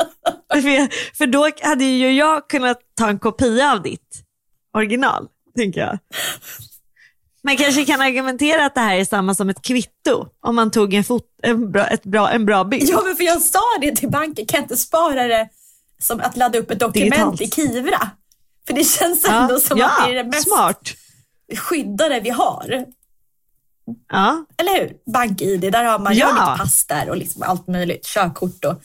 För, 0.53 1.17
för 1.17 1.27
då 1.27 1.51
hade 1.63 1.85
ju 1.85 2.13
jag 2.13 2.49
kunnat 2.49 2.79
ta 2.99 3.09
en 3.09 3.19
kopia 3.19 3.73
av 3.73 3.83
ditt 3.83 4.23
original, 4.77 5.27
tänker 5.57 5.81
jag. 5.81 5.99
Man 7.45 7.57
kanske 7.57 7.85
kan 7.85 8.01
argumentera 8.01 8.67
att 8.67 8.75
det 8.75 8.81
här 8.81 8.97
är 8.97 9.05
samma 9.05 9.35
som 9.35 9.49
ett 9.49 9.63
kvitto 9.63 10.27
om 10.41 10.55
man 10.57 10.71
tog 10.71 10.95
en, 10.95 11.05
fot, 11.05 11.25
en, 11.43 11.73
bra, 11.73 11.87
ett 11.87 12.03
bra, 12.03 12.31
en 12.31 12.47
bra 12.47 12.65
bild. 12.65 12.89
Ja 12.89 13.03
men 13.05 13.17
för 13.17 13.25
jag 13.25 13.43
sa 13.43 13.61
det 13.81 13.97
till 13.97 14.11
banken, 14.11 14.47
kan 14.47 14.59
jag 14.59 14.65
inte 14.65 14.77
spara 14.77 15.27
det 15.27 15.49
som 15.99 16.21
att 16.21 16.37
ladda 16.37 16.59
upp 16.59 16.71
ett 16.71 16.81
dokument 16.81 17.39
Digitalt. 17.39 17.41
i 17.41 17.51
Kivra? 17.51 18.11
För 18.67 18.75
det 18.75 18.85
känns 18.85 19.25
ändå 19.25 19.61
som 19.61 19.79
ja, 19.79 19.87
att 19.99 20.07
det 20.07 20.11
är 20.19 20.25
det 20.25 20.31
mest 20.31 20.49
smart. 20.49 20.89
skyddade 21.57 22.21
vi 22.21 22.31
har. 22.31 22.85
Ja, 24.09 24.45
Eller 24.59 24.81
hur? 24.81 25.13
BankID, 25.13 25.61
där 25.73 25.85
har 25.85 25.99
man 25.99 26.15
Ja. 26.17 26.27
lite 26.27 26.63
pass 26.65 26.87
där 26.87 27.11
och 27.11 27.17
liksom 27.17 27.43
allt 27.43 27.67
möjligt. 27.67 28.07
Körkort 28.07 28.65
och... 28.65 28.83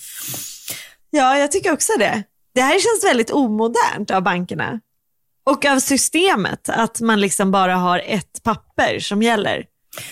ja, 1.09 1.37
jag 1.37 1.51
tycker 1.51 1.73
också 1.73 1.93
det. 1.99 2.23
Det 2.53 2.61
här 2.61 2.73
känns 2.73 3.03
väldigt 3.11 3.31
omodernt 3.31 4.11
av 4.11 4.21
bankerna. 4.21 4.79
Och 5.45 5.65
av 5.65 5.79
systemet, 5.79 6.69
att 6.69 7.01
man 7.01 7.19
liksom 7.21 7.51
bara 7.51 7.75
har 7.75 7.99
ett 8.05 8.43
papper 8.43 8.99
som 8.99 9.21
gäller. 9.23 9.65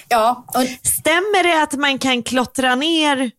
Ja, 0.07 0.45
och, 0.47 0.88
Stämmer 0.88 1.43
det 1.43 1.63
att 1.63 1.74
man 1.74 1.99
kan 1.99 2.24
klottra 2.24 2.76
ner 2.76 3.32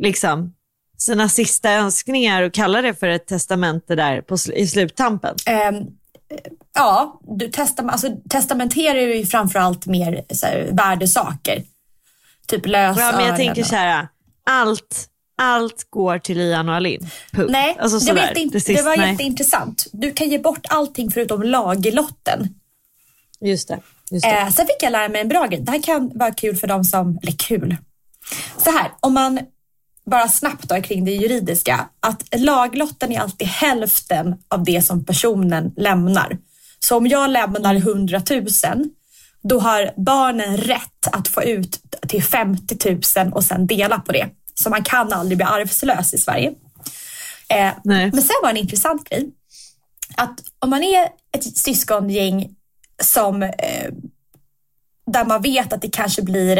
liksom, 0.00 0.54
sina 1.00 1.28
sista 1.28 1.72
önskningar 1.72 2.42
och 2.42 2.54
kalla 2.54 2.82
det 2.82 2.94
för 2.94 3.08
ett 3.08 3.26
testamente 3.26 3.94
där 3.94 4.20
på, 4.20 4.36
i 4.54 4.66
sluttampen? 4.66 5.36
ehm, 5.46 5.86
ja 6.74 7.20
du 7.22 7.50
testar, 7.52 7.88
alltså, 7.88 8.08
testamenterar 8.30 8.98
ju 8.98 9.26
framförallt 9.26 9.86
mer 9.86 10.24
så 10.30 10.46
här, 10.46 10.68
värdesaker. 10.72 11.62
Typ 12.46 12.66
lösören. 12.66 13.06
Ja, 13.06 13.16
men 13.16 13.26
jag 13.26 13.36
tänker 13.36 13.64
så 13.64 13.76
här, 13.76 14.08
allt, 14.46 15.08
allt 15.38 15.86
går 15.90 16.18
till 16.18 16.40
Ian 16.40 16.68
och 16.68 16.74
Alin. 16.74 17.10
Punkt. 17.32 17.50
Nej, 17.50 17.76
alltså, 17.80 17.98
det, 17.98 18.12
var 18.12 18.22
jätte, 18.28 18.48
Precis, 18.52 18.76
det 18.76 18.82
var 18.82 18.96
nej. 18.96 19.10
jätteintressant. 19.10 19.86
Du 19.92 20.12
kan 20.12 20.28
ge 20.28 20.38
bort 20.38 20.66
allting 20.68 21.10
förutom 21.10 21.42
lagerlotten. 21.42 22.48
Just 23.40 23.68
det. 23.68 23.80
Just 24.10 24.24
det. 24.24 24.30
Eh, 24.30 24.48
sen 24.48 24.66
fick 24.66 24.82
jag 24.82 24.92
lära 24.92 25.08
mig 25.08 25.20
en 25.20 25.28
bra 25.28 25.46
grej. 25.46 25.60
Det 25.60 25.72
här 25.72 25.82
kan 25.82 26.10
vara 26.14 26.34
kul 26.34 26.56
för 26.56 26.66
de 26.66 26.84
som, 26.84 27.18
eller 27.22 27.32
kul. 27.32 27.76
Så 28.56 28.70
här, 28.70 28.90
om 29.00 29.14
man 29.14 29.38
bara 30.10 30.28
snabbt 30.28 30.68
då 30.68 30.82
kring 30.82 31.04
det 31.04 31.10
juridiska, 31.10 31.88
att 32.00 32.24
laglotten 32.36 33.12
är 33.12 33.20
alltid 33.20 33.48
hälften 33.48 34.36
av 34.48 34.64
det 34.64 34.82
som 34.82 35.04
personen 35.04 35.72
lämnar. 35.76 36.38
Så 36.78 36.96
om 36.96 37.06
jag 37.06 37.30
lämnar 37.30 37.74
100 37.74 38.22
000, 38.30 38.46
då 39.42 39.58
har 39.60 39.92
barnen 39.96 40.56
rätt 40.56 41.06
att 41.12 41.28
få 41.28 41.42
ut 41.42 41.80
till 42.08 42.22
50 42.22 42.98
000 43.16 43.32
och 43.32 43.44
sen 43.44 43.66
dela 43.66 43.98
på 44.00 44.12
det. 44.12 44.28
Så 44.54 44.70
man 44.70 44.82
kan 44.82 45.12
aldrig 45.12 45.38
bli 45.38 45.46
arvslös 45.46 46.14
i 46.14 46.18
Sverige. 46.18 46.52
Eh, 47.48 47.72
men 47.84 48.22
sen 48.22 48.36
var 48.42 48.52
det 48.52 48.58
en 48.58 48.64
intressant 48.64 49.08
grej. 49.08 49.30
Att 50.16 50.40
om 50.58 50.70
man 50.70 50.82
är 50.82 51.08
ett 51.32 51.58
syskongäng 51.58 52.56
som 53.02 53.42
eh, 53.42 53.92
där 55.12 55.24
man 55.24 55.42
vet 55.42 55.72
att 55.72 55.82
det 55.82 55.90
kanske 55.90 56.22
blir 56.22 56.58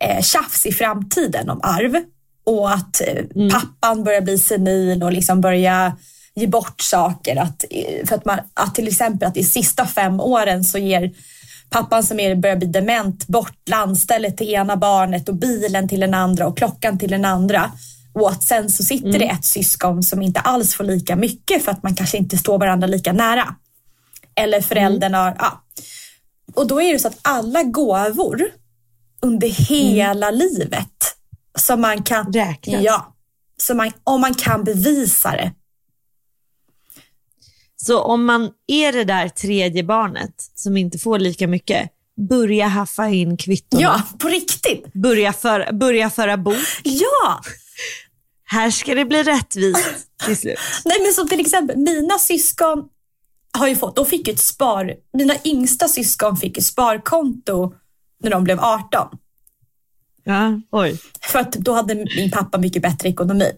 eh, 0.00 0.22
tjafs 0.22 0.66
i 0.66 0.72
framtiden 0.72 1.50
om 1.50 1.60
arv 1.62 2.04
och 2.46 2.72
att 2.72 3.00
eh, 3.00 3.48
pappan 3.50 4.04
börjar 4.04 4.20
bli 4.20 4.38
senil 4.38 5.02
och 5.02 5.12
liksom 5.12 5.40
börja 5.40 5.96
ge 6.34 6.46
bort 6.46 6.80
saker. 6.80 7.36
Att, 7.36 7.64
eh, 7.70 8.06
för 8.06 8.14
att, 8.14 8.24
man, 8.24 8.38
att 8.54 8.74
till 8.74 8.88
exempel 8.88 9.28
att 9.28 9.36
i 9.36 9.44
sista 9.44 9.86
fem 9.86 10.20
åren 10.20 10.64
så 10.64 10.78
ger 10.78 11.12
pappan 11.70 12.02
som 12.02 12.20
är, 12.20 12.34
börjar 12.34 12.56
bli 12.56 12.66
dement 12.66 13.26
bort 13.26 13.68
landstället 13.68 14.36
till 14.36 14.50
ena 14.50 14.76
barnet 14.76 15.28
och 15.28 15.34
bilen 15.34 15.88
till 15.88 16.00
den 16.00 16.14
andra 16.14 16.46
och 16.46 16.58
klockan 16.58 16.98
till 16.98 17.10
den 17.10 17.24
andra. 17.24 17.72
Och 18.12 18.30
att 18.30 18.42
sen 18.42 18.70
så 18.70 18.82
sitter 18.82 19.18
det 19.18 19.28
ett 19.28 19.44
syskon 19.44 20.02
som 20.02 20.22
inte 20.22 20.40
alls 20.40 20.74
får 20.74 20.84
lika 20.84 21.16
mycket 21.16 21.64
för 21.64 21.72
att 21.72 21.82
man 21.82 21.94
kanske 21.94 22.16
inte 22.16 22.38
står 22.38 22.58
varandra 22.58 22.86
lika 22.86 23.12
nära. 23.12 23.54
Eller 24.34 24.60
föräldern 24.60 25.14
har, 25.14 25.36
ja. 25.38 25.62
Och 26.54 26.66
då 26.66 26.82
är 26.82 26.92
det 26.92 26.98
så 26.98 27.08
att 27.08 27.18
alla 27.22 27.62
gåvor 27.62 28.42
under 29.20 29.48
hela 29.48 30.30
livet 30.30 31.15
som 31.56 31.80
man 31.80 32.02
kan 32.02 32.32
Räknas. 32.32 32.82
Ja, 32.82 33.16
så 33.56 33.74
man, 33.74 33.92
om 34.04 34.20
man 34.20 34.34
kan 34.34 34.64
bevisa 34.64 35.30
det. 35.30 35.52
Så 37.76 38.00
om 38.02 38.24
man 38.24 38.50
är 38.66 38.92
det 38.92 39.04
där 39.04 39.28
tredje 39.28 39.82
barnet 39.82 40.34
som 40.54 40.76
inte 40.76 40.98
får 40.98 41.18
lika 41.18 41.46
mycket, 41.48 41.90
börja 42.28 42.66
haffa 42.66 43.08
in 43.08 43.36
kvittona. 43.36 43.82
Ja, 43.82 44.02
på 44.18 44.28
riktigt. 44.28 44.92
Börja, 44.92 45.32
för, 45.32 45.72
börja 45.72 46.10
föra 46.10 46.36
bok. 46.36 46.56
Ja! 46.82 47.40
Här 48.44 48.70
ska 48.70 48.94
det 48.94 49.04
bli 49.04 49.22
rättvist 49.22 50.08
till 50.24 50.36
slut. 50.36 50.58
Nej 50.84 50.96
men 51.02 51.12
som 51.12 51.28
till 51.28 51.40
exempel 51.40 51.76
mina 51.76 52.18
syskon 52.18 52.84
har 53.58 53.68
ju 53.68 53.76
fått, 53.76 53.96
de 53.96 54.06
fick 54.06 54.28
ett 54.28 54.40
spar, 54.40 54.94
mina 55.12 55.34
yngsta 55.44 55.88
syskon 55.88 56.36
fick 56.36 56.58
ett 56.58 56.64
sparkonto 56.64 57.74
när 58.22 58.30
de 58.30 58.44
blev 58.44 58.60
18. 58.60 59.08
Ja, 60.26 60.60
oj. 60.70 61.00
För 61.22 61.38
att 61.38 61.52
då 61.52 61.72
hade 61.72 61.94
min 61.94 62.30
pappa 62.30 62.58
mycket 62.58 62.82
bättre 62.82 63.08
ekonomi. 63.08 63.52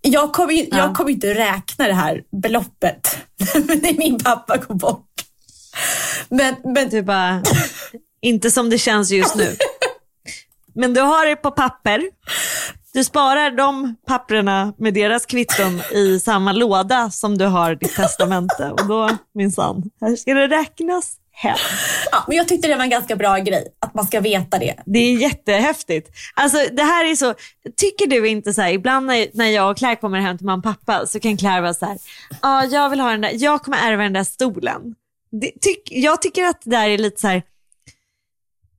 Jag 0.00 0.32
kommer 0.32 0.52
ju, 0.52 0.68
jag 0.70 0.94
kommer 0.94 1.10
ju 1.10 1.14
inte 1.14 1.34
räkna 1.34 1.86
det 1.86 1.94
här 1.94 2.22
beloppet 2.42 3.18
när 3.54 3.98
min 3.98 4.18
pappa 4.18 4.56
går 4.56 4.74
bort. 4.74 5.04
Men, 6.28 6.54
men 6.64 6.88
Du 6.88 7.02
bara, 7.02 7.42
inte 8.20 8.50
som 8.50 8.70
det 8.70 8.78
känns 8.78 9.10
just 9.10 9.34
nu. 9.36 9.56
Men 10.74 10.94
du 10.94 11.00
har 11.00 11.26
det 11.26 11.36
på 11.36 11.50
papper. 11.50 12.02
Du 12.92 13.04
sparar 13.04 13.50
de 13.50 13.96
papperna 14.06 14.72
med 14.78 14.94
deras 14.94 15.26
kvitton 15.26 15.80
i 15.92 16.20
samma 16.20 16.52
låda 16.52 17.10
som 17.10 17.38
du 17.38 17.44
har 17.44 17.74
ditt 17.74 17.94
testamente. 17.96 18.70
Och 18.70 18.86
då 18.86 19.10
minsann, 19.34 19.90
här 20.00 20.16
ska 20.16 20.34
det 20.34 20.48
räknas 20.48 21.16
hem. 21.40 21.58
Ja, 22.12 22.24
men 22.28 22.36
jag 22.36 22.48
tyckte 22.48 22.68
det 22.68 22.76
var 22.76 22.84
en 22.84 22.90
ganska 22.90 23.16
bra 23.16 23.38
grej, 23.38 23.66
att 23.80 23.94
man 23.94 24.06
ska 24.06 24.20
veta 24.20 24.58
det. 24.58 24.74
Det 24.86 24.98
är 24.98 25.16
jättehäftigt. 25.16 26.10
Alltså 26.34 26.58
det 26.72 26.82
här 26.82 27.04
är 27.04 27.14
så, 27.16 27.34
tycker 27.76 28.06
du 28.06 28.28
inte 28.28 28.54
så 28.54 28.62
här, 28.62 28.70
ibland 28.72 29.06
när, 29.06 29.26
när 29.34 29.46
jag 29.48 29.70
och 29.70 29.76
Claire 29.76 29.96
kommer 29.96 30.20
hem 30.20 30.38
till 30.38 30.46
mamma 30.46 30.58
och 30.58 30.76
pappa 30.86 31.06
så 31.06 31.20
kan 31.20 31.36
Claire 31.36 31.60
vara 31.60 31.74
så 31.74 31.86
här, 31.86 31.98
ja 32.42 32.64
jag 32.64 32.90
vill 32.90 33.00
ha 33.00 33.10
den 33.10 33.20
där, 33.20 33.30
jag 33.34 33.62
kommer 33.62 33.78
ärva 33.78 34.02
den 34.02 34.12
där 34.12 34.24
stolen. 34.24 34.94
Det, 35.30 35.52
tyck, 35.60 35.82
jag 35.90 36.22
tycker 36.22 36.44
att 36.44 36.60
det 36.64 36.70
där 36.70 36.88
är 36.88 36.98
lite 36.98 37.20
så 37.20 37.28
här, 37.28 37.42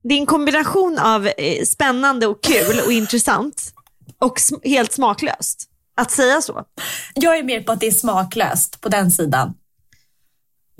det 0.02 0.14
är 0.14 0.18
en 0.18 0.26
kombination 0.26 0.98
av 0.98 1.26
eh, 1.26 1.64
spännande 1.64 2.26
och 2.26 2.42
kul 2.42 2.80
och 2.86 2.92
intressant 2.92 3.72
och 4.18 4.38
sm- 4.38 4.60
helt 4.68 4.92
smaklöst. 4.92 5.66
Att 5.96 6.10
säga 6.10 6.40
så. 6.40 6.64
Jag 7.14 7.38
är 7.38 7.42
mer 7.42 7.60
på 7.62 7.72
att 7.72 7.80
det 7.80 7.86
är 7.86 7.90
smaklöst 7.90 8.80
på 8.80 8.88
den 8.88 9.10
sidan. 9.10 9.54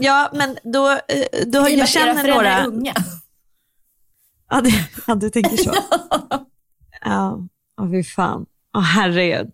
Ja, 0.01 0.31
men 0.33 0.59
då, 0.63 0.91
eh, 0.91 1.47
då 1.47 1.63
med 1.63 1.73
jag 1.73 1.89
känner 1.89 2.29
några... 2.35 2.49
är 2.53 2.67
unga. 2.67 2.95
Ja, 4.51 4.61
det, 4.61 4.89
ja 5.07 5.15
du 5.15 5.31
tänker 5.31 5.57
så. 5.57 5.75
Ja, 7.05 7.39
oh, 7.77 7.91
fy 7.91 8.05
fan. 8.05 8.47
Åh 8.77 8.83
herregud. 8.83 9.51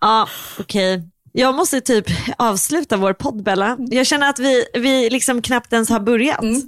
Ja, 0.00 0.28
okej. 0.58 1.08
Jag 1.32 1.54
måste 1.54 1.80
typ 1.80 2.06
avsluta 2.36 2.96
vår 2.96 3.12
podd, 3.12 3.42
Bella. 3.42 3.76
Jag 3.78 4.06
känner 4.06 4.30
att 4.30 4.38
vi, 4.38 4.64
vi 4.74 5.10
liksom 5.10 5.42
knappt 5.42 5.72
ens 5.72 5.88
har 5.88 6.00
börjat. 6.00 6.42
Mm. 6.42 6.62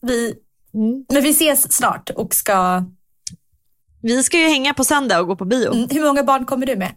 Vi, 0.00 0.34
Mm. 0.74 1.04
Men 1.08 1.22
vi 1.22 1.30
ses 1.30 1.72
snart 1.72 2.10
och 2.10 2.34
ska... 2.34 2.84
Vi 4.02 4.22
ska 4.22 4.38
ju 4.38 4.48
hänga 4.48 4.74
på 4.74 4.84
söndag 4.84 5.20
och 5.20 5.26
gå 5.26 5.36
på 5.36 5.44
bio. 5.44 5.72
Mm, 5.72 5.88
hur 5.90 6.04
många 6.04 6.22
barn 6.24 6.46
kommer 6.46 6.66
du 6.66 6.76
med? 6.76 6.92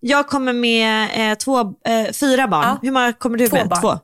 Jag 0.00 0.28
kommer 0.28 0.52
med 0.52 1.08
eh, 1.32 1.38
två, 1.38 1.60
eh, 1.60 2.12
fyra 2.20 2.48
barn. 2.48 2.64
Ja. 2.64 2.78
Hur 2.82 2.90
många 2.90 3.12
kommer 3.12 3.38
du 3.38 3.48
Två 3.48 3.56
med? 3.56 3.68
barn. 3.68 3.80
Två. 3.80 3.98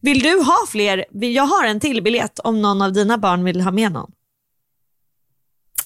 Vill 0.00 0.18
du 0.18 0.42
ha 0.42 0.56
fler? 0.68 1.04
Jag 1.10 1.46
har 1.46 1.64
en 1.64 1.80
till 1.80 2.02
biljett 2.02 2.38
om 2.38 2.62
någon 2.62 2.82
av 2.82 2.92
dina 2.92 3.18
barn 3.18 3.44
vill 3.44 3.60
ha 3.60 3.70
med 3.70 3.92
någon. 3.92 4.10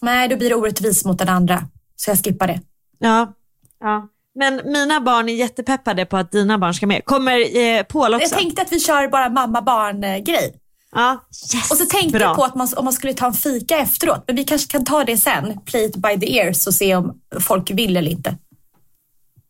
Nej, 0.01 0.29
då 0.29 0.37
blir 0.37 0.49
det 0.49 0.55
orättvist 0.55 1.05
mot 1.05 1.19
den 1.19 1.29
andra. 1.29 1.69
Så 1.97 2.11
jag 2.11 2.25
skippar 2.25 2.47
det. 2.47 2.61
Ja. 2.99 3.35
ja. 3.81 4.09
Men 4.35 4.61
mina 4.65 5.01
barn 5.01 5.29
är 5.29 5.35
jättepeppade 5.35 6.07
på 6.07 6.17
att 6.17 6.33
dina 6.33 6.59
barn 6.59 6.75
ska 6.75 6.87
med. 6.87 7.05
Kommer 7.05 7.57
eh, 7.57 7.83
Paul 7.83 8.15
också? 8.15 8.29
Jag 8.29 8.39
tänkte 8.39 8.63
att 8.63 8.73
vi 8.73 8.81
kör 8.81 9.09
bara 9.09 9.29
mamma-barn-grej. 9.29 10.59
Ja. 10.93 11.25
Yes. 11.55 11.71
Och 11.71 11.77
så 11.77 11.87
tänkte 11.87 12.19
Bra. 12.19 12.27
jag 12.27 12.37
på 12.37 12.45
att 12.45 12.55
man, 12.55 12.69
om 12.77 12.85
man 12.85 12.93
skulle 12.93 13.15
ta 13.15 13.27
en 13.27 13.33
fika 13.33 13.79
efteråt. 13.79 14.25
Men 14.27 14.37
vi 14.37 14.45
kanske 14.45 14.73
kan 14.73 14.85
ta 14.85 15.05
det 15.05 15.17
sen. 15.17 15.61
Play 15.65 15.85
it 15.85 15.97
by 15.97 16.21
the 16.21 16.39
ears 16.39 16.67
och 16.67 16.75
se 16.75 16.97
om 16.97 17.21
folk 17.41 17.71
vill 17.71 17.97
eller 17.97 18.11
inte. 18.11 18.37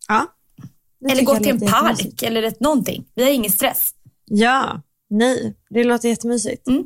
Ja. 0.08 0.26
Det 1.00 1.12
Eller 1.12 1.22
gå 1.22 1.36
till 1.36 1.48
en 1.48 1.60
park 1.60 2.22
eller 2.22 2.42
ett, 2.42 2.60
någonting. 2.60 3.04
Vi 3.14 3.24
har 3.24 3.30
ingen 3.30 3.52
stress. 3.52 3.90
Ja, 4.24 4.80
nej, 5.10 5.56
det 5.70 5.84
låter 5.84 6.08
jättemysigt. 6.08 6.68
Mm. 6.68 6.84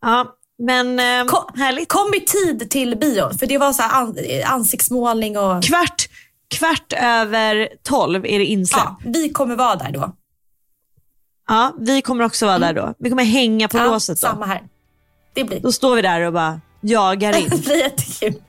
Ja, 0.00 0.34
men 0.62 0.98
eh, 0.98 1.24
Kom, 1.26 1.44
härligt. 1.60 1.88
kom 1.88 2.14
i 2.14 2.20
tid 2.20 2.70
till 2.70 2.96
bion. 2.96 3.38
För 3.38 3.46
det 3.46 3.58
var 3.58 3.72
så 3.72 3.82
an, 3.82 4.16
ansiktsmålning 4.46 5.38
och... 5.38 5.62
Kvart, 5.62 6.08
kvart 6.48 6.92
över 6.92 7.68
tolv 7.82 8.26
är 8.26 8.38
det 8.38 8.44
insläpp. 8.44 8.80
Ja, 8.84 8.96
vi 9.04 9.28
kommer 9.30 9.56
vara 9.56 9.76
där 9.76 9.90
då. 9.92 10.12
Ja, 11.48 11.74
vi 11.78 12.02
kommer 12.02 12.24
också 12.24 12.46
vara 12.46 12.58
där 12.58 12.72
då. 12.72 12.94
Vi 12.98 13.10
kommer 13.10 13.24
hänga 13.24 13.68
på 13.68 13.78
Ja, 13.78 13.84
låset 13.84 14.20
då. 14.20 14.26
samma 14.26 14.46
här. 14.46 14.62
Det 15.34 15.44
blir, 15.44 15.60
Då 15.60 15.72
står 15.72 15.96
vi 15.96 16.02
där 16.02 16.20
och 16.20 16.32
bara 16.32 16.60
jagar 16.80 17.32
det 17.32 17.40
in. 17.40 17.48
blir 17.48 17.76
jättekul. 17.76 18.42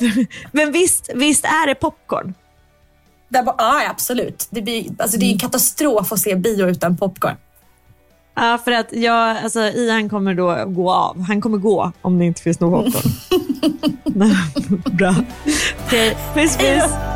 Men 0.52 0.72
visst, 0.72 1.10
visst 1.14 1.44
är 1.44 1.66
det 1.66 1.74
popcorn? 1.74 2.34
Där 3.28 3.42
bara, 3.42 3.54
ja, 3.58 3.82
absolut. 3.90 4.46
Det, 4.50 4.62
blir, 4.62 4.86
alltså, 4.98 5.16
det 5.18 5.24
är 5.24 5.26
Mm. 5.26 5.32
en 5.34 5.38
katastrof 5.38 6.12
att 6.12 6.18
se 6.20 6.34
bio 6.36 6.68
utan 6.68 6.96
popcorn. 6.96 7.36
Ja, 8.34 8.58
för 8.64 8.72
att 8.72 8.92
jag, 8.92 9.36
alltså, 9.36 9.60
Ian 9.60 10.08
kommer 10.08 10.34
då 10.34 10.64
gå 10.66 10.92
av. 10.92 11.20
Han 11.22 11.40
kommer 11.40 11.58
gå 11.58 11.92
om 12.02 12.18
det 12.18 12.24
inte 12.24 12.42
finns 12.42 12.60
någon 12.60 12.92
popcorn. 12.92 13.12
Bra. 14.96 15.14
Okej, 15.86 16.16
puss 16.34 16.56
Hej 16.56 16.80
puss. 16.80 17.15